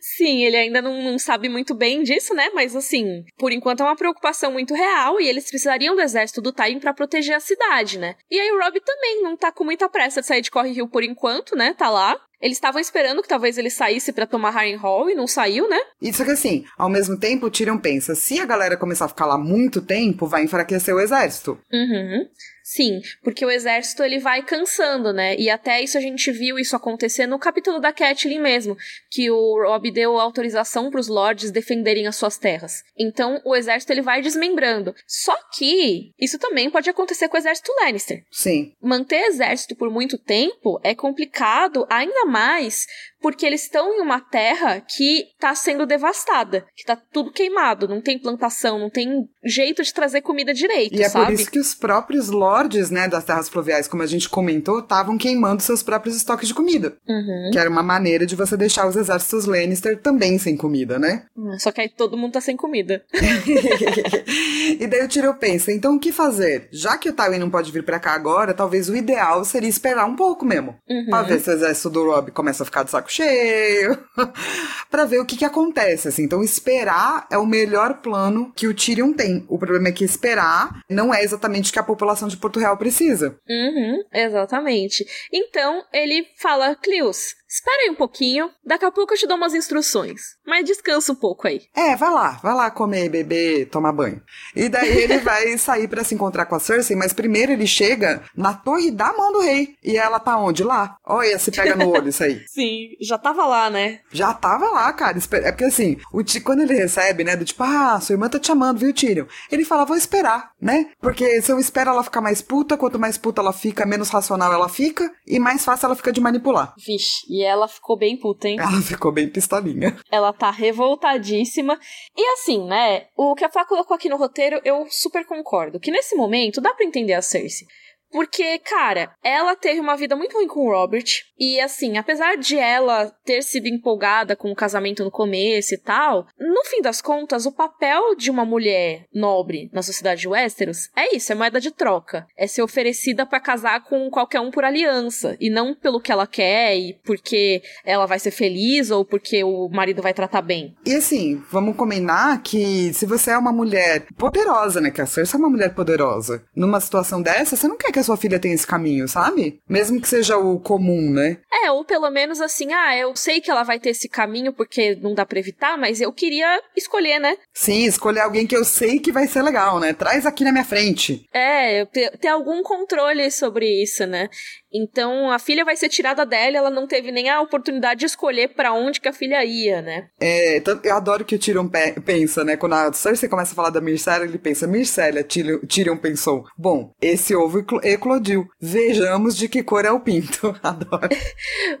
Sim, 0.00 0.44
ele 0.44 0.56
ainda 0.56 0.80
não, 0.80 1.02
não, 1.02 1.18
sabe 1.18 1.48
muito 1.48 1.74
bem 1.74 2.02
disso, 2.02 2.34
né? 2.34 2.50
Mas 2.54 2.74
assim, 2.74 3.24
por 3.36 3.52
enquanto 3.52 3.80
é 3.80 3.84
uma 3.84 3.96
preocupação 3.96 4.52
muito 4.52 4.74
real 4.74 5.20
e 5.20 5.28
eles 5.38 5.50
precisariam 5.50 5.94
do 5.94 6.02
exército 6.02 6.40
do 6.40 6.52
Tywin 6.52 6.80
para 6.80 6.92
proteger 6.92 7.36
a 7.36 7.40
cidade, 7.40 7.98
né? 7.98 8.16
E 8.30 8.38
aí 8.38 8.50
o 8.50 8.60
Rob 8.60 8.80
também 8.80 9.22
não 9.22 9.36
tá 9.36 9.50
com 9.50 9.64
muita 9.64 9.88
pressa 9.88 10.20
de 10.20 10.26
sair 10.26 10.42
de 10.42 10.50
Corre 10.50 10.72
Hill 10.72 10.88
por 10.88 11.02
enquanto, 11.02 11.56
né? 11.56 11.74
Tá 11.76 11.88
lá. 11.88 12.16
Eles 12.40 12.56
estavam 12.56 12.80
esperando 12.80 13.20
que 13.20 13.28
talvez 13.28 13.58
ele 13.58 13.70
saísse 13.70 14.12
para 14.12 14.26
tomar 14.26 14.50
Harrenhal 14.50 15.10
e 15.10 15.14
não 15.14 15.26
saiu, 15.26 15.68
né? 15.68 15.78
Isso 16.00 16.24
que 16.24 16.30
assim, 16.30 16.64
ao 16.76 16.88
mesmo 16.88 17.18
tempo, 17.18 17.46
o 17.46 17.50
Tyrion 17.50 17.78
pensa, 17.78 18.14
se 18.14 18.38
a 18.38 18.46
galera 18.46 18.76
começar 18.76 19.06
a 19.06 19.08
ficar 19.08 19.26
lá 19.26 19.36
muito 19.36 19.82
tempo, 19.82 20.26
vai 20.26 20.44
enfraquecer 20.44 20.94
o 20.94 21.00
exército. 21.00 21.58
Uhum. 21.72 22.28
Sim, 22.70 23.00
porque 23.24 23.46
o 23.46 23.50
exército 23.50 24.02
ele 24.02 24.18
vai 24.18 24.42
cansando, 24.42 25.10
né? 25.10 25.34
E 25.36 25.48
até 25.48 25.80
isso 25.80 25.96
a 25.96 26.02
gente 26.02 26.30
viu 26.30 26.58
isso 26.58 26.76
acontecer 26.76 27.26
no 27.26 27.38
capítulo 27.38 27.80
da 27.80 27.94
Catelyn 27.94 28.38
mesmo, 28.38 28.76
que 29.10 29.30
o 29.30 29.62
Robb 29.62 29.90
deu 29.90 30.18
autorização 30.18 30.90
para 30.90 31.00
os 31.00 31.08
lords 31.08 31.50
defenderem 31.50 32.06
as 32.06 32.16
suas 32.16 32.36
terras. 32.36 32.84
Então 32.94 33.40
o 33.42 33.56
exército 33.56 33.90
ele 33.90 34.02
vai 34.02 34.20
desmembrando. 34.20 34.94
Só 35.06 35.34
que 35.56 36.12
isso 36.20 36.38
também 36.38 36.68
pode 36.68 36.90
acontecer 36.90 37.26
com 37.28 37.38
o 37.38 37.40
exército 37.40 37.72
Lannister. 37.80 38.22
Sim. 38.30 38.74
Manter 38.82 39.22
exército 39.22 39.74
por 39.74 39.90
muito 39.90 40.18
tempo 40.18 40.78
é 40.84 40.94
complicado, 40.94 41.86
ainda 41.88 42.26
mais 42.26 42.86
porque 43.20 43.44
eles 43.44 43.62
estão 43.62 43.92
em 43.94 44.00
uma 44.00 44.20
terra 44.20 44.80
que 44.80 45.26
tá 45.38 45.54
sendo 45.54 45.86
devastada, 45.86 46.66
que 46.76 46.84
tá 46.84 46.96
tudo 46.96 47.32
queimado, 47.32 47.88
não 47.88 48.00
tem 48.00 48.18
plantação, 48.18 48.78
não 48.78 48.90
tem 48.90 49.28
jeito 49.44 49.82
de 49.82 49.92
trazer 49.92 50.20
comida 50.20 50.54
direito, 50.54 50.98
e 50.98 51.02
é 51.02 51.08
sabe? 51.08 51.26
por 51.26 51.32
isso 51.32 51.50
que 51.50 51.58
os 51.58 51.74
próprios 51.74 52.28
lords, 52.28 52.90
né, 52.90 53.08
das 53.08 53.24
terras 53.24 53.48
fluviais, 53.48 53.88
como 53.88 54.02
a 54.02 54.06
gente 54.06 54.28
comentou, 54.28 54.80
estavam 54.80 55.18
queimando 55.18 55.62
seus 55.62 55.82
próprios 55.82 56.16
estoques 56.16 56.48
de 56.48 56.54
comida. 56.54 56.96
Uhum. 57.08 57.50
Que 57.52 57.58
era 57.58 57.68
uma 57.68 57.82
maneira 57.82 58.26
de 58.26 58.36
você 58.36 58.56
deixar 58.56 58.86
os 58.86 58.96
exércitos 58.96 59.46
Lannister 59.46 60.00
também 60.00 60.38
sem 60.38 60.56
comida, 60.56 60.98
né? 60.98 61.24
Só 61.58 61.72
que 61.72 61.80
aí 61.80 61.88
todo 61.88 62.16
mundo 62.16 62.32
tá 62.32 62.40
sem 62.40 62.56
comida. 62.56 63.04
e 64.78 64.86
daí 64.86 65.04
o 65.04 65.08
Tyrion 65.08 65.34
pensa, 65.34 65.72
então 65.72 65.96
o 65.96 66.00
que 66.00 66.12
fazer? 66.12 66.68
Já 66.70 66.96
que 66.96 67.08
o 67.08 67.12
Tywin 67.12 67.38
não 67.38 67.50
pode 67.50 67.72
vir 67.72 67.82
para 67.82 67.98
cá 67.98 68.12
agora, 68.12 68.54
talvez 68.54 68.88
o 68.88 68.96
ideal 68.96 69.44
seria 69.44 69.68
esperar 69.68 70.06
um 70.06 70.16
pouco 70.16 70.44
mesmo. 70.44 70.76
Uhum. 70.88 71.06
Pra 71.06 71.22
ver 71.22 71.40
se 71.40 71.50
o 71.50 71.52
exército 71.52 71.90
do 71.90 72.04
Rob 72.04 72.30
começa 72.30 72.62
a 72.62 72.66
ficar 72.66 72.82
de 72.82 72.90
saco 72.90 73.07
cheio. 73.12 73.98
pra 74.90 75.04
ver 75.04 75.18
o 75.18 75.26
que 75.26 75.36
que 75.36 75.44
acontece, 75.44 76.08
assim. 76.08 76.24
Então 76.24 76.42
esperar 76.42 77.26
é 77.30 77.38
o 77.38 77.46
melhor 77.46 78.00
plano 78.00 78.52
que 78.54 78.66
o 78.66 78.74
Tyrion 78.74 79.12
tem. 79.12 79.44
O 79.48 79.58
problema 79.58 79.88
é 79.88 79.92
que 79.92 80.04
esperar 80.04 80.82
não 80.88 81.12
é 81.12 81.22
exatamente 81.22 81.70
o 81.70 81.72
que 81.72 81.78
a 81.78 81.84
população 81.84 82.28
de 82.28 82.36
Porto 82.36 82.60
Real 82.60 82.76
precisa. 82.76 83.38
Uhum, 83.48 84.02
exatamente. 84.12 85.06
Então 85.32 85.82
ele 85.92 86.26
fala, 86.36 86.74
Clius, 86.74 87.34
espera 87.48 87.84
aí 87.84 87.90
um 87.90 87.94
pouquinho, 87.94 88.50
daqui 88.64 88.84
a 88.84 88.90
pouco 88.90 89.14
eu 89.14 89.18
te 89.18 89.26
dou 89.26 89.36
umas 89.36 89.54
instruções. 89.54 90.36
Mas 90.46 90.64
descansa 90.64 91.12
um 91.12 91.16
pouco 91.16 91.48
aí. 91.48 91.62
É, 91.74 91.96
vai 91.96 92.10
lá, 92.10 92.38
vai 92.42 92.54
lá 92.54 92.70
comer, 92.70 93.08
beber, 93.08 93.66
tomar 93.66 93.92
banho. 93.92 94.22
E 94.54 94.68
daí 94.68 95.02
ele 95.02 95.18
vai 95.20 95.56
sair 95.58 95.88
para 95.88 96.04
se 96.04 96.14
encontrar 96.14 96.46
com 96.46 96.54
a 96.54 96.60
Cersei, 96.60 96.96
mas 96.96 97.12
primeiro 97.12 97.52
ele 97.52 97.66
chega 97.66 98.22
na 98.36 98.54
torre 98.54 98.90
da 98.90 99.12
mão 99.12 99.32
do 99.32 99.40
rei. 99.40 99.74
E 99.82 99.96
ela 99.96 100.20
tá 100.20 100.36
onde? 100.36 100.62
Lá. 100.62 100.96
Olha, 101.04 101.38
se 101.38 101.50
pega 101.50 101.74
no 101.74 101.90
olho 101.90 102.08
isso 102.08 102.22
aí. 102.22 102.44
Sim, 102.48 102.90
já 103.00 103.16
tava 103.16 103.46
lá, 103.46 103.70
né? 103.70 104.00
Já 104.12 104.34
tava 104.34 104.70
lá, 104.70 104.92
cara. 104.92 105.18
É 105.42 105.52
porque 105.52 105.64
assim, 105.64 105.96
o 106.12 106.22
T... 106.22 106.40
quando 106.40 106.62
ele 106.62 106.74
recebe, 106.74 107.24
né, 107.24 107.36
do 107.36 107.44
tipo, 107.44 107.62
ah, 107.62 108.00
sua 108.00 108.14
irmã 108.14 108.28
tá 108.28 108.38
te 108.38 108.46
chamando, 108.46 108.78
viu, 108.78 108.92
Tyrion? 108.92 109.26
Ele 109.50 109.64
fala, 109.64 109.84
vou 109.84 109.96
esperar, 109.96 110.52
né? 110.60 110.90
Porque 111.00 111.40
se 111.40 111.50
eu 111.50 111.58
espero 111.58 111.90
ela 111.90 112.02
ficar 112.02 112.20
mais 112.20 112.42
puta, 112.42 112.76
quanto 112.76 112.98
mais 112.98 113.16
puta 113.16 113.40
ela 113.40 113.52
fica, 113.52 113.86
menos 113.86 114.10
racional 114.10 114.52
ela 114.52 114.68
fica, 114.68 115.10
e 115.26 115.38
mais 115.38 115.64
fácil 115.64 115.86
ela 115.86 115.96
fica 115.96 116.12
de 116.12 116.20
manipular. 116.20 116.74
Vixe, 116.76 117.26
e 117.38 117.44
ela 117.44 117.68
ficou 117.68 117.96
bem 117.96 118.16
puta, 118.16 118.48
hein? 118.48 118.56
Ela 118.58 118.82
ficou 118.82 119.12
bem 119.12 119.28
pistolinha. 119.28 119.96
Ela 120.10 120.32
tá 120.32 120.50
revoltadíssima. 120.50 121.78
E 122.16 122.32
assim, 122.32 122.66
né? 122.66 123.06
O 123.16 123.36
que 123.36 123.44
a 123.44 123.48
Flá 123.48 123.64
colocou 123.64 123.94
aqui 123.94 124.08
no 124.08 124.16
roteiro, 124.16 124.60
eu 124.64 124.86
super 124.90 125.24
concordo. 125.24 125.78
Que 125.78 125.92
nesse 125.92 126.16
momento 126.16 126.60
dá 126.60 126.74
para 126.74 126.84
entender 126.84 127.12
a 127.12 127.22
Cersei. 127.22 127.68
Porque, 128.10 128.58
cara, 128.58 129.10
ela 129.22 129.54
teve 129.54 129.80
uma 129.80 129.96
vida 129.96 130.16
muito 130.16 130.36
ruim 130.36 130.48
com 130.48 130.60
o 130.60 130.70
Robert. 130.70 131.04
E, 131.38 131.60
assim, 131.60 131.98
apesar 131.98 132.36
de 132.36 132.56
ela 132.56 133.12
ter 133.24 133.42
sido 133.42 133.66
empolgada 133.66 134.34
com 134.34 134.50
o 134.50 134.56
casamento 134.56 135.04
no 135.04 135.10
começo 135.10 135.74
e 135.74 135.78
tal, 135.78 136.26
no 136.38 136.64
fim 136.64 136.80
das 136.80 137.00
contas, 137.00 137.46
o 137.46 137.52
papel 137.52 138.14
de 138.16 138.30
uma 138.30 138.44
mulher 138.44 139.04
nobre 139.12 139.70
na 139.72 139.82
sociedade 139.82 140.22
de 140.22 140.28
Westeros 140.28 140.88
é 140.96 141.14
isso: 141.14 141.32
é 141.32 141.34
moeda 141.34 141.60
de 141.60 141.70
troca. 141.70 142.26
É 142.36 142.46
ser 142.46 142.62
oferecida 142.62 143.26
para 143.26 143.40
casar 143.40 143.84
com 143.84 144.10
qualquer 144.10 144.40
um 144.40 144.50
por 144.50 144.64
aliança. 144.64 145.36
E 145.40 145.50
não 145.50 145.74
pelo 145.74 146.00
que 146.00 146.10
ela 146.10 146.26
quer 146.26 146.76
e 146.76 146.94
porque 147.04 147.62
ela 147.84 148.06
vai 148.06 148.18
ser 148.18 148.30
feliz 148.30 148.90
ou 148.90 149.04
porque 149.04 149.44
o 149.44 149.68
marido 149.68 150.02
vai 150.02 150.14
tratar 150.14 150.42
bem. 150.42 150.74
E, 150.84 150.94
assim, 150.94 151.42
vamos 151.50 151.76
combinar 151.76 152.42
que 152.42 152.92
se 152.94 153.06
você 153.06 153.30
é 153.30 153.38
uma 153.38 153.52
mulher 153.52 154.06
poderosa, 154.16 154.80
né? 154.80 154.90
Que 154.90 155.00
a 155.00 155.06
Cersei 155.06 155.38
é 155.38 155.40
uma 155.40 155.50
mulher 155.50 155.74
poderosa. 155.74 156.42
Numa 156.56 156.80
situação 156.80 157.20
dessa, 157.22 157.54
você 157.54 157.68
não 157.68 157.76
quer 157.76 157.92
que 157.92 157.97
a 157.98 158.04
sua 158.04 158.16
filha 158.16 158.38
tenha 158.38 158.54
esse 158.54 158.66
caminho, 158.66 159.08
sabe? 159.08 159.60
Mesmo 159.68 160.00
que 160.00 160.08
seja 160.08 160.36
o 160.36 160.58
comum, 160.58 161.10
né? 161.10 161.38
É, 161.64 161.70
ou 161.70 161.84
pelo 161.84 162.10
menos 162.10 162.40
assim, 162.40 162.72
ah, 162.72 162.96
eu 162.96 163.14
sei 163.16 163.40
que 163.40 163.50
ela 163.50 163.62
vai 163.62 163.78
ter 163.78 163.90
esse 163.90 164.08
caminho 164.08 164.52
porque 164.52 164.96
não 164.96 165.14
dá 165.14 165.24
pra 165.24 165.38
evitar, 165.38 165.76
mas 165.76 166.00
eu 166.00 166.12
queria 166.12 166.60
escolher, 166.76 167.18
né? 167.18 167.36
Sim, 167.52 167.84
escolher 167.84 168.20
alguém 168.20 168.46
que 168.46 168.56
eu 168.56 168.64
sei 168.64 168.98
que 168.98 169.12
vai 169.12 169.26
ser 169.26 169.42
legal, 169.42 169.80
né? 169.80 169.92
Traz 169.92 170.26
aqui 170.26 170.44
na 170.44 170.52
minha 170.52 170.64
frente. 170.64 171.26
É, 171.32 171.84
ter 171.84 172.28
algum 172.28 172.62
controle 172.62 173.30
sobre 173.30 173.82
isso, 173.82 174.06
né? 174.06 174.28
Então 174.72 175.30
a 175.30 175.38
filha 175.38 175.64
vai 175.64 175.76
ser 175.76 175.88
tirada 175.88 176.24
dela, 176.26 176.58
ela 176.58 176.70
não 176.70 176.86
teve 176.86 177.10
nem 177.10 177.28
a 177.28 177.40
oportunidade 177.40 178.00
de 178.00 178.06
escolher 178.06 178.48
para 178.48 178.72
onde 178.72 179.00
que 179.00 179.08
a 179.08 179.12
filha 179.12 179.44
ia, 179.44 179.80
né? 179.80 180.08
É, 180.20 180.62
eu 180.84 180.94
adoro 180.94 181.24
que 181.24 181.34
o 181.34 181.38
Tyrion 181.38 181.68
pe 181.68 182.00
pensa, 182.00 182.44
né? 182.44 182.56
Quando 182.56 182.74
a 182.74 182.92
Cersei 182.92 183.28
começa 183.28 183.52
a 183.52 183.56
falar 183.56 183.70
da 183.70 183.80
Myrcella, 183.80 184.24
ele 184.24 184.38
pensa, 184.38 184.66
Myrcella, 184.66 185.22
Tyrion 185.22 185.96
pensou, 185.96 186.44
bom, 186.56 186.92
esse 187.00 187.34
ovo 187.34 187.64
eclodiu, 187.82 188.46
vejamos 188.60 189.36
de 189.36 189.48
que 189.48 189.62
cor 189.62 189.84
é 189.84 189.90
o 189.90 190.00
pinto. 190.00 190.54
adoro. 190.62 191.08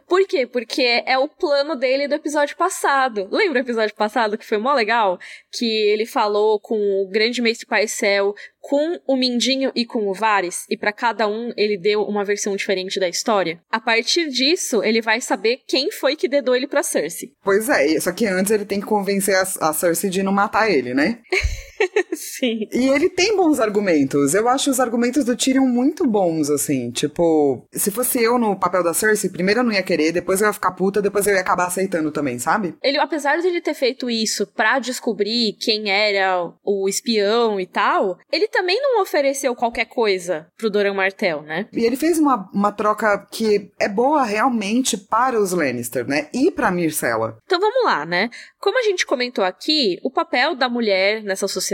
Por 0.06 0.26
quê? 0.26 0.46
Porque 0.46 1.02
é 1.06 1.18
o 1.18 1.28
plano 1.28 1.76
dele 1.76 2.08
do 2.08 2.14
episódio 2.14 2.56
passado. 2.56 3.28
Lembra 3.30 3.60
o 3.60 3.64
episódio 3.64 3.94
passado 3.94 4.38
que 4.38 4.46
foi 4.46 4.58
mó 4.58 4.72
legal? 4.74 5.18
Que 5.52 5.66
ele 5.92 6.06
falou 6.06 6.58
com 6.60 6.76
o 6.76 7.08
grande 7.10 7.42
mestre 7.42 7.66
Paisel 7.66 8.34
com 8.68 9.00
o 9.06 9.16
Mindinho 9.16 9.72
e 9.74 9.86
com 9.86 10.06
o 10.08 10.12
Varys, 10.12 10.66
e 10.68 10.76
para 10.76 10.92
cada 10.92 11.26
um 11.26 11.54
ele 11.56 11.78
deu 11.78 12.02
uma 12.02 12.22
versão 12.22 12.54
diferente 12.54 13.00
da 13.00 13.08
história. 13.08 13.58
A 13.70 13.80
partir 13.80 14.28
disso, 14.28 14.84
ele 14.84 15.00
vai 15.00 15.22
saber 15.22 15.62
quem 15.66 15.90
foi 15.90 16.14
que 16.14 16.28
dedou 16.28 16.54
ele 16.54 16.66
pra 16.66 16.82
Cersei. 16.82 17.32
Pois 17.42 17.70
é, 17.70 17.98
só 17.98 18.12
que 18.12 18.26
antes 18.26 18.52
ele 18.52 18.66
tem 18.66 18.78
que 18.78 18.86
convencer 18.86 19.36
a, 19.36 19.68
a 19.70 19.72
Cersei 19.72 20.10
de 20.10 20.22
não 20.22 20.32
matar 20.32 20.70
ele, 20.70 20.92
né? 20.92 21.18
Sim. 22.12 22.68
E 22.72 22.88
ele 22.88 23.08
tem 23.08 23.36
bons 23.36 23.60
argumentos. 23.60 24.34
Eu 24.34 24.48
acho 24.48 24.70
os 24.70 24.80
argumentos 24.80 25.24
do 25.24 25.36
Tyrion 25.36 25.66
muito 25.66 26.06
bons, 26.06 26.50
assim. 26.50 26.90
Tipo, 26.90 27.66
se 27.72 27.90
fosse 27.90 28.22
eu 28.22 28.38
no 28.38 28.58
papel 28.58 28.82
da 28.82 28.94
Cersei, 28.94 29.30
primeiro 29.30 29.60
eu 29.60 29.64
não 29.64 29.72
ia 29.72 29.82
querer, 29.82 30.12
depois 30.12 30.40
eu 30.40 30.46
ia 30.46 30.52
ficar 30.52 30.72
puta, 30.72 31.02
depois 31.02 31.26
eu 31.26 31.34
ia 31.34 31.40
acabar 31.40 31.66
aceitando 31.66 32.10
também, 32.10 32.38
sabe? 32.38 32.74
Ele, 32.82 32.98
apesar 32.98 33.38
de 33.38 33.46
ele 33.46 33.60
ter 33.60 33.74
feito 33.74 34.10
isso 34.10 34.46
pra 34.46 34.78
descobrir 34.78 35.56
quem 35.60 35.90
era 35.90 36.52
o 36.64 36.88
espião 36.88 37.60
e 37.60 37.66
tal, 37.66 38.18
ele 38.32 38.48
também 38.48 38.80
não 38.80 39.02
ofereceu 39.02 39.54
qualquer 39.54 39.86
coisa 39.86 40.46
pro 40.56 40.70
Doran 40.70 40.94
Martel, 40.94 41.42
né? 41.42 41.66
E 41.72 41.84
ele 41.84 41.96
fez 41.96 42.18
uma, 42.18 42.48
uma 42.52 42.72
troca 42.72 43.26
que 43.30 43.70
é 43.78 43.88
boa 43.88 44.24
realmente 44.24 44.96
para 44.96 45.38
os 45.38 45.52
Lannister, 45.52 46.06
né? 46.06 46.28
E 46.32 46.50
pra 46.50 46.70
Myrcella. 46.70 47.38
Então 47.44 47.60
vamos 47.60 47.84
lá, 47.84 48.04
né? 48.04 48.30
Como 48.60 48.78
a 48.78 48.82
gente 48.82 49.06
comentou 49.06 49.44
aqui, 49.44 49.98
o 50.02 50.10
papel 50.10 50.54
da 50.54 50.68
mulher 50.68 51.22
nessa 51.22 51.46
sociedade, 51.46 51.67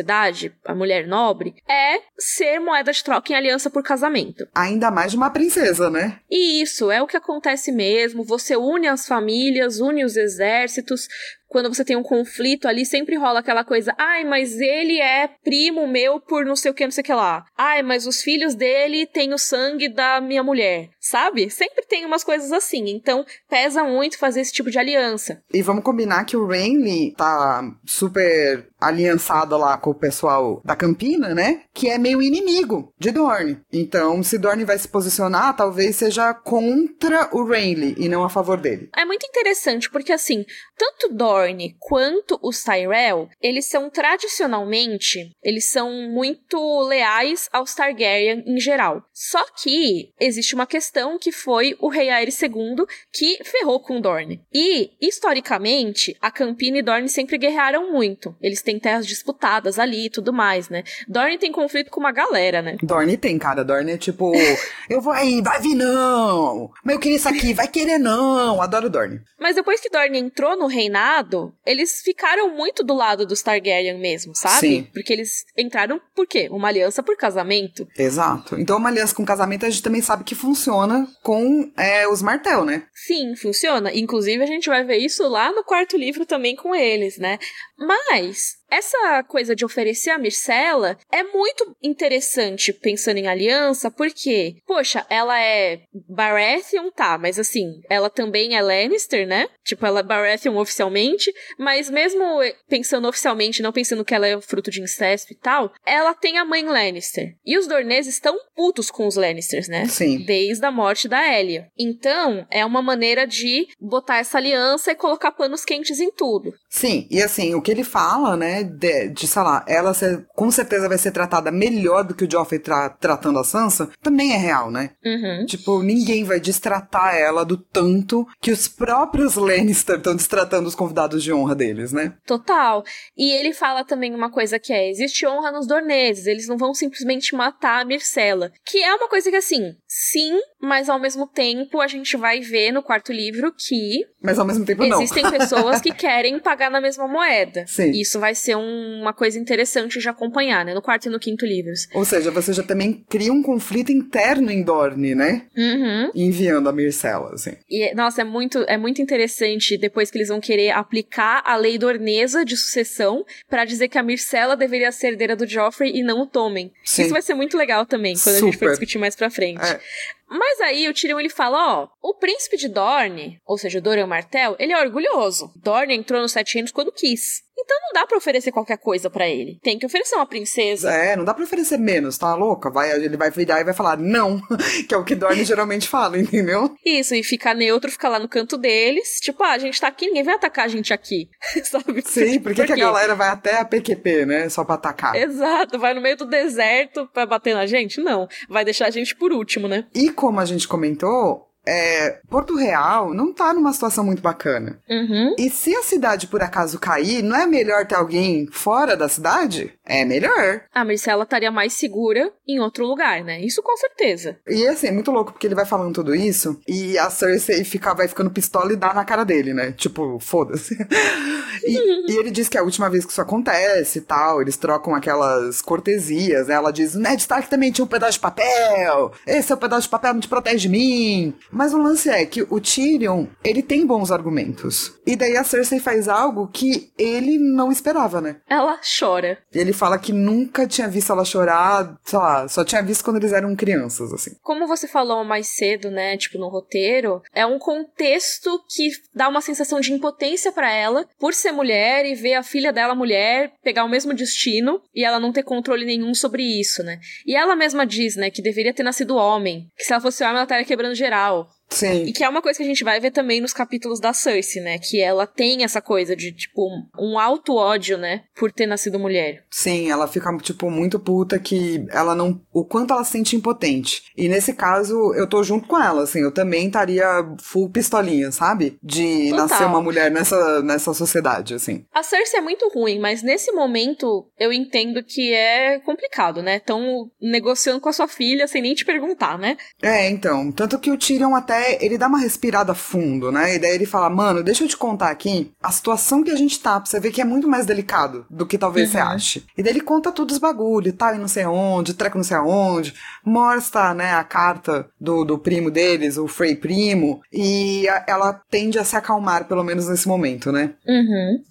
a 0.64 0.74
mulher 0.74 1.07
nobre, 1.07 1.55
é 1.68 2.01
ser 2.18 2.59
moeda 2.59 2.92
de 2.92 3.03
troca 3.03 3.32
em 3.32 3.36
aliança 3.36 3.70
por 3.70 3.82
casamento. 3.82 4.47
Ainda 4.55 4.90
mais 4.90 5.12
de 5.12 5.16
uma 5.16 5.30
princesa, 5.30 5.90
né? 5.90 6.18
E 6.30 6.62
isso 6.62 6.90
é 6.90 7.03
o 7.03 7.07
que 7.07 7.16
acontece 7.16 7.70
mesmo. 7.70 8.24
Você 8.24 8.57
une 8.57 8.88
as 8.88 9.07
famílias, 9.07 9.80
une 9.80 10.05
os 10.05 10.16
exércitos, 10.16 11.09
quando 11.55 11.72
você 11.72 11.84
tem 11.84 11.94
um 11.94 12.02
conflito 12.02 12.66
ali, 12.66 12.84
sempre 12.84 13.14
rola 13.14 13.38
aquela 13.38 13.62
coisa, 13.62 13.94
ai, 13.96 14.24
mas 14.24 14.59
ele 14.59 15.00
é 15.00 15.28
primo 15.44 15.86
meu 15.86 16.18
por 16.18 16.44
não 16.44 16.57
sei 16.57 16.72
o 16.72 16.74
que, 16.74 16.82
não 16.82 16.90
sei 16.90 17.02
o 17.02 17.05
que 17.05 17.14
lá. 17.14 17.44
Ai, 17.57 17.80
mas 17.80 18.09
os 18.09 18.22
filhos 18.22 18.57
dele 18.57 19.07
têm 19.07 19.32
o 19.32 19.38
sangue 19.38 19.88
da 19.88 20.20
minha 20.20 20.42
mulher, 20.42 20.88
sabe? 20.98 21.48
Sempre 21.48 21.86
tem 21.86 22.05
umas 22.05 22.24
coisas 22.24 22.50
assim, 22.50 22.90
então 22.90 23.24
pesa 23.48 23.84
muito 23.84 24.18
fazer 24.18 24.40
esse 24.40 24.52
tipo 24.52 24.68
de 24.68 24.80
aliança. 24.80 25.44
E 25.52 25.62
vamos 25.62 25.84
combinar 25.84 26.24
que 26.24 26.36
o 26.36 26.44
Renly 26.44 27.14
tá 27.16 27.62
super 27.86 28.66
aliançado 28.80 29.57
lá 29.57 29.78
com 29.78 29.90
o 29.90 29.94
pessoal 29.94 30.61
da 30.64 30.74
Campina, 30.74 31.34
né? 31.34 31.61
Que 31.72 31.88
é 31.88 31.98
meio 31.98 32.20
inimigo 32.20 32.92
de 32.98 33.12
Dorne. 33.12 33.61
Então, 33.72 34.24
se 34.24 34.38
Dorne 34.38 34.64
vai 34.64 34.76
se 34.76 34.88
posicionar, 34.88 35.57
talvez 35.57 35.94
seja 35.94 36.34
contra 36.34 37.28
o 37.32 37.44
Renly 37.44 37.94
e 37.96 38.09
não 38.09 38.24
a 38.24 38.28
favor 38.28 38.61
dele. 38.61 38.90
É 38.96 39.05
muito 39.05 39.24
interessante, 39.24 39.88
porque 39.88 40.12
assim, 40.12 40.44
tanto 40.76 41.14
Dorne 41.14 41.43
quanto 41.78 42.38
os 42.42 42.62
Tyrell, 42.62 43.28
eles 43.40 43.66
são 43.66 43.90
tradicionalmente, 43.90 45.30
eles 45.42 45.70
são 45.70 45.92
muito 46.09 46.80
leais 46.82 47.49
aos 47.53 47.74
Targaryen 47.74 48.42
em 48.47 48.59
geral. 48.59 49.03
Só 49.12 49.45
que 49.62 50.12
existe 50.20 50.55
uma 50.55 50.66
questão 50.66 51.18
que 51.18 51.32
foi 51.32 51.76
o 51.80 51.88
rei 51.88 52.11
Aerys 52.11 52.40
II 52.42 52.84
que 53.12 53.38
ferrou 53.45 53.80
com 53.80 54.01
Dorne. 54.01 54.40
E, 54.53 54.90
historicamente, 55.01 56.16
a 56.20 56.30
Campina 56.30 56.78
e 56.78 56.82
Dorne 56.82 57.09
sempre 57.09 57.38
guerrearam 57.38 57.92
muito. 57.92 58.34
Eles 58.40 58.62
têm 58.62 58.78
terras 58.78 59.07
disputadas 59.07 59.78
ali 59.78 60.07
e 60.07 60.11
tudo 60.11 60.32
mais, 60.32 60.68
né? 60.68 60.82
Dorne 61.09 61.38
tem 61.38 61.53
conflito 61.53 61.90
com 61.90 62.01
uma 62.01 62.12
galera, 62.12 62.62
né? 62.62 62.76
Dorne 62.82 63.16
tem, 63.16 63.38
cara. 63.38 63.64
Dorne 63.64 63.92
é 63.92 63.99
tipo, 63.99 64.32
eu 64.88 65.01
vou 65.01 65.12
aí, 65.12 65.40
vai 65.42 65.61
vir 65.61 65.74
não. 65.74 66.70
Mas 66.84 66.95
eu 66.95 67.01
queria 67.01 67.16
isso 67.16 67.28
aqui, 67.28 67.55
vai 67.55 67.68
querer 67.68 67.99
não. 67.99 68.61
Adoro 68.61 68.90
Dorne. 68.90 69.20
Mas 69.38 69.57
depois 69.57 69.80
que 69.80 69.90
Dorne 69.90 70.18
entrou 70.18 70.57
no 70.57 70.66
reinado, 70.66 71.24
eles 71.64 72.01
ficaram 72.03 72.55
muito 72.55 72.83
do 72.83 72.95
lado 72.95 73.27
dos 73.27 73.43
Targaryen 73.43 73.99
mesmo, 73.99 74.35
sabe? 74.35 74.61
Sim. 74.61 74.89
Porque 74.93 75.12
eles 75.12 75.45
entraram 75.57 76.01
por 76.14 76.27
quê? 76.27 76.49
Uma 76.51 76.68
aliança 76.68 77.03
por 77.03 77.16
casamento. 77.16 77.87
Exato. 77.97 78.59
Então 78.59 78.77
uma 78.77 78.89
aliança 78.89 79.14
com 79.14 79.25
casamento 79.25 79.66
a 79.66 79.70
gente 79.70 79.83
também 79.83 80.03
sabe 80.03 80.25
que 80.25 80.35
funciona 80.35 81.07
com 81.22 81.70
é, 81.77 82.07
os 82.09 82.22
Martel, 82.22 82.64
né? 82.64 82.85
Sim, 82.93 83.35
funciona. 83.37 83.93
Inclusive 83.95 84.43
a 84.43 84.47
gente 84.47 84.68
vai 84.68 84.85
ver 84.85 84.99
isso 84.99 85.27
lá 85.29 85.53
no 85.53 85.64
quarto 85.64 85.97
livro 85.97 86.27
também 86.27 86.57
com 86.57 86.75
eles, 86.75 87.18
né? 87.18 87.39
Mas 87.79 88.57
essa 88.75 89.22
coisa 89.25 89.55
de 89.55 89.64
oferecer 89.64 90.11
a 90.11 90.18
Myrcella 90.18 90.99
é 91.12 91.22
muito 91.22 91.77
interessante 91.83 92.72
pensando 92.72 93.18
em 93.18 93.29
aliança, 93.29 93.91
porque, 93.91 94.57
poxa, 94.66 95.07
ela 95.09 95.41
é 95.41 95.83
Baratheon, 96.09 96.91
tá, 96.91 97.16
mas 97.16 97.39
assim, 97.39 97.81
ela 97.89 98.11
também 98.11 98.57
é 98.57 98.62
Lannister, 98.62 99.27
né? 99.27 99.49
Tipo, 99.64 99.87
ela 99.87 100.01
é 100.01 100.03
Baratheon 100.03 100.57
oficialmente, 100.57 101.33
mas 101.59 101.89
mesmo 101.89 102.25
pensando 102.68 103.09
oficialmente, 103.09 103.62
não 103.62 103.72
pensando 103.72 104.05
que 104.05 104.14
ela 104.14 104.27
é 104.27 104.41
fruto 104.41 104.70
de 104.70 104.83
incesto 104.83 105.33
e 105.33 105.37
tal, 105.37 105.72
ela 105.87 106.12
tem 106.12 106.39
a 106.39 106.45
mãe 106.45 106.64
Lannister. 106.64 107.37
E 107.45 107.57
os 107.57 107.66
Dornês 107.66 108.07
estão 108.07 108.37
putos 108.57 108.91
com 108.91 109.07
os 109.07 109.16
Lannisters, 109.16 109.68
né? 109.68 109.87
Sim. 109.87 110.25
Desde 110.25 110.64
a 110.64 110.70
morte 110.70 111.07
da 111.07 111.39
Elia. 111.39 111.68
Então, 111.79 112.47
é 112.51 112.64
uma 112.64 112.83
maneira 112.83 113.27
de 113.27 113.68
botar 113.81 114.18
essa 114.18 114.39
aliança 114.39 114.91
e 114.91 114.97
colocar 114.97 115.33
panos 115.33 115.64
quentes 115.64 116.01
em 116.01 116.11
tudo. 116.11 116.53
Sim, 116.68 117.07
e 117.11 117.22
assim, 117.22 117.55
o 117.55 117.62
que 117.62 117.70
ele 117.70 117.85
fala, 117.85 118.37
né, 118.37 118.63
de, 118.64 119.08
de 119.08 119.26
sei 119.26 119.42
lá, 119.42 119.64
ela 119.68 119.94
ser, 119.94 120.26
com 120.34 120.50
certeza 120.50 120.88
vai 120.88 120.98
ser 120.98 121.10
tratada 121.10 121.50
melhor 121.50 122.04
do 122.04 122.14
que 122.14 122.24
o 122.24 122.30
Joffrey 122.30 122.58
tra 122.58 122.88
tratando 122.88 123.38
a 123.38 123.44
Sansa, 123.44 123.90
também 124.02 124.32
é 124.32 124.36
real, 124.36 124.70
né? 124.70 124.90
Uhum. 125.04 125.46
Tipo, 125.46 125.82
ninguém 125.82 126.24
vai 126.24 126.40
destratar 126.40 127.14
ela 127.14 127.44
do 127.44 127.56
tanto 127.56 128.26
que 128.40 128.50
os 128.50 128.68
próprios 128.68 129.36
Lannister 129.36 129.96
estão 129.96 130.14
destratando 130.14 130.68
os 130.68 130.74
convidados 130.74 131.22
de 131.22 131.32
honra 131.32 131.54
deles, 131.54 131.92
né? 131.92 132.14
Total. 132.26 132.84
E 133.16 133.32
ele 133.32 133.52
fala 133.52 133.84
também 133.84 134.14
uma 134.14 134.30
coisa 134.30 134.58
que 134.58 134.72
é: 134.72 134.88
existe 134.88 135.26
honra 135.26 135.52
nos 135.52 135.66
Dorneses, 135.66 136.26
eles 136.26 136.48
não 136.48 136.56
vão 136.56 136.74
simplesmente 136.74 137.34
matar 137.34 137.82
a 137.82 137.84
Myrcella. 137.84 138.52
Que 138.64 138.82
é 138.82 138.94
uma 138.94 139.08
coisa 139.08 139.30
que, 139.30 139.36
assim, 139.36 139.74
sim, 139.86 140.38
mas 140.60 140.88
ao 140.88 140.98
mesmo 140.98 141.26
tempo 141.26 141.80
a 141.80 141.86
gente 141.86 142.16
vai 142.16 142.40
ver 142.40 142.72
no 142.72 142.82
quarto 142.82 143.12
livro 143.12 143.52
que. 143.52 144.04
Mas 144.22 144.38
ao 144.38 144.46
mesmo 144.46 144.64
tempo 144.64 144.84
não. 144.86 145.00
Existem 145.00 145.30
pessoas 145.30 145.80
que 145.80 145.92
querem 145.94 146.38
pagar 146.38 146.70
na 146.70 146.80
mesma 146.80 147.06
moeda. 147.06 147.64
Sim. 147.66 147.90
Isso 147.90 148.18
vai 148.18 148.34
ser 148.34 148.53
um, 148.57 149.00
uma 149.00 149.12
coisa 149.12 149.38
interessante 149.38 149.98
de 149.98 150.09
acompanhar, 150.09 150.64
né? 150.64 150.74
No 150.74 150.82
quarto 150.82 151.07
e 151.07 151.11
no 151.11 151.18
quinto 151.18 151.44
livros. 151.44 151.86
Ou 151.94 152.05
seja, 152.05 152.30
você 152.30 152.52
já 152.52 152.62
também 152.62 153.05
cria 153.09 153.32
um 153.32 153.42
conflito 153.42 153.92
interno 153.92 154.50
em 154.50 154.62
Dorne, 154.62 155.14
né? 155.14 155.46
Uhum. 155.57 156.11
Enviando 156.14 156.68
a 156.68 156.72
Myrcella, 156.72 157.34
assim. 157.34 157.52
E, 157.68 157.94
nossa, 157.94 158.22
é 158.22 158.24
muito, 158.24 158.64
é 158.68 158.76
muito 158.76 159.00
interessante 159.00 159.76
depois 159.78 160.11
que 160.11 160.18
eles 160.18 160.28
vão 160.28 160.40
querer 160.40 160.70
aplicar 160.70 161.42
a 161.44 161.57
lei 161.57 161.78
dornesa 161.78 162.44
de 162.44 162.57
sucessão 162.57 163.24
para 163.48 163.64
dizer 163.64 163.88
que 163.88 163.98
a 163.98 164.02
Myrcella 164.02 164.57
deveria 164.57 164.92
ser 164.92 165.09
herdeira 165.09 165.36
do 165.36 165.46
Joffrey 165.46 165.92
e 165.94 166.02
não 166.02 166.22
o 166.22 166.26
Tommen. 166.26 166.72
Sim. 166.84 167.02
Isso 167.02 167.12
vai 167.12 167.22
ser 167.22 167.34
muito 167.34 167.57
legal 167.57 167.86
também, 167.86 168.14
quando 168.14 168.36
a 168.36 168.40
gente 168.40 168.52
for 168.52 168.52
Super. 168.52 168.70
discutir 168.70 168.98
mais 168.98 169.16
pra 169.16 169.30
frente. 169.30 169.64
É. 169.64 169.80
Mas 170.28 170.61
aí 170.61 170.88
o 170.88 170.94
Tyrion 170.94 171.20
ele 171.20 171.28
fala, 171.28 171.82
ó, 171.82 171.88
o 172.02 172.14
príncipe 172.14 172.57
de 172.57 172.68
Dorne, 172.68 173.38
ou 173.46 173.57
seja, 173.57 173.80
Dorian 173.80 174.07
Martell, 174.07 174.57
ele 174.59 174.72
é 174.72 174.80
orgulhoso. 174.80 175.52
Dorne 175.62 175.94
entrou 175.94 176.20
nos 176.20 176.32
Sete 176.32 176.55
Reinos 176.55 176.72
quando 176.72 176.90
quis. 176.90 177.42
Então 177.64 177.78
não 177.80 178.00
dá 178.00 178.06
pra 178.06 178.18
oferecer 178.18 178.52
qualquer 178.52 178.78
coisa 178.78 179.08
pra 179.08 179.26
ele. 179.28 179.58
Tem 179.62 179.78
que 179.78 179.86
oferecer 179.86 180.14
uma 180.16 180.26
princesa. 180.26 180.92
É, 180.92 181.16
não 181.16 181.24
dá 181.24 181.32
pra 181.32 181.44
oferecer 181.44 181.78
menos, 181.78 182.18
tá 182.18 182.34
louca? 182.34 182.70
Vai, 182.70 182.92
ele 182.92 183.16
vai 183.16 183.30
virar 183.30 183.60
e 183.60 183.64
vai 183.64 183.74
falar 183.74 183.96
não, 183.96 184.40
que 184.88 184.94
é 184.94 184.96
o 184.96 185.04
que 185.04 185.14
Dorne 185.14 185.44
geralmente 185.44 185.88
fala, 185.88 186.18
entendeu? 186.18 186.74
Isso, 186.84 187.14
e 187.14 187.22
ficar 187.22 187.54
neutro, 187.54 187.90
ficar 187.90 188.08
lá 188.08 188.18
no 188.18 188.28
canto 188.28 188.56
deles. 188.58 189.18
Tipo, 189.20 189.42
ah, 189.42 189.52
a 189.52 189.58
gente 189.58 189.80
tá 189.80 189.88
aqui, 189.88 190.06
ninguém 190.06 190.22
vai 190.22 190.34
atacar 190.34 190.66
a 190.66 190.68
gente 190.68 190.92
aqui. 190.92 191.28
Sabe? 191.64 192.02
Sim, 192.04 192.40
por 192.40 192.54
que, 192.54 192.60
Por 192.62 192.66
que 192.66 192.72
a 192.72 192.76
galera 192.76 193.14
vai 193.14 193.28
até 193.28 193.58
a 193.58 193.64
PQP, 193.64 194.26
né? 194.26 194.48
Só 194.48 194.64
pra 194.64 194.74
atacar. 194.74 195.14
Exato, 195.14 195.78
vai 195.78 195.94
no 195.94 196.00
meio 196.00 196.16
do 196.16 196.26
deserto 196.26 197.08
pra 197.12 197.26
bater 197.26 197.54
na 197.54 197.66
gente? 197.66 198.00
Não. 198.00 198.28
Vai 198.48 198.64
deixar 198.64 198.86
a 198.86 198.90
gente 198.90 199.14
por 199.14 199.32
último, 199.32 199.68
né? 199.68 199.86
E 199.94 200.10
como 200.10 200.40
a 200.40 200.44
gente 200.44 200.68
comentou, 200.68 201.48
é, 201.66 202.18
Porto 202.28 202.56
Real 202.56 203.14
não 203.14 203.32
tá 203.32 203.52
numa 203.52 203.72
situação 203.72 204.04
muito 204.04 204.22
bacana. 204.22 204.78
Uhum. 204.88 205.34
E 205.38 205.48
se 205.50 205.74
a 205.74 205.82
cidade 205.82 206.26
por 206.26 206.42
acaso 206.42 206.78
cair, 206.78 207.22
não 207.22 207.36
é 207.36 207.46
melhor 207.46 207.86
ter 207.86 207.94
alguém 207.94 208.46
fora 208.50 208.96
da 208.96 209.08
cidade? 209.08 209.72
É 209.84 210.04
melhor. 210.04 210.62
A 210.72 210.84
Marcela 210.84 211.24
estaria 211.24 211.50
mais 211.50 211.72
segura 211.74 212.32
em 212.46 212.60
outro 212.60 212.86
lugar, 212.86 213.22
né? 213.22 213.40
Isso 213.40 213.62
com 213.62 213.76
certeza. 213.76 214.38
E 214.48 214.66
assim, 214.66 214.88
é 214.88 214.92
muito 214.92 215.10
louco 215.10 215.32
porque 215.32 215.46
ele 215.46 215.54
vai 215.54 215.66
falando 215.66 215.94
tudo 215.94 216.14
isso 216.14 216.60
e 216.66 216.98
a 216.98 217.10
Cersei 217.10 217.64
fica, 217.64 217.94
vai 217.94 218.08
ficando 218.08 218.30
pistola 218.30 218.72
e 218.72 218.76
dá 218.76 218.92
na 218.92 219.04
cara 219.04 219.24
dele, 219.24 219.54
né? 219.54 219.72
Tipo, 219.72 220.18
foda-se. 220.20 220.74
e, 221.64 222.12
e 222.12 222.16
ele 222.18 222.30
diz 222.30 222.48
que 222.48 222.56
é 222.56 222.60
a 222.60 222.64
última 222.64 222.88
vez 222.90 223.04
que 223.04 223.12
isso 223.12 223.20
acontece 223.20 223.98
e 223.98 224.02
tal. 224.02 224.40
Eles 224.40 224.56
trocam 224.56 224.94
aquelas 224.94 225.60
cortesias, 225.60 226.48
né? 226.48 226.54
Ela 226.54 226.72
diz: 226.72 226.94
Ned 226.94 227.20
Stark 227.20 227.48
também 227.48 227.70
tinha 227.72 227.84
um 227.84 227.88
pedaço 227.88 228.14
de 228.14 228.20
papel. 228.20 229.12
Esse 229.26 229.52
é 229.52 229.54
o 229.54 229.58
pedaço 229.58 229.82
de 229.82 229.90
papel, 229.90 230.14
não 230.14 230.20
te 230.20 230.28
protege 230.28 230.64
de 230.64 230.68
mim. 230.68 231.34
Mas 231.55 231.72
o 231.72 231.78
lance 231.78 232.11
é 232.11 232.26
que 232.26 232.42
o 232.42 232.61
Tyrion, 232.61 233.26
ele 233.44 233.62
tem 233.62 233.86
bons 233.86 234.11
argumentos. 234.11 234.92
E 235.07 235.14
daí 235.14 235.36
a 235.36 235.44
Cersei 235.44 235.78
faz 235.78 236.09
algo 236.09 236.48
que 236.48 236.92
ele 236.98 237.38
não 237.38 237.70
esperava, 237.70 238.20
né? 238.20 238.36
Ela 238.48 238.80
chora. 238.98 239.38
E 239.55 239.59
ele 239.59 239.72
fala 239.72 239.98
que 239.98 240.12
nunca 240.12 240.66
tinha 240.66 240.88
visto 240.88 241.12
ela 241.12 241.24
chorar, 241.24 241.96
sei 242.05 242.18
lá, 242.18 242.48
só 242.48 242.64
tinha 242.64 242.82
visto 242.82 243.05
quando 243.05 243.18
eles 243.18 243.32
eram 243.32 243.55
crianças, 243.55 244.12
assim. 244.12 244.32
Como 244.42 244.66
você 244.66 244.88
falou 244.88 245.24
mais 245.24 245.46
cedo, 245.46 245.90
né, 245.90 246.16
tipo 246.16 246.38
no 246.38 246.48
roteiro, 246.48 247.22
é 247.32 247.46
um 247.46 247.59
contexto 247.59 248.61
que 248.68 248.88
dá 249.14 249.28
uma 249.28 249.40
sensação 249.40 249.80
de 249.80 249.92
impotência 249.92 250.50
pra 250.50 250.72
ela 250.72 251.07
por 251.20 251.34
ser 251.34 251.52
mulher 251.52 252.05
e 252.05 252.14
ver 252.14 252.34
a 252.34 252.42
filha 252.42 252.72
dela 252.72 252.94
mulher 252.94 253.52
pegar 253.62 253.84
o 253.84 253.88
mesmo 253.88 254.12
destino 254.12 254.82
e 254.94 255.05
ela 255.05 255.20
não 255.20 255.32
ter 255.32 255.44
controle 255.44 255.84
nenhum 255.84 256.14
sobre 256.14 256.42
isso, 256.42 256.82
né? 256.82 256.98
E 257.24 257.36
ela 257.36 257.55
mesma 257.55 257.86
diz, 257.86 258.16
né, 258.16 258.30
que 258.30 258.42
deveria 258.42 258.74
ter 258.74 258.82
nascido 258.82 259.16
homem, 259.16 259.68
que 259.76 259.84
se 259.84 259.92
ela 259.92 260.02
fosse 260.02 260.24
homem 260.24 260.36
ela 260.36 260.42
estaria 260.42 260.64
quebrando 260.64 260.94
geral. 260.94 261.43
Sim. 261.75 262.05
E 262.05 262.12
que 262.12 262.22
é 262.22 262.29
uma 262.29 262.43
coisa 262.43 262.59
que 262.59 262.62
a 262.62 262.68
gente 262.68 262.85
vai 262.85 263.01
ver 263.01 263.11
também 263.11 263.41
nos 263.41 263.53
capítulos 263.53 264.01
da 264.01 264.12
Cersei, 264.12 264.62
né? 264.62 264.79
Que 264.79 265.01
ela 265.01 265.27
tem 265.27 265.64
essa 265.64 265.81
coisa 265.81 266.14
de, 266.14 266.33
tipo, 266.33 266.68
um 266.99 267.18
alto 267.18 267.55
ódio, 267.57 267.99
né? 267.99 268.22
Por 268.37 268.53
ter 268.53 268.66
nascido 268.66 268.99
mulher. 268.99 269.45
Sim, 269.51 269.91
ela 269.91 270.07
fica, 270.07 270.35
tipo, 270.39 270.70
muito 270.70 270.99
puta 270.99 271.39
que 271.39 271.85
ela 271.91 272.14
não. 272.14 272.41
O 272.53 272.64
quanto 272.64 272.93
ela 272.93 273.05
se 273.05 273.14
sente 273.14 273.37
impotente. 273.37 274.03
E 274.16 274.29
nesse 274.29 274.53
caso, 274.53 275.14
eu 275.14 275.27
tô 275.29 275.43
junto 275.43 275.68
com 275.68 275.81
ela, 275.81 276.03
assim, 276.03 276.20
eu 276.20 276.33
também 276.33 276.66
estaria 276.66 277.07
full 277.41 277.70
pistolinha, 277.70 278.33
sabe? 278.33 278.77
De 278.83 279.31
Total. 279.31 279.47
nascer 279.47 279.64
uma 279.64 279.81
mulher 279.81 280.11
nessa, 280.11 280.62
nessa 280.62 280.93
sociedade, 280.93 281.55
assim. 281.55 281.85
A 281.95 282.03
Cersei 282.03 282.41
é 282.41 282.43
muito 282.43 282.68
ruim, 282.68 282.99
mas 282.99 283.22
nesse 283.22 283.53
momento 283.53 284.27
eu 284.39 284.53
entendo 284.53 285.03
que 285.03 285.33
é 285.33 285.79
complicado, 285.81 286.43
né? 286.43 286.59
Tão 286.59 287.11
negociando 287.20 287.81
com 287.81 287.89
a 287.89 287.93
sua 287.93 288.09
filha 288.09 288.47
sem 288.47 288.61
nem 288.61 288.75
te 288.75 288.85
perguntar, 288.85 289.39
né? 289.39 289.57
É, 289.81 290.11
então. 290.11 290.51
Tanto 290.51 290.79
que 290.79 290.91
o 290.91 290.99
Tyrion 290.99 291.35
até. 291.35 291.63
Ele 291.80 291.98
dá 291.98 292.06
uma 292.06 292.18
respirada 292.18 292.74
fundo, 292.74 293.30
né? 293.32 293.54
E 293.54 293.58
daí 293.58 293.74
ele 293.74 293.86
fala: 293.86 294.08
Mano, 294.10 294.42
deixa 294.42 294.64
eu 294.64 294.68
te 294.68 294.76
contar 294.76 295.10
aqui 295.10 295.50
a 295.62 295.70
situação 295.70 296.22
que 296.22 296.30
a 296.30 296.36
gente 296.36 296.58
tá, 296.60 296.80
pra 296.80 296.88
você 296.90 296.98
ver 297.00 297.10
que 297.12 297.20
é 297.20 297.24
muito 297.24 297.48
mais 297.48 297.66
delicado 297.66 298.26
do 298.30 298.46
que 298.46 298.58
talvez 298.58 298.90
você 298.90 298.98
Uhum. 298.98 299.04
ache. 299.08 299.44
E 299.56 299.62
daí 299.62 299.72
ele 299.72 299.80
conta 299.80 300.12
todos 300.12 300.34
os 300.36 300.40
bagulho, 300.40 300.92
tá? 300.92 301.14
E 301.14 301.18
não 301.18 301.28
sei 301.28 301.44
aonde, 301.44 301.94
treco 301.94 302.16
não 302.16 302.24
sei 302.24 302.36
aonde. 302.36 302.94
Mostra, 303.24 303.94
né, 303.94 304.12
a 304.12 304.22
carta 304.24 304.88
do, 305.00 305.24
do 305.24 305.38
primo 305.38 305.70
deles, 305.70 306.16
o 306.16 306.28
Frey 306.28 306.54
Primo. 306.56 307.20
E 307.32 307.88
a- 307.88 308.04
ela 308.06 308.32
tende 308.50 308.78
a 308.78 308.84
se 308.84 308.96
acalmar, 308.96 309.46
pelo 309.46 309.64
menos 309.64 309.88
nesse 309.88 310.06
momento, 310.06 310.52
né? 310.52 310.74
Uhum. 310.86 311.42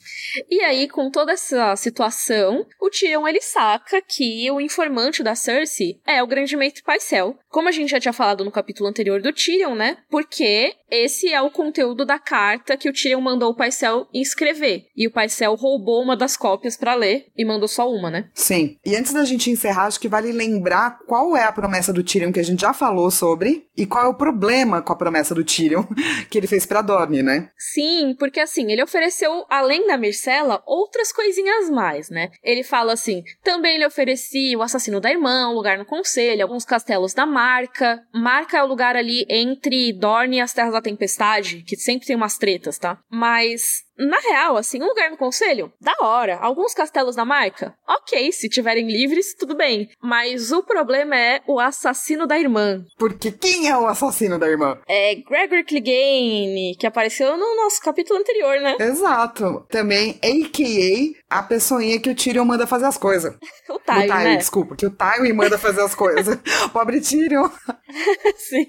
E 0.50 0.62
aí, 0.62 0.88
com 0.88 1.10
toda 1.10 1.32
essa 1.34 1.76
situação, 1.76 2.66
o 2.80 2.90
Tyrion 2.90 3.28
ele 3.28 3.42
saca 3.42 4.02
que 4.02 4.50
o 4.52 4.62
informante 4.62 5.24
da 5.24 5.36
Cersei 5.36 6.00
é 6.06 6.22
o 6.24 6.28
grande 6.28 6.56
mestre 6.56 6.84
Paisel. 6.84 7.36
Como 7.50 7.68
a 7.68 7.72
gente 7.72 7.90
já 7.92 8.00
tinha 8.00 8.14
falado 8.14 8.44
no 8.46 8.52
capítulo 8.52 8.90
anterior 8.90 9.22
do 9.22 9.32
Tyrion, 9.34 9.76
né? 9.76 9.93
Porque 10.10 10.78
esse 10.94 11.34
é 11.34 11.42
o 11.42 11.50
conteúdo 11.50 12.06
da 12.06 12.20
carta 12.20 12.78
que 12.78 12.88
o 12.88 12.94
Tyrion 12.94 13.20
mandou 13.20 13.50
o 13.50 13.56
Paisel 13.56 14.08
escrever. 14.14 14.86
E 14.96 15.08
o 15.08 15.12
Paisel 15.12 15.56
roubou 15.56 16.02
uma 16.02 16.16
das 16.16 16.38
cópias 16.38 16.78
pra 16.78 16.94
ler 16.94 17.26
e 17.36 17.44
mandou 17.44 17.68
só 17.68 17.90
uma, 17.92 18.12
né? 18.12 18.30
Sim. 18.34 18.78
E 18.86 18.96
antes 18.96 19.12
da 19.12 19.26
gente 19.26 19.50
encerrar, 19.50 19.86
acho 19.86 20.00
que 20.00 20.08
vale 20.08 20.32
lembrar 20.32 21.00
qual 21.08 21.36
é 21.36 21.44
a 21.44 21.52
promessa 21.52 21.92
do 21.92 22.04
Tyrion 22.04 22.32
que 22.32 22.40
a 22.40 22.44
gente 22.44 22.62
já 22.62 22.74
falou 22.74 23.10
sobre 23.10 23.68
e 23.76 23.86
qual 23.88 24.06
é 24.06 24.08
o 24.08 24.14
problema 24.14 24.82
com 24.82 24.94
a 24.94 24.96
promessa 24.96 25.34
do 25.34 25.44
Tyrion 25.44 25.84
que 26.30 26.38
ele 26.38 26.48
fez 26.48 26.66
pra 26.66 26.82
Dorne, 26.82 27.24
né? 27.24 27.50
Sim, 27.58 28.16
porque 28.20 28.40
assim, 28.40 28.72
ele 28.72 28.84
ofereceu, 28.84 29.46
além 29.50 29.88
da 29.88 29.98
Myrcella, 29.98 30.62
outras 30.68 31.12
coisinhas 31.12 31.70
mais, 31.72 32.10
né? 32.10 32.30
Ele 32.44 32.64
fala 32.64 32.94
assim: 32.94 33.24
também 33.44 33.80
lhe 33.80 33.86
ofereci 33.86 34.56
o 34.56 34.62
assassino 34.62 35.00
da 35.00 35.10
irmã, 35.10 35.50
um 35.50 35.54
lugar 35.54 35.78
no 35.78 35.86
conselho, 35.86 36.44
alguns 36.44 36.66
castelos 36.66 37.14
da 37.14 37.26
Marca. 37.26 38.04
Marca 38.14 38.58
é 38.58 38.64
o 38.64 38.68
lugar 38.68 38.96
ali 38.96 39.26
entre 39.28 39.92
Dorne 39.94 40.38
e 40.38 40.42
as 40.42 40.54
Terras 40.54 40.74
da 40.74 40.83
Tempestade, 40.84 41.64
que 41.64 41.76
sempre 41.76 42.06
tem 42.06 42.16
umas 42.16 42.38
tretas, 42.38 42.78
tá? 42.78 43.00
Mas. 43.10 43.84
Na 44.04 44.20
real, 44.20 44.58
assim, 44.58 44.82
um 44.82 44.88
lugar 44.88 45.10
no 45.10 45.18
conselho, 45.18 45.72
da 45.80 45.96
hora. 46.02 46.38
Alguns 46.38 46.74
castelos 46.74 47.16
da 47.16 47.26
marca, 47.26 47.74
ok, 47.88 48.32
se 48.32 48.50
tiverem 48.50 48.88
livres, 48.88 49.34
tudo 49.34 49.56
bem. 49.56 49.90
Mas 50.02 50.52
o 50.52 50.64
problema 50.64 51.16
é 51.16 51.42
o 51.48 51.60
assassino 51.60 52.28
da 52.28 52.38
irmã. 52.38 52.84
Porque 52.98 53.32
quem 53.32 53.70
é 53.70 53.78
o 53.78 53.88
assassino 53.88 54.38
da 54.38 54.48
irmã? 54.48 54.78
É 54.88 55.16
Gregor 55.16 55.64
Clegane, 55.66 56.76
que 56.80 56.86
apareceu 56.88 57.38
no 57.38 57.56
nosso 57.56 57.82
capítulo 57.82 58.20
anterior, 58.20 58.60
né? 58.60 58.76
Exato. 58.80 59.66
Também, 59.70 60.20
a.k.a. 60.22 61.40
a 61.40 61.44
pessoinha 61.44 62.00
que 62.00 62.10
o 62.10 62.16
Tyrion 62.16 62.46
manda 62.46 62.68
fazer 62.68 62.86
as 62.86 62.98
coisas. 62.98 63.34
O 63.70 63.76
o 63.76 63.80
Tywin, 63.80 64.08
Tywin, 64.08 64.24
né? 64.24 64.36
desculpa, 64.38 64.76
que 64.76 64.86
o 64.86 64.92
Tywin 64.92 65.34
manda 65.34 65.58
fazer 65.58 65.82
as 65.82 65.96
coisas. 65.96 66.38
Pobre 66.72 67.02
Tyrion. 67.02 67.50
Sim. 68.38 68.68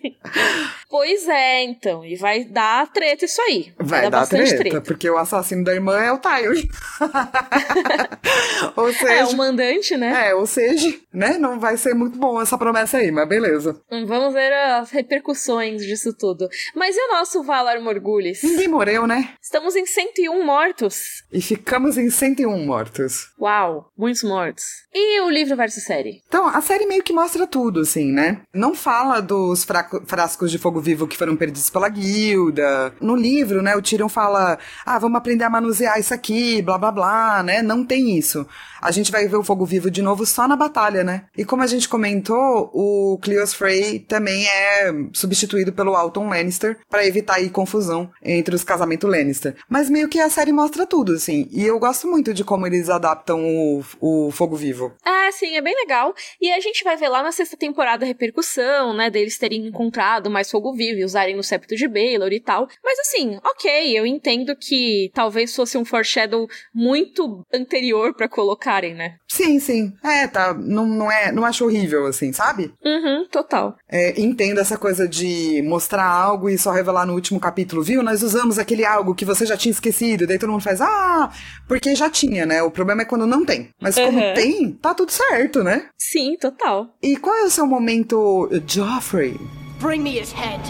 Pois 0.88 1.28
é, 1.28 1.62
então. 1.64 2.04
E 2.04 2.16
vai 2.16 2.44
dar 2.44 2.90
treta 2.92 3.24
isso 3.24 3.40
aí. 3.42 3.72
Vai 3.78 4.02
dar 4.02 4.20
bastante 4.20 4.56
treta, 4.56 4.80
porque 4.80 5.10
o 5.10 5.18
assassino 5.24 5.64
da 5.64 5.74
irmã 5.74 5.98
é 5.98 6.12
o 6.12 6.18
Tywin. 6.18 6.68
ou 8.76 8.92
seja, 8.92 9.12
é, 9.12 9.24
o 9.24 9.36
mandante, 9.36 9.96
né? 9.96 10.28
É, 10.28 10.34
ou 10.34 10.46
seja, 10.46 10.94
né? 11.12 11.36
Não 11.36 11.58
vai 11.58 11.76
ser 11.76 11.94
muito 11.94 12.18
bom 12.18 12.40
essa 12.40 12.56
promessa 12.56 12.98
aí, 12.98 13.10
mas 13.10 13.28
beleza. 13.28 13.80
Vamos 13.90 14.32
ver 14.32 14.52
as 14.52 14.90
repercussões 14.90 15.84
disso 15.84 16.12
tudo. 16.12 16.48
Mas 16.74 16.96
e 16.96 17.00
o 17.00 17.12
nosso 17.12 17.42
Valar 17.42 17.80
Morgulis? 17.80 18.42
Ninguém 18.42 18.68
morreu, 18.68 19.06
né? 19.06 19.34
Estamos 19.40 19.74
em 19.76 19.86
101 19.86 20.44
mortos. 20.44 21.24
E 21.32 21.40
ficamos 21.40 21.98
em 21.98 22.10
101 22.10 22.64
mortos. 22.64 23.32
Uau, 23.40 23.90
muitos 23.96 24.22
mortos. 24.22 24.64
E 24.92 25.20
o 25.20 25.30
livro 25.30 25.56
versus 25.56 25.84
série? 25.84 26.22
Então, 26.28 26.46
a 26.46 26.60
série 26.60 26.86
meio 26.86 27.02
que 27.02 27.12
mostra 27.12 27.46
tudo, 27.46 27.80
assim, 27.80 28.12
né? 28.12 28.40
Não 28.52 28.74
fala 28.74 29.20
dos 29.20 29.66
frascos 30.06 30.50
de 30.50 30.58
fogo 30.58 30.80
vivo 30.80 31.06
que 31.06 31.16
foram 31.16 31.36
perdidos 31.36 31.70
pela 31.70 31.88
guilda. 31.88 32.94
No 33.00 33.16
livro, 33.16 33.62
né, 33.62 33.76
o 33.76 33.82
Tyrion 33.82 34.08
fala: 34.08 34.58
ah, 34.84 34.98
vamos 35.04 35.18
aprender 35.18 35.44
a 35.44 35.50
manusear 35.50 35.98
isso 35.98 36.12
aqui, 36.12 36.62
blá 36.62 36.78
blá 36.78 36.90
blá, 36.90 37.42
né? 37.42 37.62
Não 37.62 37.84
tem 37.84 38.16
isso. 38.16 38.46
A 38.80 38.90
gente 38.90 39.10
vai 39.10 39.26
ver 39.26 39.36
o 39.36 39.42
fogo 39.42 39.64
vivo 39.64 39.90
de 39.90 40.02
novo 40.02 40.26
só 40.26 40.46
na 40.46 40.56
batalha, 40.56 41.02
né? 41.02 41.24
E 41.36 41.44
como 41.44 41.62
a 41.62 41.66
gente 41.66 41.88
comentou, 41.88 42.70
o 42.74 43.18
Cleos 43.22 43.54
Frey 43.54 43.98
também 43.98 44.46
é 44.46 44.92
substituído 45.12 45.72
pelo 45.72 45.94
Alton 45.94 46.28
Lannister 46.28 46.78
para 46.90 47.06
evitar 47.06 47.36
aí 47.36 47.48
confusão 47.48 48.10
entre 48.22 48.54
os 48.54 48.62
casamentos 48.62 49.08
Lannister. 49.08 49.56
Mas 49.68 49.88
meio 49.88 50.08
que 50.08 50.20
a 50.20 50.28
série 50.28 50.52
mostra 50.52 50.86
tudo, 50.86 51.12
assim. 51.14 51.48
E 51.50 51.64
eu 51.64 51.78
gosto 51.78 52.06
muito 52.06 52.34
de 52.34 52.44
como 52.44 52.66
eles 52.66 52.90
adaptam 52.90 53.42
o, 53.42 53.82
o 54.00 54.30
fogo 54.30 54.56
vivo. 54.56 54.92
É, 55.04 55.32
sim, 55.32 55.56
é 55.56 55.62
bem 55.62 55.74
legal. 55.74 56.14
E 56.40 56.52
a 56.52 56.60
gente 56.60 56.84
vai 56.84 56.96
ver 56.96 57.08
lá 57.08 57.22
na 57.22 57.32
sexta 57.32 57.56
temporada 57.56 58.04
a 58.04 58.08
repercussão, 58.08 58.94
né? 58.94 59.08
Deles 59.10 59.38
terem 59.38 59.66
encontrado 59.66 60.30
mais 60.30 60.50
fogo 60.50 60.74
vivo 60.74 61.00
e 61.00 61.04
usarem 61.04 61.38
o 61.38 61.42
septo 61.42 61.74
de 61.74 61.88
Baelor 61.88 62.32
e 62.32 62.40
tal. 62.40 62.68
Mas 62.82 62.98
assim, 62.98 63.38
ok, 63.42 63.98
eu 63.98 64.04
entendo 64.04 64.54
que 64.54 64.93
talvez 65.12 65.54
fosse 65.54 65.76
um 65.76 65.84
foreshadow 65.84 66.48
muito 66.74 67.44
anterior 67.52 68.14
para 68.14 68.28
colocar 68.28 68.44
colocarem, 68.44 68.94
né? 68.94 69.16
Sim, 69.28 69.58
sim. 69.58 69.92
É, 70.02 70.26
tá. 70.26 70.54
Não, 70.54 70.86
não, 70.86 71.10
é, 71.10 71.32
não 71.32 71.44
acho 71.44 71.64
horrível, 71.64 72.06
assim, 72.06 72.32
sabe? 72.32 72.72
Uhum, 72.84 73.26
total. 73.30 73.76
É, 73.88 74.20
entendo 74.20 74.60
essa 74.60 74.76
coisa 74.76 75.06
de 75.06 75.62
mostrar 75.62 76.04
algo 76.04 76.48
e 76.48 76.56
só 76.56 76.70
revelar 76.70 77.06
no 77.06 77.14
último 77.14 77.38
capítulo, 77.40 77.82
viu? 77.82 78.02
Nós 78.02 78.22
usamos 78.22 78.58
aquele 78.58 78.84
algo 78.84 79.14
que 79.14 79.24
você 79.24 79.44
já 79.44 79.56
tinha 79.56 79.72
esquecido, 79.72 80.26
daí 80.26 80.38
todo 80.38 80.50
mundo 80.50 80.62
faz, 80.62 80.80
ah, 80.80 81.30
porque 81.68 81.94
já 81.94 82.08
tinha, 82.08 82.46
né? 82.46 82.62
O 82.62 82.70
problema 82.70 83.02
é 83.02 83.04
quando 83.06 83.26
não 83.26 83.44
tem. 83.44 83.70
Mas 83.80 83.94
como 83.94 84.18
uhum. 84.18 84.34
tem, 84.34 84.72
tá 84.72 84.94
tudo 84.94 85.10
certo, 85.10 85.62
né? 85.62 85.88
Sim, 85.98 86.36
total. 86.40 86.94
E 87.02 87.16
qual 87.16 87.36
é 87.36 87.44
o 87.44 87.50
seu 87.50 87.66
momento 87.66 88.48
Joffrey? 88.66 89.36
Bring 89.80 90.02
me 90.02 90.18
his 90.18 90.32
head. 90.32 90.60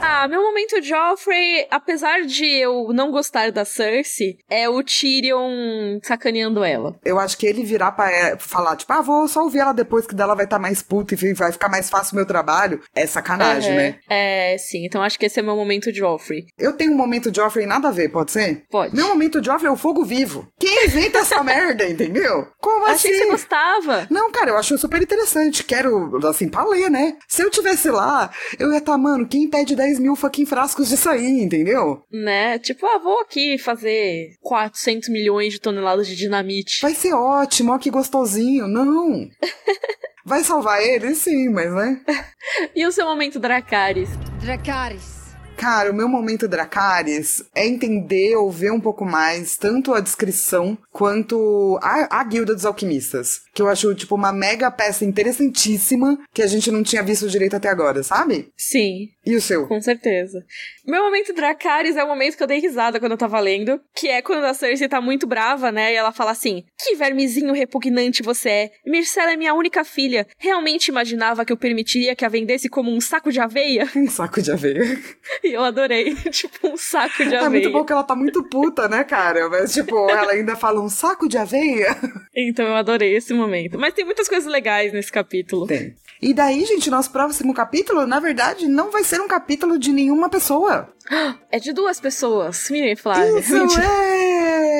Ah, 0.00 0.28
meu 0.28 0.42
momento 0.42 0.80
Joffrey, 0.82 1.66
apesar 1.70 2.22
de 2.22 2.44
eu 2.46 2.92
não 2.92 3.10
gostar 3.10 3.50
da 3.50 3.64
Cersei, 3.64 4.36
é 4.48 4.68
o 4.68 4.82
Tyrion 4.82 5.98
sacaneando 6.02 6.62
ela. 6.62 6.96
Eu 7.04 7.18
acho 7.18 7.36
que 7.36 7.46
ele 7.46 7.64
virar 7.64 7.92
pra 7.92 8.10
ela, 8.10 8.38
falar, 8.38 8.76
tipo, 8.76 8.92
ah, 8.92 9.00
vou 9.00 9.26
só 9.26 9.42
ouvir 9.42 9.58
ela 9.58 9.72
depois 9.72 10.06
que 10.06 10.14
dela 10.14 10.34
vai 10.34 10.44
estar 10.44 10.56
tá 10.56 10.62
mais 10.62 10.82
puta 10.82 11.14
e 11.14 11.34
vai 11.34 11.50
ficar 11.50 11.68
mais 11.68 11.90
fácil 11.90 12.12
o 12.12 12.16
meu 12.16 12.26
trabalho, 12.26 12.80
é 12.94 13.06
sacanagem, 13.06 13.70
uhum. 13.70 13.76
né? 13.76 13.98
É, 14.08 14.56
sim. 14.58 14.84
Então 14.84 15.02
acho 15.02 15.18
que 15.18 15.26
esse 15.26 15.40
é 15.40 15.42
meu 15.42 15.56
momento 15.56 15.92
Joffrey. 15.92 16.46
Eu 16.58 16.72
tenho 16.74 16.92
um 16.92 16.96
momento 16.96 17.34
Joffrey 17.34 17.66
nada 17.66 17.88
a 17.88 17.92
ver, 17.92 18.10
pode 18.10 18.30
ser? 18.30 18.64
Pode. 18.70 18.94
Meu 18.94 19.08
momento 19.08 19.42
Joffrey 19.42 19.68
é 19.68 19.72
o 19.72 19.76
fogo 19.76 20.04
vivo. 20.04 20.46
Quem 20.60 20.86
inventa 20.86 21.18
essa 21.18 21.42
merda, 21.44 21.88
entendeu? 21.88 22.46
Como 22.60 22.86
Achei 22.86 23.10
assim? 23.10 23.20
que 23.20 23.26
você 23.26 23.30
gostava. 23.30 24.06
Não, 24.10 24.30
cara, 24.30 24.50
eu 24.50 24.56
acho 24.56 24.76
super 24.78 25.02
interessante. 25.02 25.64
Quero, 25.64 26.16
assim, 26.26 26.48
pra 26.48 26.64
ler, 26.64 26.90
né? 26.90 27.16
Se 27.28 27.42
eu 27.42 27.50
tivesse 27.50 27.90
lá, 27.90 28.30
eu 28.58 28.72
ia 28.72 28.78
estar, 28.78 28.92
tá, 28.92 28.98
mano, 28.98 29.26
quem 29.26 29.48
pede 29.48 29.76
10 29.76 29.98
mil 29.98 30.16
fucking 30.16 30.46
frascos 30.46 30.88
disso 30.88 31.08
aí, 31.08 31.40
entendeu? 31.42 32.04
Né? 32.10 32.58
Tipo, 32.58 32.86
ah, 32.86 32.98
vou 32.98 33.20
aqui 33.20 33.58
fazer 33.58 34.36
400 34.40 35.08
milhões 35.08 35.52
de 35.52 35.60
toneladas 35.60 36.06
de 36.06 36.16
dinamite. 36.16 36.80
Vai 36.82 36.94
ser 36.94 37.14
ótimo, 37.14 37.72
ó 37.72 37.78
que 37.78 37.90
gostosinho. 37.90 38.66
Não! 38.66 39.28
Vai 40.24 40.44
salvar 40.44 40.80
ele? 40.80 41.14
Sim, 41.14 41.48
mas 41.48 41.72
né? 41.74 42.00
e 42.76 42.86
o 42.86 42.92
seu 42.92 43.06
momento 43.06 43.40
Dracarys? 43.40 44.08
Dracarys. 44.40 45.21
Cara, 45.62 45.92
o 45.92 45.94
meu 45.94 46.08
momento 46.08 46.48
Dracarys 46.48 47.44
é 47.54 47.64
entender 47.64 48.34
ou 48.34 48.50
ver 48.50 48.72
um 48.72 48.80
pouco 48.80 49.04
mais 49.04 49.56
tanto 49.56 49.94
a 49.94 50.00
descrição 50.00 50.76
quanto 50.90 51.78
a, 51.80 52.18
a 52.18 52.24
Guilda 52.24 52.52
dos 52.52 52.66
Alquimistas. 52.66 53.42
Que 53.54 53.62
eu 53.62 53.68
acho, 53.68 53.94
tipo, 53.94 54.16
uma 54.16 54.32
mega 54.32 54.72
peça 54.72 55.04
interessantíssima 55.04 56.18
que 56.34 56.42
a 56.42 56.48
gente 56.48 56.68
não 56.68 56.82
tinha 56.82 57.00
visto 57.00 57.28
direito 57.28 57.54
até 57.54 57.68
agora, 57.68 58.02
sabe? 58.02 58.48
Sim. 58.56 59.10
E 59.24 59.36
o 59.36 59.40
seu? 59.40 59.68
Com 59.68 59.80
certeza. 59.80 60.44
Meu 60.84 61.04
momento 61.04 61.32
Dracarys 61.32 61.96
é 61.96 62.02
o 62.02 62.08
momento 62.08 62.36
que 62.36 62.42
eu 62.42 62.46
dei 62.48 62.58
risada 62.58 62.98
quando 62.98 63.12
eu 63.12 63.18
tava 63.18 63.38
lendo, 63.38 63.80
que 63.94 64.08
é 64.08 64.20
quando 64.20 64.42
a 64.42 64.54
Cersei 64.54 64.88
tá 64.88 65.00
muito 65.00 65.28
brava, 65.28 65.70
né? 65.70 65.92
E 65.92 65.96
ela 65.96 66.10
fala 66.10 66.32
assim: 66.32 66.64
Que 66.76 66.96
vermezinho 66.96 67.52
repugnante 67.52 68.20
você 68.20 68.48
é. 68.48 68.70
Myrcella 68.84 69.32
é 69.32 69.36
minha 69.36 69.54
única 69.54 69.84
filha. 69.84 70.26
Realmente 70.36 70.88
imaginava 70.88 71.44
que 71.44 71.52
eu 71.52 71.56
permitiria 71.56 72.16
que 72.16 72.24
a 72.24 72.28
vendesse 72.28 72.68
como 72.68 72.90
um 72.90 73.00
saco 73.00 73.30
de 73.30 73.38
aveia? 73.38 73.88
Um 74.02 74.10
saco 74.10 74.42
de 74.42 74.50
aveia. 74.50 74.98
E 75.52 75.54
eu 75.54 75.62
adorei. 75.62 76.14
tipo, 76.32 76.68
um 76.68 76.76
saco 76.78 77.18
de 77.18 77.36
aveia. 77.36 77.44
É 77.44 77.48
muito 77.50 77.70
bom 77.70 77.84
que 77.84 77.92
ela 77.92 78.02
tá 78.02 78.16
muito 78.16 78.42
puta, 78.42 78.88
né, 78.88 79.04
cara? 79.04 79.50
Mas, 79.50 79.74
tipo, 79.74 79.94
ela 80.08 80.32
ainda 80.32 80.56
fala 80.56 80.80
um 80.80 80.88
saco 80.88 81.28
de 81.28 81.36
aveia. 81.36 81.94
Então 82.34 82.66
eu 82.66 82.74
adorei 82.74 83.14
esse 83.14 83.34
momento. 83.34 83.78
Mas 83.78 83.92
tem 83.92 84.04
muitas 84.04 84.28
coisas 84.28 84.50
legais 84.50 84.92
nesse 84.94 85.12
capítulo. 85.12 85.66
Tem. 85.66 85.94
E 86.22 86.32
daí, 86.32 86.64
gente, 86.64 86.88
nosso 86.88 87.10
próximo 87.10 87.52
capítulo, 87.52 88.06
na 88.06 88.18
verdade, 88.18 88.66
não 88.66 88.90
vai 88.90 89.04
ser 89.04 89.20
um 89.20 89.28
capítulo 89.28 89.78
de 89.78 89.92
nenhuma 89.92 90.28
pessoa. 90.28 90.88
É 91.54 91.58
de 91.58 91.70
duas 91.74 92.00
pessoas. 92.00 92.70
Miriam 92.70 92.96
Flávia. 92.96 93.38
Isso 93.38 93.54
é! 93.78 94.31